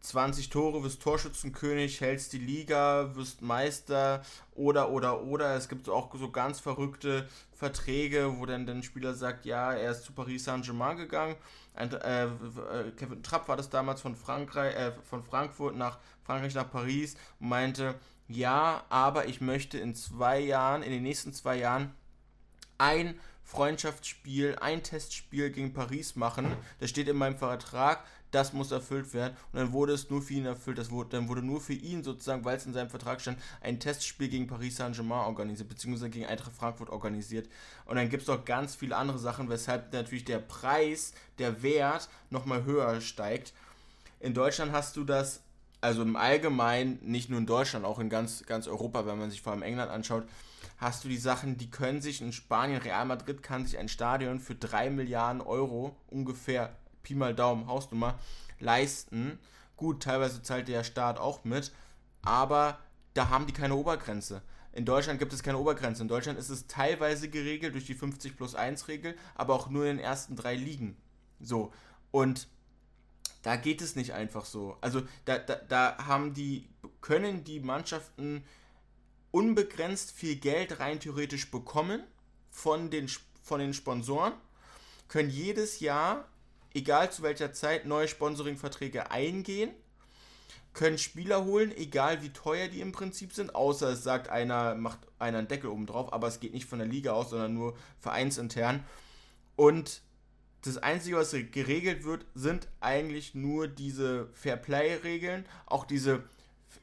20 0.00 0.48
Tore, 0.48 0.82
wirst 0.82 1.02
Torschützenkönig, 1.02 2.00
hältst 2.00 2.32
die 2.32 2.38
Liga, 2.38 3.14
wirst 3.14 3.42
Meister 3.42 4.22
oder, 4.54 4.90
oder, 4.90 5.22
oder. 5.22 5.56
Es 5.56 5.68
gibt 5.68 5.88
auch 5.88 6.14
so 6.14 6.30
ganz 6.30 6.60
verrückte 6.60 7.28
Verträge, 7.52 8.38
wo 8.38 8.46
dann 8.46 8.66
der 8.66 8.82
Spieler 8.82 9.14
sagt, 9.14 9.44
ja, 9.44 9.72
er 9.72 9.90
ist 9.90 10.04
zu 10.04 10.12
Paris 10.12 10.44
Saint-Germain 10.44 10.96
gegangen. 10.96 11.36
Ein, 11.74 11.92
äh, 11.92 12.24
äh, 12.24 12.90
Kevin 12.96 13.22
Trapp 13.22 13.48
war 13.48 13.56
das 13.56 13.70
damals 13.70 14.00
von 14.00 14.14
Frankreich, 14.14 14.74
äh, 14.74 14.92
von 15.02 15.22
Frankfurt 15.22 15.76
nach 15.76 15.98
Frankreich 16.24 16.54
nach 16.54 16.70
Paris 16.70 17.16
und 17.40 17.48
meinte, 17.48 17.94
ja, 18.28 18.84
aber 18.90 19.26
ich 19.26 19.40
möchte 19.40 19.78
in 19.78 19.94
zwei 19.94 20.38
Jahren, 20.38 20.82
in 20.82 20.92
den 20.92 21.02
nächsten 21.02 21.32
zwei 21.32 21.56
Jahren 21.56 21.94
ein 22.76 23.18
Freundschaftsspiel, 23.42 24.56
ein 24.60 24.82
Testspiel 24.82 25.50
gegen 25.50 25.72
Paris 25.72 26.16
machen. 26.16 26.54
Das 26.80 26.90
steht 26.90 27.08
in 27.08 27.16
meinem 27.16 27.38
Vertrag, 27.38 28.04
das 28.30 28.52
muss 28.52 28.70
erfüllt 28.70 29.14
werden. 29.14 29.36
Und 29.52 29.58
dann 29.58 29.72
wurde 29.72 29.92
es 29.92 30.10
nur 30.10 30.22
für 30.22 30.34
ihn 30.34 30.46
erfüllt. 30.46 30.78
Das 30.78 30.90
wurde, 30.90 31.10
dann 31.10 31.28
wurde 31.28 31.42
nur 31.42 31.60
für 31.60 31.72
ihn 31.72 32.02
sozusagen, 32.02 32.44
weil 32.44 32.56
es 32.56 32.66
in 32.66 32.72
seinem 32.72 32.90
Vertrag 32.90 33.20
stand, 33.20 33.38
ein 33.60 33.80
Testspiel 33.80 34.28
gegen 34.28 34.46
Paris 34.46 34.76
Saint-Germain 34.76 35.26
organisiert, 35.26 35.68
beziehungsweise 35.68 36.10
gegen 36.10 36.26
Eintracht 36.26 36.54
Frankfurt 36.54 36.90
organisiert. 36.90 37.48
Und 37.86 37.96
dann 37.96 38.08
gibt 38.08 38.22
es 38.22 38.28
noch 38.28 38.44
ganz 38.44 38.74
viele 38.74 38.96
andere 38.96 39.18
Sachen, 39.18 39.48
weshalb 39.48 39.92
natürlich 39.92 40.24
der 40.24 40.38
Preis, 40.38 41.12
der 41.38 41.62
Wert 41.62 42.08
nochmal 42.30 42.64
höher 42.64 43.00
steigt. 43.00 43.52
In 44.20 44.34
Deutschland 44.34 44.72
hast 44.72 44.96
du 44.96 45.04
das, 45.04 45.42
also 45.80 46.02
im 46.02 46.16
Allgemeinen, 46.16 46.98
nicht 47.02 47.30
nur 47.30 47.38
in 47.38 47.46
Deutschland, 47.46 47.84
auch 47.84 48.00
in 48.00 48.10
ganz, 48.10 48.44
ganz 48.44 48.66
Europa, 48.66 49.06
wenn 49.06 49.18
man 49.18 49.30
sich 49.30 49.42
vor 49.42 49.52
allem 49.52 49.62
England 49.62 49.90
anschaut, 49.90 50.24
hast 50.78 51.04
du 51.04 51.08
die 51.08 51.16
Sachen, 51.16 51.56
die 51.56 51.70
können 51.70 52.00
sich 52.00 52.20
in 52.20 52.32
Spanien, 52.32 52.82
Real 52.82 53.04
Madrid 53.04 53.42
kann 53.42 53.64
sich 53.64 53.78
ein 53.78 53.88
Stadion 53.88 54.40
für 54.40 54.54
3 54.54 54.90
Milliarden 54.90 55.40
Euro 55.40 55.96
ungefähr, 56.08 56.74
Pi 57.08 57.14
mal 57.14 57.34
Daumen, 57.34 57.66
Hausnummer, 57.66 58.18
leisten. 58.60 59.38
Gut, 59.76 60.02
teilweise 60.02 60.42
zahlt 60.42 60.68
der 60.68 60.84
Staat 60.84 61.18
auch 61.18 61.42
mit, 61.42 61.72
aber 62.20 62.78
da 63.14 63.30
haben 63.30 63.46
die 63.46 63.54
keine 63.54 63.76
Obergrenze. 63.76 64.42
In 64.72 64.84
Deutschland 64.84 65.18
gibt 65.18 65.32
es 65.32 65.42
keine 65.42 65.56
Obergrenze. 65.56 66.02
In 66.02 66.08
Deutschland 66.08 66.38
ist 66.38 66.50
es 66.50 66.66
teilweise 66.66 67.30
geregelt 67.30 67.72
durch 67.72 67.86
die 67.86 67.94
50 67.94 68.36
plus 68.36 68.54
1 68.54 68.88
Regel, 68.88 69.16
aber 69.34 69.54
auch 69.54 69.70
nur 69.70 69.86
in 69.86 69.96
den 69.96 70.04
ersten 70.04 70.36
drei 70.36 70.54
Ligen. 70.54 70.96
So. 71.40 71.72
Und 72.10 72.46
da 73.42 73.56
geht 73.56 73.80
es 73.80 73.96
nicht 73.96 74.12
einfach 74.12 74.44
so. 74.44 74.76
Also 74.82 75.02
da, 75.24 75.38
da, 75.38 75.54
da 75.56 76.06
haben 76.06 76.34
die, 76.34 76.68
können 77.00 77.42
die 77.42 77.60
Mannschaften 77.60 78.44
unbegrenzt 79.30 80.12
viel 80.12 80.36
Geld 80.36 80.78
rein 80.78 81.00
theoretisch 81.00 81.50
bekommen 81.50 82.02
von 82.50 82.90
den, 82.90 83.08
von 83.42 83.60
den 83.60 83.72
Sponsoren, 83.72 84.34
können 85.08 85.30
jedes 85.30 85.80
Jahr, 85.80 86.28
egal 86.78 87.10
zu 87.12 87.22
welcher 87.22 87.52
Zeit, 87.52 87.86
neue 87.86 88.08
Sponsoringverträge 88.08 89.10
eingehen, 89.10 89.70
können 90.74 90.98
Spieler 90.98 91.44
holen, 91.44 91.76
egal 91.76 92.22
wie 92.22 92.30
teuer 92.30 92.68
die 92.68 92.80
im 92.80 92.92
Prinzip 92.92 93.32
sind, 93.32 93.54
außer 93.54 93.90
es 93.90 94.04
sagt 94.04 94.28
einer, 94.28 94.74
macht 94.76 95.00
einer 95.18 95.38
einen 95.38 95.48
Deckel 95.48 95.70
oben 95.70 95.86
drauf, 95.86 96.12
aber 96.12 96.28
es 96.28 96.40
geht 96.40 96.54
nicht 96.54 96.68
von 96.68 96.78
der 96.78 96.86
Liga 96.86 97.12
aus, 97.12 97.30
sondern 97.30 97.54
nur 97.54 97.76
vereinsintern. 97.98 98.84
Und 99.56 100.02
das 100.62 100.78
Einzige, 100.78 101.16
was 101.16 101.32
geregelt 101.32 102.04
wird, 102.04 102.24
sind 102.34 102.68
eigentlich 102.80 103.34
nur 103.34 103.66
diese 103.66 104.28
Fair-Play-Regeln, 104.34 105.46
auch 105.66 105.84
diese 105.84 106.22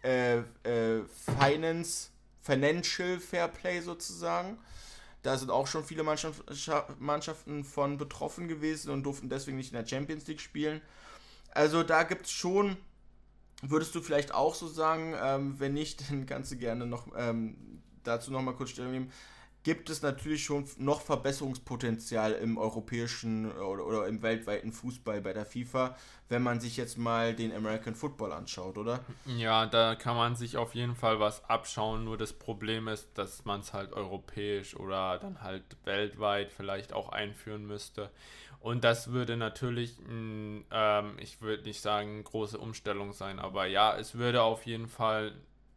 äh, 0.04 0.40
äh, 0.64 1.04
Finance, 1.40 2.10
Financial 2.42 3.20
Fair 3.20 3.48
Play 3.48 3.82
sozusagen. 3.82 4.58
Da 5.26 5.40
sind 5.40 5.50
auch 5.50 5.66
schon 5.66 5.84
viele 5.84 6.04
Mannschaft, 6.04 6.44
Mannschaften 7.00 7.64
von 7.64 7.98
betroffen 7.98 8.48
gewesen 8.48 8.92
und 8.92 9.02
durften 9.02 9.28
deswegen 9.28 9.58
nicht 9.58 9.74
in 9.74 9.78
der 9.80 9.88
Champions 9.88 10.28
League 10.28 10.40
spielen. 10.40 10.82
Also 11.50 11.82
da 11.82 12.04
gibt 12.04 12.28
es 12.28 12.32
schon, 12.32 12.78
würdest 13.64 13.96
du 13.96 14.02
vielleicht 14.02 14.36
auch 14.36 14.54
so 14.54 14.68
sagen, 14.68 15.16
ähm, 15.20 15.60
wenn 15.60 15.74
nicht, 15.74 16.08
dann 16.12 16.28
kannst 16.28 16.52
du 16.52 16.58
gerne 16.58 16.86
noch 16.86 17.08
ähm, 17.18 17.82
dazu 18.04 18.30
nochmal 18.30 18.54
kurz 18.54 18.70
Stellung 18.70 18.92
nehmen. 18.92 19.12
Gibt 19.66 19.90
es 19.90 20.04
natürlich 20.04 20.46
schon 20.46 20.66
noch 20.78 21.02
Verbesserungspotenzial 21.02 22.34
im 22.34 22.60
europäischen 22.60 23.52
oder, 23.52 23.84
oder, 23.84 24.08
im 24.08 24.22
weltweiten 24.22 24.72
Fußball 24.72 25.22
bei 25.22 25.34
der 25.34 25.44
FIFA, 25.44 25.98
wenn 26.30 26.44
man 26.44 26.60
sich 26.60 26.78
jetzt 26.78 27.00
mal 27.00 27.34
den 27.34 27.52
American 27.52 27.96
Football 27.96 28.32
anschaut, 28.32 28.78
oder? 28.78 29.00
Ja, 29.26 29.66
da 29.66 29.96
kann 29.96 30.16
man 30.16 30.36
sich 30.36 30.56
auf 30.58 30.76
jeden 30.76 30.96
Fall 30.96 31.20
was 31.20 31.44
abschauen. 31.50 32.04
Nur 32.04 32.16
das 32.16 32.32
Problem 32.32 32.88
ist, 32.88 33.10
dass 33.16 33.44
man 33.44 33.62
es 33.62 33.74
halt 33.74 33.92
europäisch 33.92 34.76
oder 34.76 35.18
dann 35.18 35.42
halt 35.42 35.64
weltweit 35.84 36.52
vielleicht 36.52 36.94
auch 36.94 37.10
einführen 37.10 37.66
müsste. 37.66 38.12
Und 38.60 38.84
das 38.84 39.12
würde 39.14 39.36
natürlich, 39.36 39.98
ähm, 40.08 40.64
ich 41.18 41.42
würde 41.42 41.64
nicht 41.64 41.82
sagen, 41.82 42.24
große 42.24 42.60
Umstellung 42.60 43.14
sein, 43.14 43.40
aber 43.40 43.66
ja, 43.66 43.98
es 43.98 44.14
würde 44.16 44.44
auf 44.44 44.68
jeden 44.68 44.88
Fall 44.88 45.34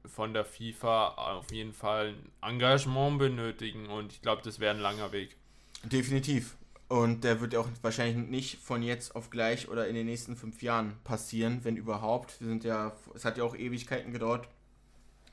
von 0.09 0.35
der 0.35 0.45
FIFA 0.45 1.09
auf 1.09 1.53
jeden 1.53 1.73
Fall 1.73 2.15
ein 2.41 2.55
Engagement 2.55 3.19
benötigen 3.19 3.87
und 3.87 4.13
ich 4.13 4.23
glaube, 4.23 4.43
das 4.43 4.61
wäre 4.61 4.75
ein 4.75 4.81
langer 4.81 5.13
Weg. 5.13 5.37
Definitiv. 5.85 6.57
Und 6.89 7.23
der 7.23 7.41
wird 7.41 7.53
ja 7.53 7.61
auch 7.61 7.69
wahrscheinlich 7.83 8.29
nicht 8.29 8.59
von 8.63 8.83
jetzt 8.83 9.15
auf 9.15 9.29
gleich 9.29 9.69
oder 9.69 9.89
in 9.89 9.95
den 9.95 10.07
nächsten 10.07 10.37
fünf 10.37 10.63
Jahren 10.63 10.97
passieren, 11.05 11.61
wenn 11.63 11.77
überhaupt. 11.77 12.41
Wir 12.41 12.49
sind 12.49 12.65
ja, 12.65 12.97
es 13.15 13.27
hat 13.27 13.37
ja 13.37 13.45
auch 13.45 13.55
Ewigkeiten 13.55 14.11
gedauert, 14.11 14.49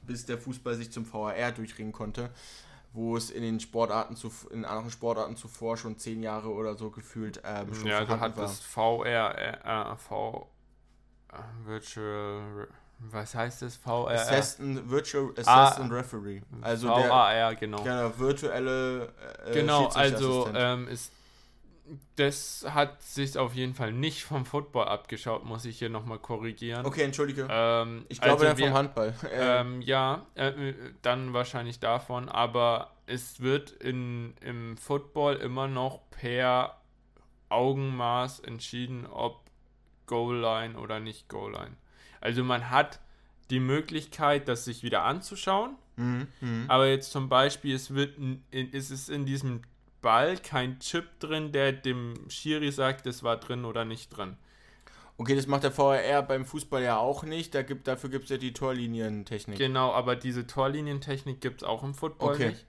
bis 0.01 0.25
der 0.25 0.37
Fußball 0.37 0.75
sich 0.75 0.91
zum 0.91 1.11
VAR 1.11 1.51
durchringen 1.53 1.93
konnte, 1.93 2.29
wo 2.91 3.15
es 3.15 3.29
in 3.29 3.41
den 3.41 3.61
Sportarten 3.61 4.17
zu, 4.17 4.31
in 4.51 4.65
anderen 4.65 4.91
Sportarten 4.91 5.37
zuvor 5.37 5.77
schon 5.77 5.97
zehn 5.97 6.21
Jahre 6.21 6.49
oder 6.49 6.75
so 6.75 6.91
gefühlt 6.91 7.41
ähm, 7.45 7.73
schon 7.73 7.87
ja, 7.87 8.03
du 8.03 8.19
hattest 8.19 8.63
VR, 8.63 9.37
äh, 9.37 9.95
V 9.95 10.49
äh, 11.31 11.37
Virtual 11.65 12.67
was 12.99 13.35
heißt 13.35 13.61
das? 13.61 13.75
VR? 13.75 14.11
Assistant, 14.11 14.89
Virtual 14.89 15.31
Assistant 15.31 15.91
ah, 15.91 15.95
Referee. 15.95 16.41
Also 16.61 16.87
VAR, 16.87 17.33
der, 17.33 17.55
genau. 17.55 17.83
genau. 17.83 18.17
virtuelle 18.17 19.13
äh, 19.45 19.53
Genau, 19.53 19.87
also 19.87 20.49
ähm, 20.53 20.87
ist, 20.87 21.11
das 22.15 22.65
hat 22.69 23.01
sich 23.01 23.37
auf 23.37 23.53
jeden 23.53 23.73
Fall 23.73 23.91
nicht 23.91 24.23
vom 24.23 24.45
Football 24.45 24.87
abgeschaut, 24.87 25.45
muss 25.45 25.65
ich 25.65 25.77
hier 25.77 25.89
nochmal 25.89 26.19
korrigieren. 26.19 26.85
Okay, 26.85 27.03
entschuldige. 27.03 27.47
Ähm, 27.49 28.05
ich 28.09 28.21
glaube 28.21 28.47
also 28.47 28.57
wir, 28.57 28.67
vom 28.67 28.75
Handball. 28.75 29.13
Ähm, 29.31 29.81
ja, 29.81 30.25
äh, 30.35 30.73
dann 31.01 31.33
wahrscheinlich 31.33 31.79
davon, 31.79 32.29
aber 32.29 32.91
es 33.05 33.41
wird 33.41 33.71
in, 33.71 34.33
im 34.41 34.77
Football 34.77 35.35
immer 35.35 35.67
noch 35.67 35.99
per 36.09 36.77
Augenmaß 37.49 38.39
entschieden, 38.39 39.05
ob 39.05 39.41
Goal 40.07 40.39
Line 40.39 40.77
oder 40.77 40.99
nicht 40.99 41.29
Goal 41.29 41.51
Line. 41.51 41.75
Also 42.25 42.43
man 42.43 42.71
hat 42.71 42.99
die 43.51 43.59
Möglichkeit, 43.59 44.47
das 44.47 44.65
sich 44.65 44.81
wieder 44.81 45.03
anzuschauen. 45.03 45.75
Mhm, 45.95 46.27
mh. 46.41 46.65
Aber 46.67 46.87
jetzt 46.87 47.11
zum 47.11 47.29
Beispiel, 47.29 47.75
es 47.75 47.93
wird 47.93 48.17
ist 48.51 48.89
es 48.89 49.09
in 49.09 49.25
diesem 49.25 49.61
Ball 50.01 50.37
kein 50.37 50.79
Chip 50.79 51.19
drin, 51.19 51.51
der 51.51 51.71
dem 51.71 52.15
Schiri 52.29 52.71
sagt, 52.71 53.05
es 53.05 53.21
war 53.21 53.37
drin 53.37 53.63
oder 53.63 53.85
nicht 53.85 54.09
drin. 54.09 54.37
Okay, 55.17 55.35
das 55.35 55.47
macht 55.47 55.63
der 55.63 55.71
VRR 55.71 56.23
beim 56.23 56.45
Fußball 56.45 56.81
ja 56.81 56.97
auch 56.97 57.23
nicht. 57.23 57.55
Da 57.55 57.61
gibt, 57.61 57.87
dafür 57.87 58.09
gibt 58.09 58.25
es 58.25 58.31
ja 58.31 58.37
die 58.37 58.53
Torlinientechnik. 58.53 59.57
Genau, 59.57 59.93
aber 59.93 60.15
diese 60.15 60.45
Torlinientechnik 60.45 61.39
gibt 61.39 61.61
es 61.61 61.67
auch 61.67 61.83
im 61.83 61.93
Football 61.93 62.33
okay. 62.33 62.49
nicht. 62.49 62.65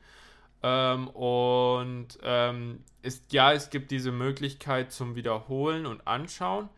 Ähm, 0.63 1.09
und 1.09 2.19
ähm, 2.23 2.85
ist, 3.03 3.33
ja, 3.33 3.53
es 3.53 3.71
gibt 3.71 3.91
diese 3.91 4.13
Möglichkeit 4.13 4.93
zum 4.93 5.17
Wiederholen 5.17 5.87
und 5.87 6.07
Anschauen. 6.07 6.69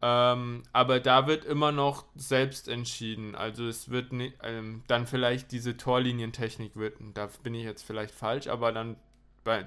Ähm, 0.00 0.62
aber 0.72 1.00
da 1.00 1.26
wird 1.26 1.44
immer 1.44 1.72
noch 1.72 2.04
selbst 2.14 2.68
entschieden. 2.68 3.34
Also 3.34 3.66
es 3.66 3.90
wird 3.90 4.12
nicht, 4.12 4.36
ähm, 4.42 4.82
dann 4.86 5.06
vielleicht 5.06 5.50
diese 5.50 5.76
Torlinientechnik 5.76 6.76
wird, 6.76 6.96
da 7.14 7.28
bin 7.42 7.54
ich 7.54 7.64
jetzt 7.64 7.82
vielleicht 7.82 8.14
falsch, 8.14 8.46
aber 8.46 8.72
dann 8.72 8.96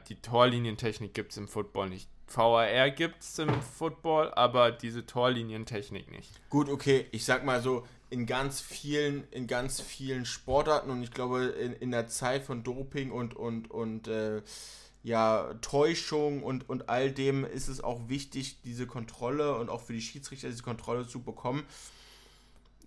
die 0.09 0.15
Torlinientechnik 0.15 1.13
gibt 1.13 1.32
es 1.32 1.38
im 1.38 1.47
Football 1.47 1.89
nicht. 1.89 2.07
VAR 2.27 2.91
gibt 2.91 3.21
es 3.23 3.39
im 3.39 3.49
Football, 3.61 4.32
aber 4.36 4.71
diese 4.71 5.05
Torlinientechnik 5.05 6.11
nicht. 6.11 6.29
Gut, 6.49 6.69
okay, 6.69 7.07
ich 7.11 7.25
sag 7.25 7.43
mal 7.43 7.61
so, 7.61 7.86
in 8.09 8.25
ganz 8.25 8.61
vielen, 8.61 9.23
in 9.32 9.47
ganz 9.47 9.82
vielen 9.82 10.25
Sportarten 10.25 10.91
und 10.91 11.01
ich 11.01 11.11
glaube 11.11 11.45
in, 11.45 11.73
in 11.73 11.91
der 11.91 12.07
Zeit 12.07 12.43
von 12.43 12.61
Doping 12.63 13.11
und 13.11 13.36
und 13.36 13.71
und 13.71 14.07
äh, 14.07 14.41
ja, 15.03 15.53
Täuschung 15.61 16.43
und, 16.43 16.69
und 16.69 16.89
all 16.89 17.11
dem 17.11 17.43
ist 17.43 17.67
es 17.67 17.81
auch 17.83 18.07
wichtig, 18.07 18.61
diese 18.63 18.85
Kontrolle 18.85 19.55
und 19.55 19.69
auch 19.69 19.81
für 19.81 19.93
die 19.93 20.01
Schiedsrichter 20.01 20.49
diese 20.49 20.63
Kontrolle 20.63 21.07
zu 21.07 21.23
bekommen. 21.23 21.63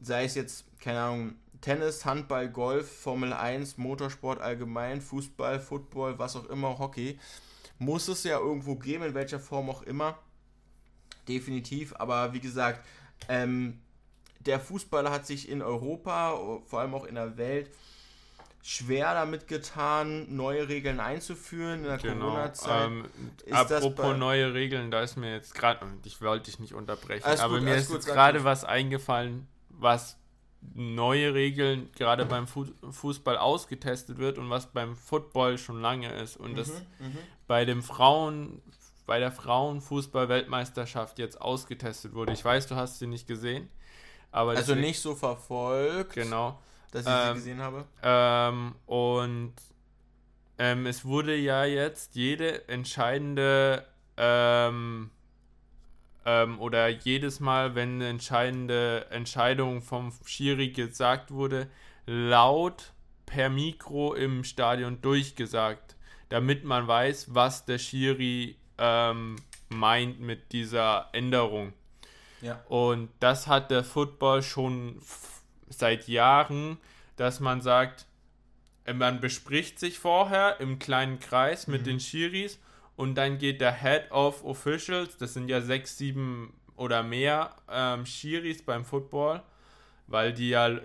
Sei 0.00 0.24
es 0.24 0.34
jetzt, 0.34 0.64
keine 0.80 1.00
Ahnung, 1.00 1.34
Tennis, 1.60 2.04
Handball, 2.04 2.50
Golf, 2.50 2.88
Formel 2.88 3.32
1, 3.32 3.78
Motorsport 3.78 4.40
allgemein, 4.40 5.00
Fußball, 5.00 5.58
Football, 5.58 6.18
was 6.18 6.36
auch 6.36 6.44
immer, 6.50 6.78
Hockey. 6.78 7.18
Muss 7.78 8.06
es 8.08 8.22
ja 8.22 8.38
irgendwo 8.38 8.76
geben, 8.76 9.04
in 9.04 9.14
welcher 9.14 9.40
Form 9.40 9.68
auch 9.70 9.82
immer. 9.82 10.18
Definitiv, 11.26 11.94
aber 11.96 12.32
wie 12.32 12.40
gesagt, 12.40 12.84
ähm, 13.28 13.80
der 14.40 14.60
Fußballer 14.60 15.10
hat 15.10 15.26
sich 15.26 15.48
in 15.48 15.62
Europa, 15.62 16.60
vor 16.66 16.80
allem 16.80 16.94
auch 16.94 17.04
in 17.04 17.14
der 17.14 17.36
Welt, 17.38 17.70
schwer 18.66 19.12
damit 19.12 19.46
getan, 19.46 20.34
neue 20.34 20.68
Regeln 20.68 20.98
einzuführen 20.98 21.80
in 21.80 21.84
der 21.84 21.98
genau. 21.98 22.28
Corona-Zeit. 22.28 22.86
Ähm, 22.86 23.04
apropos 23.50 24.16
neue 24.16 24.54
Regeln, 24.54 24.90
da 24.90 25.02
ist 25.02 25.16
mir 25.16 25.34
jetzt 25.34 25.54
gerade, 25.54 25.86
ich 26.06 26.22
wollte 26.22 26.50
dich 26.50 26.58
nicht 26.58 26.72
unterbrechen, 26.72 27.26
alles 27.26 27.40
aber 27.40 27.56
gut, 27.56 27.64
mir 27.64 27.74
ist 27.74 27.88
gut, 27.88 27.96
jetzt 27.96 28.06
gerade 28.06 28.42
was 28.42 28.64
eingefallen, 28.64 29.46
was 29.68 30.16
neue 30.72 31.34
Regeln 31.34 31.90
gerade 31.92 32.24
beim 32.24 32.46
Fußball 32.46 33.36
ausgetestet 33.36 34.16
wird 34.16 34.38
und 34.38 34.48
was 34.48 34.72
beim 34.72 34.96
Football 34.96 35.58
schon 35.58 35.82
lange 35.82 36.10
ist 36.14 36.38
und 36.38 36.52
mhm, 36.52 36.56
das 36.56 36.70
mhm. 36.70 37.18
bei 37.46 37.66
dem 37.66 37.82
Frauen 37.82 38.62
bei 39.04 39.18
der 39.18 39.30
Frauenfußball-Weltmeisterschaft 39.30 41.18
jetzt 41.18 41.38
ausgetestet 41.38 42.14
wurde. 42.14 42.32
Ich 42.32 42.42
weiß, 42.42 42.66
du 42.68 42.76
hast 42.76 42.98
sie 42.98 43.06
nicht 43.06 43.28
gesehen, 43.28 43.68
aber 44.30 44.52
also 44.52 44.74
nicht 44.74 45.00
so 45.00 45.14
verfolgt. 45.14 46.14
Genau 46.14 46.58
dass 46.94 47.06
ich 47.06 47.12
ähm, 47.12 47.28
sie 47.28 47.34
gesehen 47.34 47.60
habe. 47.60 47.84
Ähm, 48.02 48.74
und 48.86 49.54
ähm, 50.58 50.86
es 50.86 51.04
wurde 51.04 51.34
ja 51.34 51.64
jetzt 51.64 52.14
jede 52.14 52.68
entscheidende 52.68 53.84
ähm, 54.16 55.10
ähm, 56.24 56.60
oder 56.60 56.88
jedes 56.88 57.40
Mal, 57.40 57.74
wenn 57.74 57.94
eine 57.94 58.08
entscheidende 58.08 59.06
Entscheidung 59.10 59.82
vom 59.82 60.12
Schiri 60.24 60.68
gesagt 60.68 61.32
wurde, 61.32 61.68
laut 62.06 62.92
per 63.26 63.50
Mikro 63.50 64.14
im 64.14 64.44
Stadion 64.44 65.00
durchgesagt, 65.00 65.96
damit 66.28 66.64
man 66.64 66.86
weiß, 66.86 67.34
was 67.34 67.64
der 67.64 67.78
Schiri 67.78 68.56
ähm, 68.78 69.36
meint 69.68 70.20
mit 70.20 70.52
dieser 70.52 71.08
Änderung. 71.12 71.72
Ja. 72.40 72.62
Und 72.68 73.08
das 73.20 73.46
hat 73.48 73.70
der 73.70 73.82
Football 73.82 74.42
schon 74.42 75.00
seit 75.78 76.08
Jahren, 76.08 76.78
dass 77.16 77.40
man 77.40 77.60
sagt, 77.60 78.06
äh, 78.84 78.92
man 78.92 79.20
bespricht 79.20 79.78
sich 79.78 79.98
vorher 79.98 80.60
im 80.60 80.78
kleinen 80.78 81.20
Kreis 81.20 81.66
mit 81.66 81.82
mhm. 81.82 81.86
den 81.86 82.00
Shiris 82.00 82.58
und 82.96 83.16
dann 83.16 83.38
geht 83.38 83.60
der 83.60 83.74
Head 83.74 84.10
of 84.10 84.44
Officials, 84.44 85.16
das 85.16 85.34
sind 85.34 85.48
ja 85.48 85.60
sechs, 85.60 85.98
sieben 85.98 86.54
oder 86.76 87.02
mehr 87.02 87.56
ähm, 87.70 88.06
Shiris 88.06 88.62
beim 88.62 88.84
Football, 88.84 89.42
weil 90.06 90.32
die 90.32 90.50
ja 90.50 90.78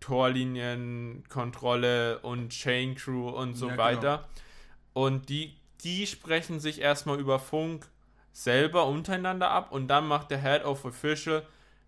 Torlinienkontrolle 0.00 2.18
und 2.20 2.50
Chain 2.50 2.94
Crew 2.94 3.30
und 3.30 3.54
so 3.54 3.68
ja, 3.68 3.72
genau. 3.72 3.84
weiter. 3.84 4.16
Genau. 4.16 4.28
Und 4.92 5.28
die, 5.28 5.56
die 5.82 6.06
sprechen 6.06 6.60
sich 6.60 6.80
erstmal 6.80 7.18
über 7.18 7.38
Funk 7.38 7.88
selber 8.32 8.86
untereinander 8.86 9.50
ab 9.50 9.72
und 9.72 9.88
dann 9.88 10.06
macht 10.06 10.30
der 10.30 10.42
Head 10.42 10.64
of 10.64 10.84
Official 10.84 11.42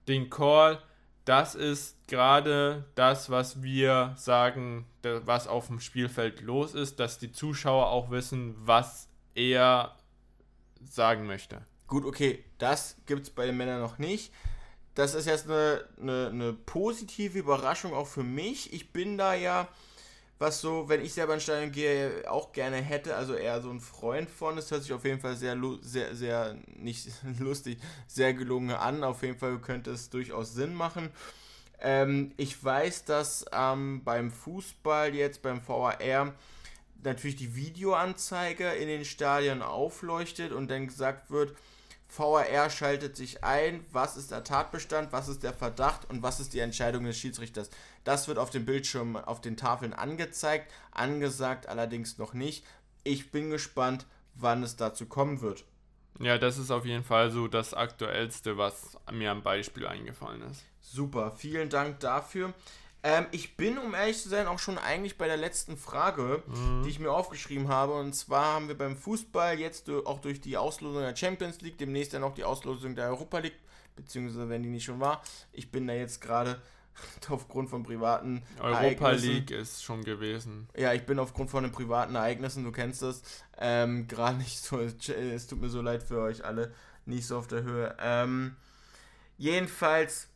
den 0.08 0.30
Call, 0.30 0.82
das 1.28 1.54
ist 1.54 2.08
gerade 2.08 2.86
das, 2.94 3.28
was 3.28 3.62
wir 3.62 4.14
sagen, 4.16 4.86
was 5.02 5.46
auf 5.46 5.66
dem 5.66 5.78
Spielfeld 5.78 6.40
los 6.40 6.74
ist, 6.74 7.00
dass 7.00 7.18
die 7.18 7.32
Zuschauer 7.32 7.90
auch 7.90 8.10
wissen, 8.10 8.54
was 8.60 9.08
er 9.34 9.94
sagen 10.82 11.26
möchte. 11.26 11.60
Gut, 11.86 12.06
okay, 12.06 12.44
das 12.56 12.96
gibt 13.04 13.24
es 13.24 13.30
bei 13.30 13.44
den 13.44 13.58
Männern 13.58 13.80
noch 13.82 13.98
nicht. 13.98 14.32
Das 14.94 15.14
ist 15.14 15.26
jetzt 15.26 15.50
eine, 15.50 15.84
eine, 16.00 16.28
eine 16.28 16.52
positive 16.54 17.38
Überraschung 17.38 17.92
auch 17.92 18.06
für 18.06 18.22
mich. 18.22 18.72
Ich 18.72 18.92
bin 18.94 19.18
da 19.18 19.34
ja 19.34 19.68
was 20.38 20.60
so, 20.60 20.88
wenn 20.88 21.04
ich 21.04 21.12
selber 21.14 21.34
in 21.34 21.40
Stadion 21.40 21.72
gehe, 21.72 22.24
auch 22.30 22.52
gerne 22.52 22.76
hätte, 22.76 23.16
also 23.16 23.34
eher 23.34 23.60
so 23.60 23.70
ein 23.70 23.80
Freund 23.80 24.30
von. 24.30 24.56
Es 24.56 24.70
hört 24.70 24.82
sich 24.82 24.92
auf 24.92 25.04
jeden 25.04 25.20
Fall 25.20 25.36
sehr, 25.36 25.56
sehr, 25.82 26.14
sehr, 26.14 26.56
nicht 26.76 27.10
lustig, 27.40 27.78
sehr 28.06 28.34
gelungen 28.34 28.76
an. 28.76 29.02
Auf 29.02 29.22
jeden 29.22 29.38
Fall 29.38 29.58
könnte 29.58 29.90
es 29.90 30.10
durchaus 30.10 30.54
Sinn 30.54 30.74
machen. 30.74 31.10
Ähm, 31.80 32.32
ich 32.36 32.62
weiß, 32.62 33.04
dass 33.04 33.46
ähm, 33.52 34.02
beim 34.04 34.30
Fußball 34.30 35.14
jetzt, 35.14 35.42
beim 35.42 35.60
VAR, 35.66 36.34
natürlich 37.02 37.36
die 37.36 37.54
Videoanzeige 37.54 38.68
in 38.70 38.88
den 38.88 39.04
Stadien 39.04 39.62
aufleuchtet 39.62 40.52
und 40.52 40.70
dann 40.70 40.86
gesagt 40.86 41.30
wird, 41.30 41.54
VAR 42.08 42.70
schaltet 42.70 43.16
sich 43.16 43.44
ein, 43.44 43.84
was 43.92 44.16
ist 44.16 44.30
der 44.30 44.42
Tatbestand, 44.42 45.12
was 45.12 45.28
ist 45.28 45.42
der 45.42 45.52
Verdacht 45.52 46.08
und 46.08 46.22
was 46.22 46.40
ist 46.40 46.54
die 46.54 46.60
Entscheidung 46.60 47.04
des 47.04 47.18
Schiedsrichters. 47.18 47.70
Das 48.04 48.28
wird 48.28 48.38
auf 48.38 48.50
dem 48.50 48.64
Bildschirm, 48.64 49.16
auf 49.16 49.40
den 49.40 49.56
Tafeln 49.56 49.92
angezeigt, 49.92 50.72
angesagt 50.90 51.68
allerdings 51.68 52.18
noch 52.18 52.32
nicht. 52.32 52.64
Ich 53.04 53.30
bin 53.30 53.50
gespannt, 53.50 54.06
wann 54.34 54.62
es 54.62 54.76
dazu 54.76 55.06
kommen 55.06 55.40
wird. 55.40 55.64
Ja, 56.20 56.38
das 56.38 56.58
ist 56.58 56.70
auf 56.70 56.84
jeden 56.84 57.04
Fall 57.04 57.30
so 57.30 57.46
das 57.46 57.74
Aktuellste, 57.74 58.56
was 58.56 58.96
mir 59.12 59.30
am 59.30 59.42
Beispiel 59.42 59.86
eingefallen 59.86 60.42
ist. 60.42 60.64
Super, 60.80 61.30
vielen 61.30 61.68
Dank 61.68 62.00
dafür. 62.00 62.54
Ähm, 63.02 63.26
ich 63.30 63.56
bin, 63.56 63.78
um 63.78 63.94
ehrlich 63.94 64.20
zu 64.20 64.28
sein, 64.28 64.46
auch 64.46 64.58
schon 64.58 64.76
eigentlich 64.76 65.18
bei 65.18 65.26
der 65.26 65.36
letzten 65.36 65.76
Frage, 65.76 66.42
mhm. 66.46 66.82
die 66.82 66.90
ich 66.90 66.98
mir 66.98 67.12
aufgeschrieben 67.12 67.68
habe. 67.68 67.94
Und 67.94 68.14
zwar 68.14 68.54
haben 68.54 68.68
wir 68.68 68.76
beim 68.76 68.96
Fußball 68.96 69.58
jetzt 69.58 69.88
auch 69.88 70.20
durch 70.20 70.40
die 70.40 70.56
Auslosung 70.56 71.02
der 71.02 71.14
Champions 71.14 71.60
League, 71.60 71.78
demnächst 71.78 72.14
dann 72.14 72.24
auch 72.24 72.34
die 72.34 72.44
Auslosung 72.44 72.96
der 72.96 73.08
Europa 73.08 73.38
League, 73.38 73.58
beziehungsweise 73.94 74.48
wenn 74.48 74.62
die 74.62 74.68
nicht 74.68 74.84
schon 74.84 75.00
war. 75.00 75.22
Ich 75.52 75.70
bin 75.70 75.86
da 75.86 75.94
jetzt 75.94 76.20
gerade 76.20 76.60
aufgrund 77.28 77.70
von 77.70 77.84
privaten 77.84 78.42
Europa 78.60 79.10
League 79.12 79.52
ist 79.52 79.84
schon 79.84 80.02
gewesen. 80.02 80.68
Ja, 80.76 80.92
ich 80.92 81.06
bin 81.06 81.20
aufgrund 81.20 81.50
von 81.50 81.62
den 81.62 81.72
privaten 81.72 82.16
Ereignissen, 82.16 82.64
du 82.64 82.72
kennst 82.72 83.02
das, 83.02 83.22
ähm, 83.58 84.08
gerade 84.08 84.38
nicht 84.38 84.58
so, 84.58 84.80
es 84.80 85.46
tut 85.46 85.60
mir 85.60 85.68
so 85.68 85.82
leid 85.82 86.02
für 86.02 86.20
euch 86.20 86.44
alle, 86.44 86.74
nicht 87.06 87.26
so 87.26 87.38
auf 87.38 87.46
der 87.46 87.62
Höhe. 87.62 87.96
Ähm, 88.00 88.56
jedenfalls 89.36 90.28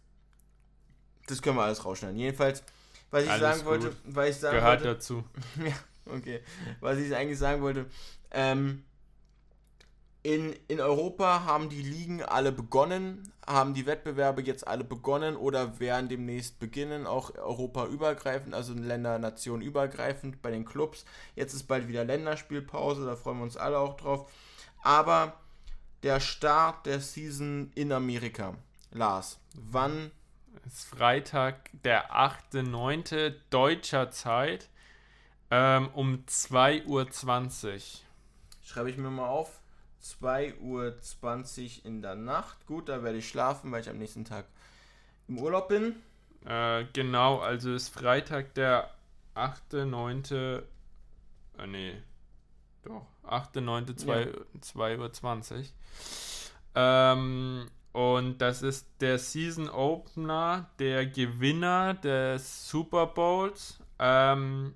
das 1.33 1.43
können 1.43 1.57
wir 1.57 1.65
alles 1.65 1.85
rausschneiden. 1.85 2.19
Jedenfalls, 2.19 2.63
was 3.11 3.25
ich 3.25 3.31
alles 3.31 3.43
sagen 3.43 3.59
gut. 3.61 3.69
wollte, 3.69 3.97
weil 4.05 4.31
ich 4.31 4.37
sagen 4.37 4.57
Gehört 4.57 4.81
wollte, 4.81 4.95
dazu. 4.95 5.25
ja, 5.65 6.15
okay. 6.15 6.41
Was 6.81 6.99
ich 6.99 7.15
eigentlich 7.15 7.39
sagen 7.39 7.63
wollte, 7.63 7.87
ähm, 8.31 8.85
in, 10.23 10.55
in 10.69 10.81
Europa 10.81 11.45
haben 11.45 11.69
die 11.69 11.83
Ligen 11.83 12.23
alle 12.23 12.53
begonnen, 12.53 13.33
haben 13.45 13.75
die 13.75 13.87
Wettbewerbe 13.87 14.43
jetzt 14.43 14.67
alle 14.69 14.85
begonnen 14.85 15.37
oder 15.37 15.81
werden 15.81 16.09
demnächst 16.09 16.61
beginnen, 16.61 17.07
auch 17.07 17.35
europaübergreifend, 17.35 18.55
also 18.55 18.73
Länder, 18.73 19.19
Nationen 19.19 19.63
übergreifend 19.63 20.41
bei 20.41 20.53
den 20.53 20.65
Clubs. 20.65 21.05
Jetzt 21.35 21.55
ist 21.55 21.65
bald 21.65 21.89
wieder 21.89 22.05
Länderspielpause, 22.05 23.05
da 23.05 23.17
freuen 23.17 23.39
wir 23.39 23.45
uns 23.45 23.57
alle 23.57 23.79
auch 23.79 23.97
drauf. 23.97 24.31
Aber 24.83 25.35
der 26.05 26.21
Start 26.21 26.87
der 26.87 27.01
Season 27.01 27.73
in 27.75 27.91
Amerika, 27.91 28.55
Lars, 28.93 29.39
wann 29.55 30.13
ist 30.67 30.85
Freitag, 30.85 31.71
der 31.85 32.15
8.9. 32.15 33.35
deutscher 33.51 34.11
Zeit 34.11 34.69
ähm, 35.51 35.89
um 35.95 36.25
2.20 36.27 36.87
Uhr. 36.87 37.81
Schreibe 38.63 38.91
ich 38.91 38.97
mir 38.97 39.11
mal 39.11 39.29
auf. 39.29 39.61
2.20 40.03 40.61
Uhr 40.61 41.87
in 41.87 42.03
der 42.03 42.15
Nacht. 42.15 42.67
Gut, 42.67 42.89
da 42.89 43.03
werde 43.03 43.19
ich 43.19 43.29
schlafen, 43.29 43.71
weil 43.71 43.83
ich 43.83 43.89
am 43.89 43.99
nächsten 43.99 44.25
Tag 44.25 44.47
im 45.29 45.39
Urlaub 45.39 45.69
bin. 45.69 45.97
Äh, 46.45 46.87
genau, 46.93 47.39
also 47.39 47.73
ist 47.73 47.91
Freitag 47.91 48.55
der 48.55 48.91
8.9. 49.35 50.63
Äh, 51.59 51.67
nee. 51.67 52.03
Doch, 52.83 53.07
8.9. 53.25 54.07
Uhr. 54.07 54.47
Ähm, 56.75 57.71
und 57.93 58.39
das 58.39 58.63
ist 58.63 58.89
der 59.01 59.19
Season 59.19 59.69
Opener, 59.69 60.71
der 60.79 61.07
Gewinner 61.07 61.95
des 61.95 62.69
Super 62.69 63.07
Bowls. 63.07 63.79
Ähm, 63.99 64.75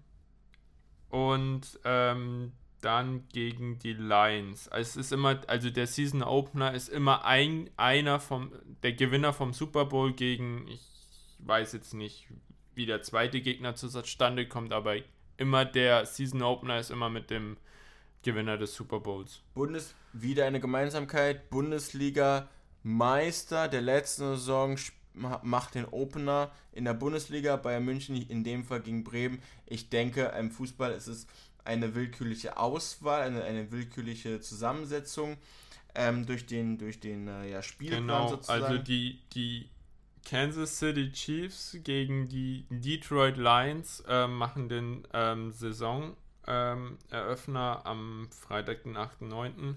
und 1.08 1.80
ähm, 1.84 2.52
dann 2.82 3.26
gegen 3.28 3.78
die 3.78 3.94
Lions. 3.94 4.68
Also 4.68 5.00
es 5.00 5.06
ist 5.06 5.12
immer, 5.12 5.40
also 5.46 5.70
der 5.70 5.86
Season 5.86 6.22
Opener 6.22 6.74
ist 6.74 6.88
immer 6.88 7.24
ein, 7.24 7.70
einer 7.76 8.20
vom, 8.20 8.52
der 8.82 8.92
Gewinner 8.92 9.32
vom 9.32 9.52
Super 9.52 9.86
Bowl 9.86 10.12
gegen, 10.12 10.68
ich 10.68 10.80
weiß 11.38 11.72
jetzt 11.72 11.94
nicht, 11.94 12.28
wie 12.74 12.86
der 12.86 13.02
zweite 13.02 13.40
Gegner 13.40 13.74
zustande 13.74 14.46
kommt, 14.46 14.72
aber 14.72 14.96
immer 15.38 15.64
der 15.64 16.04
Season 16.04 16.42
Opener 16.42 16.78
ist 16.78 16.90
immer 16.90 17.08
mit 17.08 17.30
dem 17.30 17.56
Gewinner 18.22 18.58
des 18.58 18.74
Super 18.74 19.00
Bowls. 19.00 19.40
Bundes, 19.54 19.94
wieder 20.12 20.44
eine 20.44 20.60
Gemeinsamkeit, 20.60 21.48
Bundesliga 21.48 22.48
Meister 22.87 23.66
der 23.66 23.82
letzten 23.82 24.37
Saison 24.37 24.76
macht 25.43 25.74
den 25.74 25.87
Opener 25.87 26.53
in 26.70 26.84
der 26.84 26.95
Bundesliga, 26.95 27.57
Bayern 27.57 27.84
München 27.84 28.14
in 28.14 28.45
dem 28.45 28.62
Fall 28.62 28.80
gegen 28.80 29.03
Bremen. 29.03 29.43
Ich 29.66 29.91
denke, 29.91 30.32
im 30.39 30.53
Fußball 30.53 30.93
ist 30.93 31.09
es 31.09 31.26
eine 31.64 31.97
willkürliche 31.97 32.59
Auswahl, 32.59 33.22
eine, 33.22 33.43
eine 33.43 33.72
willkürliche 33.72 34.41
Zusammensetzung 34.41 35.37
ähm, 35.97 36.26
durch 36.26 36.47
den, 36.47 36.78
durch 36.78 37.01
den 37.01 37.26
äh, 37.26 37.51
ja, 37.51 37.61
Spielplan 37.61 38.03
genau, 38.03 38.28
sozusagen. 38.28 38.62
Also 38.62 38.78
die, 38.78 39.18
die 39.34 39.68
Kansas 40.24 40.78
City 40.78 41.11
Chiefs 41.11 41.76
gegen 41.82 42.28
die 42.28 42.66
Detroit 42.70 43.37
Lions 43.37 44.05
äh, 44.07 44.28
machen 44.28 44.68
den 44.68 45.09
ähm, 45.12 45.51
Saisoneröffner 45.51 46.16
ähm, 46.47 46.99
am 47.82 48.28
Freitag, 48.30 48.84
den 48.84 48.97
8.9. 48.97 49.74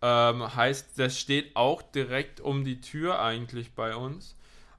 Ähm, 0.00 0.54
heißt, 0.54 0.98
das 0.98 1.18
steht 1.18 1.56
auch 1.56 1.82
direkt 1.82 2.40
um 2.40 2.64
die 2.64 2.80
Tür 2.80 3.20
eigentlich 3.20 3.72
bei 3.72 3.96
uns. 3.96 4.36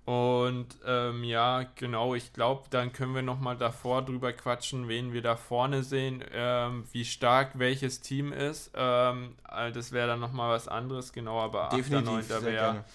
Und 0.09 0.67
ähm, 0.88 1.24
ja, 1.24 1.65
genau, 1.76 2.15
ich 2.15 2.34
glaube, 2.34 2.63
dann 2.72 2.91
können 2.93 3.13
wir 3.13 3.22
nochmal 3.22 3.55
davor 3.57 4.01
drüber 4.01 4.34
quatschen, 4.34 4.88
wen 4.88 5.13
wir 5.13 5.22
da 5.22 5.36
vorne 5.36 5.84
sehen, 5.84 6.24
ähm, 6.34 6.86
wie 6.93 7.05
stark 7.05 7.59
welches 7.59 8.01
Team 8.01 8.34
ist. 8.34 8.72
Ähm, 8.74 9.36
äh, 9.51 9.72
das 9.72 9.91
wäre 9.91 10.07
dann 10.07 10.20
nochmal 10.20 10.49
was 10.51 10.67
anderes, 10.67 11.13
genau, 11.13 11.39
aber 11.39 11.72
8. 11.74 11.91
9. 11.91 12.28
wäre 12.41 12.86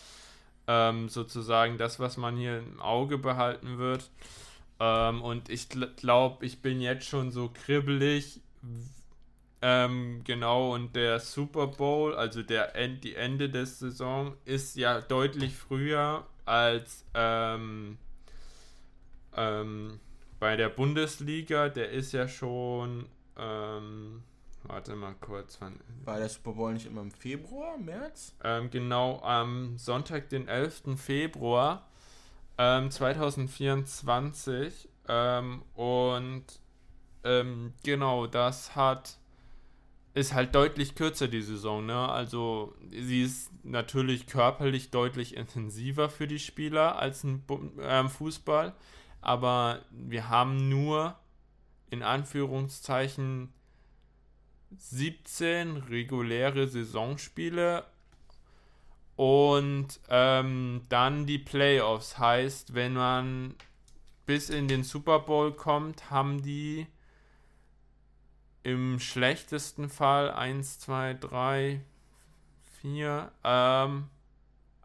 ähm, 0.66 1.08
sozusagen 1.08 1.78
das, 1.78 2.00
was 2.00 2.16
man 2.16 2.36
hier 2.36 2.58
im 2.58 2.80
Auge 2.80 3.16
behalten 3.16 3.78
wird. 3.78 4.10
Ähm, 4.80 5.22
und 5.22 5.50
ich 5.50 5.68
glaube, 5.68 6.44
ich 6.44 6.62
bin 6.62 6.80
jetzt 6.80 7.06
schon 7.06 7.30
so 7.30 7.48
kribbelig, 7.48 8.40
ähm, 9.66 10.20
genau, 10.24 10.74
und 10.74 10.94
der 10.94 11.20
Super 11.20 11.68
Bowl, 11.68 12.14
also 12.14 12.42
der 12.42 12.76
End, 12.76 13.02
die 13.02 13.14
Ende 13.14 13.48
der 13.48 13.64
Saison, 13.64 14.36
ist 14.44 14.76
ja 14.76 15.00
deutlich 15.00 15.56
früher 15.56 16.26
als 16.44 17.06
ähm, 17.14 17.96
ähm, 19.34 20.00
bei 20.38 20.56
der 20.56 20.68
Bundesliga. 20.68 21.70
Der 21.70 21.92
ist 21.92 22.12
ja 22.12 22.28
schon, 22.28 23.06
ähm, 23.38 24.22
warte 24.64 24.94
mal 24.96 25.14
kurz. 25.18 25.56
Wann, 25.62 25.80
War 26.04 26.18
der 26.18 26.28
Super 26.28 26.52
Bowl 26.52 26.74
nicht 26.74 26.84
immer 26.84 27.00
im 27.00 27.10
Februar, 27.10 27.78
März? 27.78 28.34
Ähm, 28.44 28.68
genau, 28.68 29.22
am 29.22 29.78
Sonntag, 29.78 30.28
den 30.28 30.46
11. 30.46 30.98
Februar 30.98 31.88
2024. 32.58 34.90
Ähm, 35.08 35.62
und 35.72 36.44
genau, 37.82 38.26
das 38.26 38.76
hat 38.76 39.23
ist 40.14 40.32
halt 40.32 40.54
deutlich 40.54 40.94
kürzer 40.94 41.26
die 41.26 41.42
Saison, 41.42 41.84
ne? 41.84 42.08
Also 42.08 42.74
sie 42.90 43.22
ist 43.22 43.50
natürlich 43.64 44.26
körperlich 44.26 44.90
deutlich 44.90 45.36
intensiver 45.36 46.08
für 46.08 46.28
die 46.28 46.38
Spieler 46.38 46.98
als 46.98 47.24
ein 47.24 47.44
äh, 47.80 48.08
Fußball, 48.08 48.74
aber 49.20 49.82
wir 49.90 50.28
haben 50.28 50.68
nur 50.68 51.16
in 51.90 52.02
Anführungszeichen 52.02 53.52
17 54.76 55.76
reguläre 55.76 56.68
Saisonspiele 56.68 57.84
und 59.16 60.00
ähm, 60.08 60.82
dann 60.88 61.26
die 61.26 61.38
Playoffs. 61.38 62.18
Heißt, 62.18 62.74
wenn 62.74 62.94
man 62.94 63.54
bis 64.26 64.50
in 64.50 64.68
den 64.68 64.82
Super 64.82 65.20
Bowl 65.20 65.52
kommt, 65.52 66.10
haben 66.10 66.42
die 66.42 66.86
im 68.64 68.98
schlechtesten 68.98 69.88
Fall 69.88 70.30
1, 70.30 70.80
2, 70.80 71.14
3, 71.14 71.80
4, 72.80 73.32
ähm, 73.44 74.08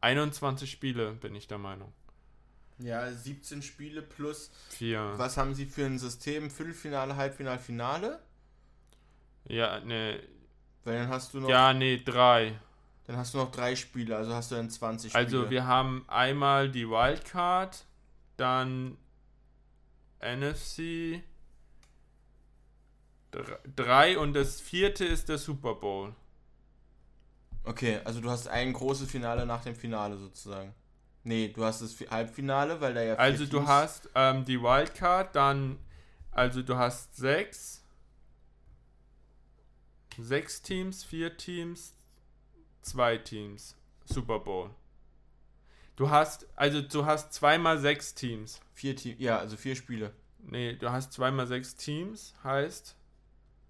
21 0.01 0.69
Spiele, 0.69 1.13
bin 1.13 1.33
ich 1.33 1.47
der 1.47 1.57
Meinung. 1.57 1.91
Ja, 2.77 3.11
17 3.11 3.61
Spiele 3.61 4.01
plus 4.01 4.51
4. 4.69 5.13
Was 5.17 5.37
haben 5.37 5.55
sie 5.55 5.65
für 5.65 5.85
ein 5.85 5.97
System? 5.97 6.49
Viertelfinale, 6.49 7.15
Halbfinale, 7.15 7.59
Finale? 7.59 8.19
Ja, 9.45 9.79
ne. 9.79 10.21
Weil 10.83 10.99
dann 10.99 11.09
hast 11.09 11.33
du 11.33 11.39
noch. 11.39 11.49
Ja, 11.49 11.73
ne, 11.73 11.97
drei. 11.99 12.57
Dann 13.07 13.17
hast 13.17 13.33
du 13.33 13.39
noch 13.39 13.51
drei 13.51 13.75
Spiele, 13.75 14.15
also 14.15 14.33
hast 14.33 14.51
du 14.51 14.55
dann 14.55 14.69
20 14.69 15.11
Spiele. 15.11 15.25
Also 15.25 15.49
wir 15.49 15.65
haben 15.65 16.05
einmal 16.07 16.69
die 16.69 16.87
Wildcard, 16.87 17.85
dann 18.37 18.97
NFC, 20.21 21.21
Drei 23.75 24.17
und 24.17 24.33
das 24.33 24.59
vierte 24.59 25.05
ist 25.05 25.29
der 25.29 25.37
Super 25.37 25.75
Bowl. 25.75 26.15
Okay, 27.63 27.99
also 28.03 28.21
du 28.21 28.29
hast 28.29 28.47
ein 28.47 28.73
großes 28.73 29.09
Finale 29.09 29.45
nach 29.45 29.63
dem 29.63 29.75
Finale 29.75 30.17
sozusagen. 30.17 30.73
Nee, 31.23 31.49
du 31.49 31.63
hast 31.63 31.81
das 31.81 31.95
Halbfinale, 32.09 32.81
weil 32.81 32.93
da 32.93 33.03
ja. 33.03 33.15
Also 33.15 33.45
du 33.45 33.57
Teams 33.57 33.67
hast 33.67 34.09
ähm, 34.15 34.45
die 34.45 34.61
Wildcard, 34.61 35.35
dann. 35.35 35.77
Also 36.31 36.63
du 36.63 36.77
hast 36.77 37.15
sechs. 37.15 37.83
Sechs 40.17 40.61
Teams, 40.61 41.03
vier 41.03 41.37
Teams, 41.37 41.93
zwei 42.81 43.17
Teams. 43.17 43.75
Super 44.05 44.39
Bowl. 44.39 44.71
Du 45.95 46.09
hast, 46.09 46.47
also 46.55 46.81
du 46.81 47.05
hast 47.05 47.33
zweimal 47.33 47.77
sechs 47.77 48.15
Teams. 48.15 48.59
Vier 48.73 48.95
Teams, 48.95 49.19
ja, 49.19 49.37
also 49.37 49.55
vier 49.55 49.75
Spiele. 49.75 50.13
Nee, 50.39 50.73
du 50.73 50.89
hast 50.89 51.13
zweimal 51.13 51.45
sechs 51.45 51.75
Teams, 51.75 52.33
heißt 52.43 52.95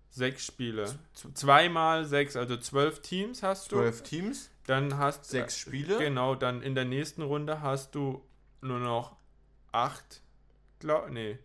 sechs 0.09 0.45
Spiele. 0.45 0.93
Zweimal 1.33 2.05
sechs, 2.05 2.35
also 2.35 2.57
zwölf 2.57 3.01
Teams 3.01 3.43
hast 3.43 3.71
du. 3.71 3.77
Zwölf 3.77 4.03
Teams. 4.03 4.49
Dann 4.65 4.97
hast 4.97 5.25
sechs 5.25 5.57
Spiele. 5.57 5.97
Genau, 5.97 6.35
dann 6.35 6.61
in 6.61 6.75
der 6.75 6.85
nächsten 6.85 7.21
Runde 7.23 7.61
hast 7.61 7.95
du 7.95 8.23
nur 8.61 8.79
noch 8.79 9.15
acht. 9.71 10.21
Glaub, 10.79 11.09
nee. 11.09 11.39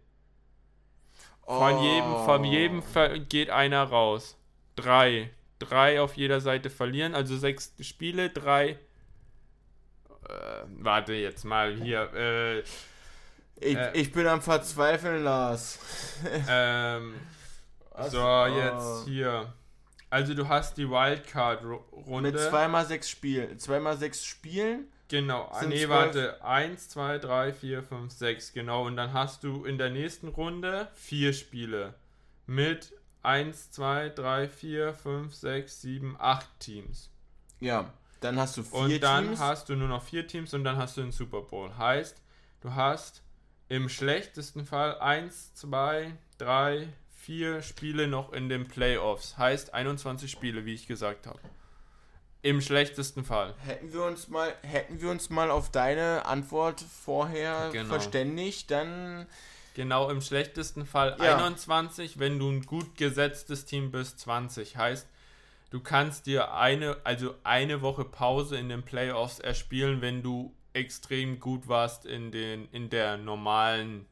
Von 1.47 1.83
jedem, 1.83 2.25
von 2.25 2.45
jedem 2.45 2.83
geht 3.29 3.51
einer 3.51 3.83
raus. 3.85 4.37
Drei. 4.77 5.31
Drei 5.59 6.01
auf 6.01 6.15
jeder 6.15 6.41
Seite 6.41 6.69
verlieren, 6.69 7.15
also 7.15 7.37
sechs 7.37 7.75
Spiele, 7.81 8.29
drei. 8.31 8.79
Äh, 10.29 10.65
warte 10.79 11.13
jetzt 11.15 11.45
mal 11.45 11.75
hier. 11.75 12.13
Äh, 12.15 12.61
ich, 13.61 13.77
äh, 13.77 13.93
ich 13.95 14.13
bin 14.13 14.27
am 14.27 14.43
Verzweifeln, 14.43 15.23
Lars. 15.23 15.79
ähm, 16.49 17.15
so, 18.09 18.47
jetzt 18.47 19.05
hier. 19.07 19.53
Also 20.11 20.35
du 20.35 20.49
hast 20.49 20.77
die 20.77 20.89
Wildcard-Runde. 20.89 22.33
Mit 22.33 22.41
zweimal 22.41 22.87
sechs 22.87 23.11
Spielen. 23.11 23.59
Zweimal 23.59 23.97
sechs 23.97 24.25
Spielen. 24.25 24.87
Genau, 25.09 25.53
Sind 25.61 25.69
nee, 25.69 25.89
warte. 25.89 26.43
1, 26.43 26.89
2, 26.89 27.19
3, 27.19 27.53
4, 27.53 27.83
5, 27.83 28.13
6, 28.13 28.53
genau. 28.53 28.87
Und 28.87 28.97
dann 28.97 29.13
hast 29.13 29.45
du 29.45 29.65
in 29.65 29.77
der 29.77 29.91
nächsten 29.91 30.29
Runde 30.29 30.89
vier 30.95 31.33
Spiele. 31.33 31.95
Mit 32.47 32.93
1, 33.23 33.71
2, 33.73 34.11
3, 34.11 34.49
4, 34.49 34.95
5, 34.95 35.35
6, 35.35 35.81
7, 35.83 36.17
8 36.19 36.61
Teams. 36.61 37.11
Ja, 37.61 37.93
dann 38.21 38.39
hast 38.39 38.57
du 38.57 38.63
vier 38.63 38.73
Teams. 38.73 38.95
Und 38.95 39.03
dann 39.03 39.25
Teams. 39.27 39.41
hast 39.41 39.69
du 39.69 39.77
nur 39.77 39.89
noch 39.89 40.03
vier 40.03 40.27
Teams 40.27 40.55
und 40.55 40.65
dann 40.65 40.77
hast 40.77 40.97
du 40.97 41.03
den 41.03 41.13
Super 41.13 41.43
Bowl. 41.43 41.77
Heißt, 41.77 42.23
du 42.61 42.75
hast 42.75 43.23
im 43.69 43.89
schlechtesten 43.89 44.65
Fall 44.65 44.99
1, 44.99 45.55
2, 45.55 46.13
3, 46.39 46.89
4 47.25 47.63
Spiele 47.63 48.07
noch 48.07 48.35
in 48.35 48.51
den 48.51 48.69
Playoffs. 48.69 49.39
Heißt 49.39 49.73
21 49.73 50.31
Spiele, 50.31 50.67
wie 50.67 50.75
ich 50.75 50.87
gesagt 50.87 51.27
habe. 51.27 51.41
Im 52.43 52.61
schlechtesten 52.61 53.25
Fall. 53.25 53.55
Hätten 53.65 53.95
wir 53.95 54.05
uns 54.05 54.29
mal, 54.29 54.55
hätten 54.61 55.01
wir 55.01 55.09
uns 55.11 55.31
mal 55.31 55.51
auf 55.51 55.71
deine 55.71 56.27
Antwort 56.27 56.83
vorher 56.83 57.71
genau. 57.73 57.89
verständigt, 57.89 58.71
dann. 58.71 59.27
Genau, 59.73 60.11
im 60.11 60.21
schlechtesten 60.21 60.85
Fall 60.85 61.17
ja. 61.19 61.39
21, 61.39 62.19
wenn 62.19 62.39
du 62.39 62.51
ein 62.51 62.67
gut 62.67 62.99
gesetztes 62.99 63.65
Team 63.65 63.91
bist, 63.91 64.21
20. 64.21 64.77
Heißt, 64.77 65.09
du 65.71 65.81
kannst 65.81 66.27
dir 66.27 66.53
eine, 66.53 66.99
also 67.05 67.35
eine 67.43 67.81
Woche 67.81 68.05
Pause 68.05 68.59
in 68.59 68.69
den 68.69 68.83
Playoffs 68.83 69.39
erspielen, 69.39 70.03
wenn 70.03 70.23
du 70.23 70.55
extrem 70.75 71.41
gut 71.41 71.69
warst 71.69 72.05
in 72.05 72.31
den, 72.31 72.69
in 72.71 72.91
der 72.91 73.17
normalen 73.17 74.05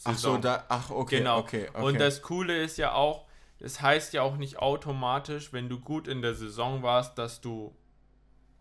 Saison. 0.00 0.14
Ach 0.14 0.18
so, 0.18 0.36
da, 0.38 0.64
ach, 0.68 0.90
okay, 0.90 1.18
genau. 1.18 1.38
okay, 1.40 1.68
okay. 1.68 1.82
Und 1.82 2.00
das 2.00 2.22
Coole 2.22 2.62
ist 2.62 2.78
ja 2.78 2.94
auch, 2.94 3.26
das 3.58 3.82
heißt 3.82 4.14
ja 4.14 4.22
auch 4.22 4.38
nicht 4.38 4.58
automatisch, 4.58 5.52
wenn 5.52 5.68
du 5.68 5.78
gut 5.78 6.08
in 6.08 6.22
der 6.22 6.34
Saison 6.34 6.82
warst, 6.82 7.18
dass 7.18 7.42
du 7.42 7.74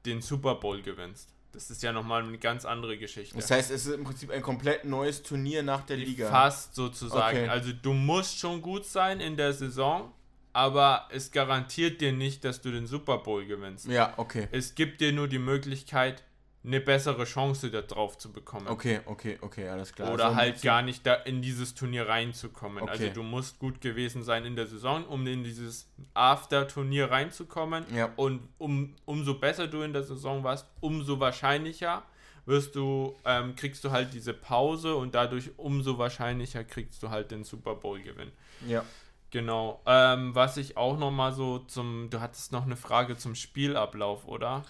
den 0.05 0.21
Super 0.21 0.55
Bowl 0.55 0.81
gewinnst. 0.81 1.33
Das 1.53 1.71
ist 1.71 1.81
ja 1.81 1.93
nochmal 1.93 2.23
eine 2.23 2.37
ganz 2.37 2.65
andere 2.65 2.97
Geschichte. 2.97 3.37
Das 3.37 3.49
heißt, 3.49 3.71
es 3.71 3.85
ist 3.85 3.93
im 3.93 4.03
Prinzip 4.03 4.31
ein 4.31 4.41
komplett 4.41 4.83
neues 4.83 5.23
Turnier 5.23 5.63
nach 5.63 5.85
der 5.85 5.95
Liga. 5.95 6.29
Fast 6.29 6.75
sozusagen. 6.75 7.37
Okay. 7.37 7.47
Also 7.47 7.71
du 7.71 7.93
musst 7.93 8.37
schon 8.37 8.61
gut 8.61 8.85
sein 8.85 9.21
in 9.21 9.37
der 9.37 9.53
Saison, 9.53 10.11
aber 10.51 11.07
es 11.09 11.31
garantiert 11.31 12.01
dir 12.01 12.11
nicht, 12.11 12.43
dass 12.43 12.61
du 12.61 12.69
den 12.69 12.85
Super 12.85 13.19
Bowl 13.19 13.45
gewinnst. 13.45 13.87
Ja, 13.87 14.13
okay. 14.17 14.49
Es 14.51 14.75
gibt 14.75 14.99
dir 14.99 15.13
nur 15.13 15.29
die 15.29 15.39
Möglichkeit, 15.39 16.23
eine 16.69 16.79
bessere 16.79 17.23
Chance 17.23 17.71
da 17.71 17.81
drauf 17.81 18.17
zu 18.17 18.31
bekommen. 18.31 18.67
Okay, 18.67 19.01
okay, 19.05 19.39
okay, 19.41 19.67
alles 19.67 19.93
klar. 19.93 20.13
Oder 20.13 20.25
also, 20.25 20.37
halt 20.37 20.61
gar 20.61 20.83
nicht 20.83 21.05
da 21.05 21.15
in 21.15 21.41
dieses 21.41 21.73
Turnier 21.73 22.07
reinzukommen. 22.07 22.83
Also 22.83 22.93
okay. 22.93 23.09
Also 23.09 23.21
du 23.21 23.23
musst 23.23 23.57
gut 23.57 23.81
gewesen 23.81 24.23
sein 24.23 24.45
in 24.45 24.55
der 24.55 24.67
Saison, 24.67 25.03
um 25.05 25.25
in 25.25 25.43
dieses 25.43 25.89
After-Turnier 26.13 27.09
reinzukommen. 27.09 27.85
Ja. 27.93 28.11
Und 28.15 28.47
um, 28.59 28.93
umso 29.05 29.33
besser 29.33 29.67
du 29.67 29.81
in 29.81 29.93
der 29.93 30.03
Saison 30.03 30.43
warst, 30.43 30.67
umso 30.79 31.19
wahrscheinlicher 31.19 32.03
wirst 32.45 32.75
du, 32.75 33.15
ähm, 33.25 33.55
kriegst 33.55 33.83
du 33.83 33.91
halt 33.91 34.13
diese 34.13 34.33
Pause 34.33 34.95
und 34.95 35.15
dadurch 35.15 35.51
umso 35.57 35.97
wahrscheinlicher 35.97 36.63
kriegst 36.63 37.01
du 37.01 37.09
halt 37.09 37.31
den 37.31 37.43
Super 37.43 37.75
Bowl-Gewinn. 37.75 38.31
Ja. 38.67 38.85
Genau. 39.31 39.81
Ähm, 39.87 40.35
was 40.35 40.57
ich 40.57 40.77
auch 40.77 40.97
noch 40.97 41.11
mal 41.11 41.31
so 41.31 41.59
zum, 41.59 42.09
du 42.11 42.21
hattest 42.21 42.51
noch 42.51 42.65
eine 42.65 42.75
Frage 42.75 43.17
zum 43.17 43.33
Spielablauf, 43.33 44.27
oder? 44.27 44.65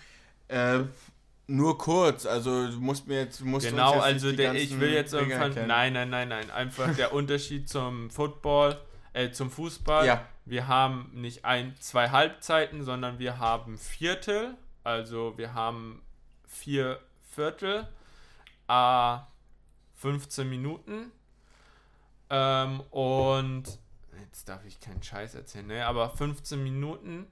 Äh, 0.47 0.79
nur 1.49 1.77
kurz, 1.77 2.25
also 2.25 2.67
du 2.67 2.79
musst 2.79 3.07
mir 3.07 3.19
jetzt. 3.19 3.41
Musst 3.41 3.67
genau, 3.67 3.95
jetzt 3.95 4.03
also 4.03 4.31
der, 4.31 4.53
ich 4.53 4.79
will 4.79 4.91
jetzt 4.91 5.13
irgendwann. 5.13 5.53
Nein, 5.67 5.93
nein, 5.93 6.09
nein, 6.09 6.29
nein. 6.29 6.49
Einfach 6.51 6.95
der 6.95 7.13
Unterschied 7.13 7.67
zum 7.67 8.09
Football, 8.09 8.79
äh, 9.13 9.31
zum 9.31 9.49
Fußball. 9.51 10.05
Ja. 10.05 10.25
Wir 10.45 10.67
haben 10.67 11.11
nicht 11.13 11.45
ein, 11.45 11.75
zwei 11.79 12.09
Halbzeiten, 12.09 12.83
sondern 12.83 13.19
wir 13.19 13.39
haben 13.39 13.77
Viertel. 13.77 14.55
Also 14.83 15.37
wir 15.37 15.53
haben 15.53 16.01
vier 16.47 16.99
Viertel, 17.35 17.87
a 18.67 19.17
äh, 19.17 19.99
15 19.99 20.49
Minuten. 20.49 21.11
Ähm, 22.29 22.81
und 22.91 23.63
jetzt 24.19 24.47
darf 24.47 24.65
ich 24.65 24.79
keinen 24.79 25.03
Scheiß 25.03 25.35
erzählen, 25.35 25.67
ne? 25.67 25.85
Aber 25.85 26.09
15 26.09 26.63
Minuten 26.63 27.27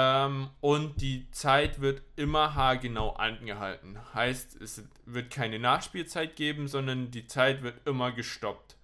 ähm, 0.00 0.50
und 0.60 1.00
die 1.00 1.28
Zeit 1.32 1.80
wird 1.80 2.02
immer 2.14 2.54
haargenau 2.54 3.14
angehalten. 3.14 3.98
Heißt, 4.14 4.60
es 4.60 4.84
wird 5.06 5.32
keine 5.32 5.58
Nachspielzeit 5.58 6.36
geben, 6.36 6.68
sondern 6.68 7.10
die 7.10 7.26
Zeit 7.26 7.64
wird 7.64 7.84
immer 7.84 8.12
gestoppt. 8.12 8.76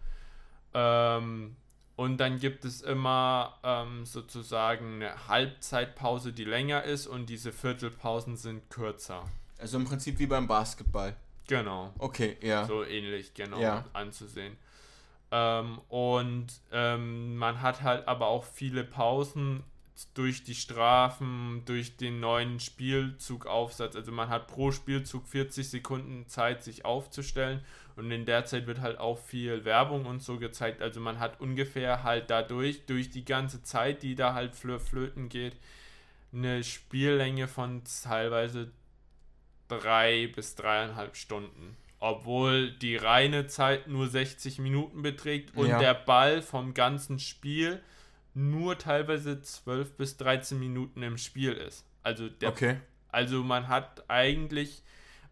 Ähm, 0.72 1.54
und 1.94 2.18
dann 2.18 2.40
gibt 2.40 2.64
es 2.64 2.82
immer 2.82 3.60
ähm, 3.62 4.04
sozusagen 4.04 4.94
eine 4.94 5.28
Halbzeitpause, 5.28 6.32
die 6.32 6.42
länger 6.42 6.82
ist 6.82 7.06
und 7.06 7.26
diese 7.26 7.52
Viertelpausen 7.52 8.36
sind 8.36 8.68
kürzer. 8.68 9.22
Also 9.58 9.76
im 9.76 9.84
Prinzip 9.84 10.18
wie 10.18 10.26
beim 10.26 10.48
Basketball. 10.48 11.14
Genau. 11.46 11.94
Okay, 11.98 12.38
ja. 12.40 12.64
So 12.64 12.82
ähnlich, 12.82 13.34
genau, 13.34 13.60
ja. 13.60 13.84
anzusehen. 13.92 14.56
Ähm, 15.30 15.78
und 15.88 16.48
ähm, 16.72 17.36
man 17.36 17.62
hat 17.62 17.82
halt 17.82 18.08
aber 18.08 18.26
auch 18.26 18.42
viele 18.42 18.82
Pausen 18.82 19.62
durch 20.14 20.42
die 20.42 20.54
Strafen, 20.54 21.62
durch 21.66 21.96
den 21.96 22.18
neuen 22.18 22.58
Spielzugaufsatz. 22.58 23.94
Also 23.94 24.10
man 24.10 24.28
hat 24.28 24.48
pro 24.48 24.72
Spielzug 24.72 25.26
40 25.28 25.68
Sekunden 25.68 26.26
Zeit, 26.26 26.64
sich 26.64 26.84
aufzustellen 26.84 27.60
und 27.96 28.10
in 28.10 28.26
der 28.26 28.44
Zeit 28.44 28.66
wird 28.66 28.80
halt 28.80 28.98
auch 28.98 29.18
viel 29.18 29.64
Werbung 29.64 30.06
und 30.06 30.22
so 30.22 30.38
gezeigt. 30.38 30.82
Also 30.82 31.00
man 31.00 31.20
hat 31.20 31.40
ungefähr 31.40 32.02
halt 32.02 32.28
dadurch, 32.28 32.86
durch 32.86 33.10
die 33.10 33.24
ganze 33.24 33.62
Zeit, 33.62 34.02
die 34.02 34.16
da 34.16 34.34
halt 34.34 34.56
flö 34.56 34.80
flöten 34.80 35.28
geht, 35.28 35.56
eine 36.32 36.64
Spiellänge 36.64 37.46
von 37.46 37.82
teilweise 38.02 38.72
drei 39.68 40.28
bis 40.34 40.56
dreieinhalb 40.56 41.16
Stunden. 41.16 41.76
Obwohl 42.00 42.72
die 42.72 42.96
reine 42.96 43.46
Zeit 43.46 43.86
nur 43.86 44.08
60 44.08 44.58
Minuten 44.58 45.02
beträgt 45.02 45.56
und 45.56 45.68
ja. 45.68 45.78
der 45.78 45.94
Ball 45.94 46.42
vom 46.42 46.74
ganzen 46.74 47.20
Spiel 47.20 47.80
nur 48.34 48.78
teilweise 48.78 49.40
12 49.40 49.96
bis 49.96 50.16
13 50.16 50.58
Minuten 50.58 51.02
im 51.02 51.18
Spiel 51.18 51.52
ist. 51.52 51.84
Also, 52.02 52.28
der, 52.28 52.50
okay. 52.50 52.76
also 53.08 53.42
man 53.42 53.68
hat 53.68 54.04
eigentlich, 54.08 54.82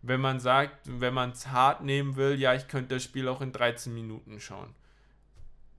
wenn 0.00 0.20
man 0.20 0.40
sagt, 0.40 0.78
wenn 0.84 1.12
man 1.12 1.30
es 1.30 1.48
hart 1.48 1.82
nehmen 1.82 2.16
will, 2.16 2.38
ja, 2.38 2.54
ich 2.54 2.68
könnte 2.68 2.94
das 2.94 3.04
Spiel 3.04 3.28
auch 3.28 3.40
in 3.40 3.52
13 3.52 3.92
Minuten 3.92 4.40
schauen. 4.40 4.74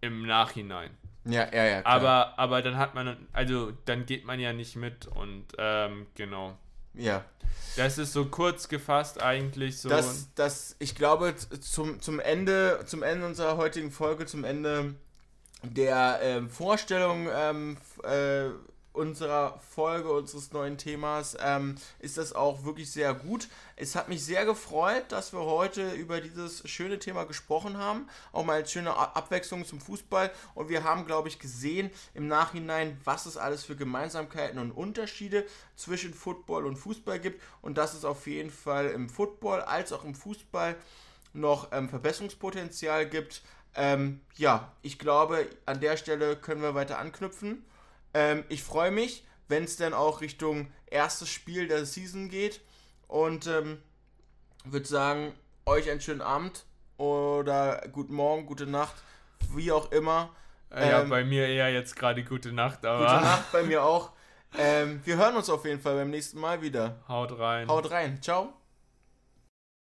Im 0.02 0.26
Nachhinein. 0.26 0.92
Ja, 1.26 1.48
ja, 1.54 1.64
ja. 1.66 1.82
Klar. 1.82 1.96
Aber, 1.96 2.40
aber 2.40 2.62
dann 2.62 2.78
hat 2.78 2.96
man, 2.96 3.28
also 3.32 3.72
dann 3.86 4.06
geht 4.06 4.26
man 4.26 4.40
ja 4.40 4.52
nicht 4.52 4.76
mit 4.76 5.08
und 5.08 5.46
ähm, 5.58 6.08
genau. 6.16 6.58
Ja. 6.94 7.24
Das 7.76 7.98
ist 7.98 8.14
so 8.14 8.26
kurz 8.26 8.68
gefasst 8.68 9.22
eigentlich 9.22 9.80
so. 9.80 9.90
Das, 9.90 10.30
das, 10.36 10.76
ich 10.80 10.96
glaube, 10.96 11.36
zum, 11.36 12.02
zum, 12.02 12.20
Ende, 12.20 12.84
zum 12.86 13.02
Ende 13.02 13.26
unserer 13.26 13.58
heutigen 13.58 13.92
Folge, 13.92 14.26
zum 14.26 14.44
Ende 14.44 14.96
der 15.64 16.20
ähm, 16.22 16.50
Vorstellung 16.50 17.28
ähm, 17.34 17.78
äh, 18.04 18.50
unserer 18.94 19.60
Folge, 19.72 20.12
unseres 20.12 20.52
neuen 20.52 20.78
Themas, 20.78 21.36
ähm, 21.42 21.76
ist 22.00 22.18
das 22.18 22.34
auch 22.34 22.64
wirklich 22.64 22.92
sehr 22.92 23.14
gut. 23.14 23.48
Es 23.76 23.96
hat 23.96 24.08
mich 24.08 24.24
sehr 24.24 24.46
gefreut, 24.46 25.06
dass 25.10 25.34
wir 25.34 25.40
heute 25.40 25.92
über 25.94 26.22
dieses 26.22 26.68
schöne 26.70 27.00
Thema 27.00 27.24
gesprochen 27.26 27.78
haben. 27.78 28.08
Auch 28.32 28.46
mal 28.46 28.60
eine 28.60 28.68
schöne 28.68 28.96
Abwechslung 28.96 29.66
zum 29.66 29.82
Fußball. 29.82 30.32
Und 30.54 30.70
wir 30.70 30.84
haben, 30.84 31.08
glaube 31.08 31.28
ich, 31.28 31.40
gesehen 31.40 31.90
im 32.14 32.28
Nachhinein, 32.28 33.00
was 33.04 33.26
es 33.26 33.36
alles 33.36 33.66
für 33.66 33.76
Gemeinsamkeiten 33.76 34.60
und 34.60 34.72
Unterschiede 34.72 35.46
zwischen 35.76 36.14
Football 36.14 36.68
und 36.68 36.76
Fußball 36.76 37.20
gibt. 37.20 37.42
Und 37.64 37.80
dass 37.80 37.96
es 37.96 38.06
auf 38.06 38.28
jeden 38.28 38.52
Fall 38.52 38.92
im 38.92 39.10
Football 39.10 39.62
als 39.62 39.92
auch 39.92 40.04
im 40.04 40.14
Fußball 40.14 40.76
noch 41.34 41.70
ähm, 41.72 41.90
Verbesserungspotenzial 41.90 43.10
gibt. 43.10 43.42
Ähm, 43.76 44.22
ja, 44.36 44.72
ich 44.82 45.00
glaube, 45.00 45.48
an 45.66 45.80
der 45.80 45.98
Stelle 45.98 46.36
können 46.36 46.62
wir 46.62 46.76
weiter 46.76 47.00
anknüpfen. 47.00 47.66
Ähm, 48.14 48.44
ich 48.50 48.64
freue 48.64 48.92
mich, 48.92 49.26
wenn 49.48 49.64
es 49.64 49.78
dann 49.78 49.94
auch 49.94 50.22
Richtung 50.22 50.72
erstes 50.88 51.30
Spiel 51.30 51.68
der 51.68 51.86
Season 51.86 52.30
geht. 52.30 52.62
Und 53.08 53.48
ähm, 53.48 53.80
würde 54.66 54.88
sagen, 54.88 55.34
euch 55.66 55.90
einen 55.90 56.02
schönen 56.02 56.22
Abend 56.22 56.66
oder 56.98 57.82
guten 57.92 58.14
Morgen, 58.16 58.46
gute 58.46 58.66
Nacht, 58.66 58.96
wie 59.54 59.72
auch 59.72 59.92
immer. 59.92 60.30
Ja, 60.72 61.02
ähm, 61.02 61.10
bei 61.10 61.24
mir 61.24 61.48
eher 61.48 61.72
jetzt 61.72 61.96
gerade 61.96 62.24
gute 62.24 62.52
Nacht, 62.52 62.86
aber. 62.86 63.06
Gute 63.06 63.22
Nacht 63.26 63.52
bei 63.52 63.64
mir 63.64 63.84
auch. 63.84 64.12
Ähm, 64.58 65.02
wir 65.04 65.18
hören 65.18 65.36
uns 65.36 65.50
auf 65.50 65.66
jeden 65.66 65.82
Fall 65.82 65.96
beim 65.96 66.10
nächsten 66.10 66.40
Mal 66.40 66.62
wieder. 66.62 67.00
Haut 67.08 67.38
rein. 67.38 67.68
Haut 67.68 67.90
rein. 67.92 68.22
Ciao. 68.22 68.54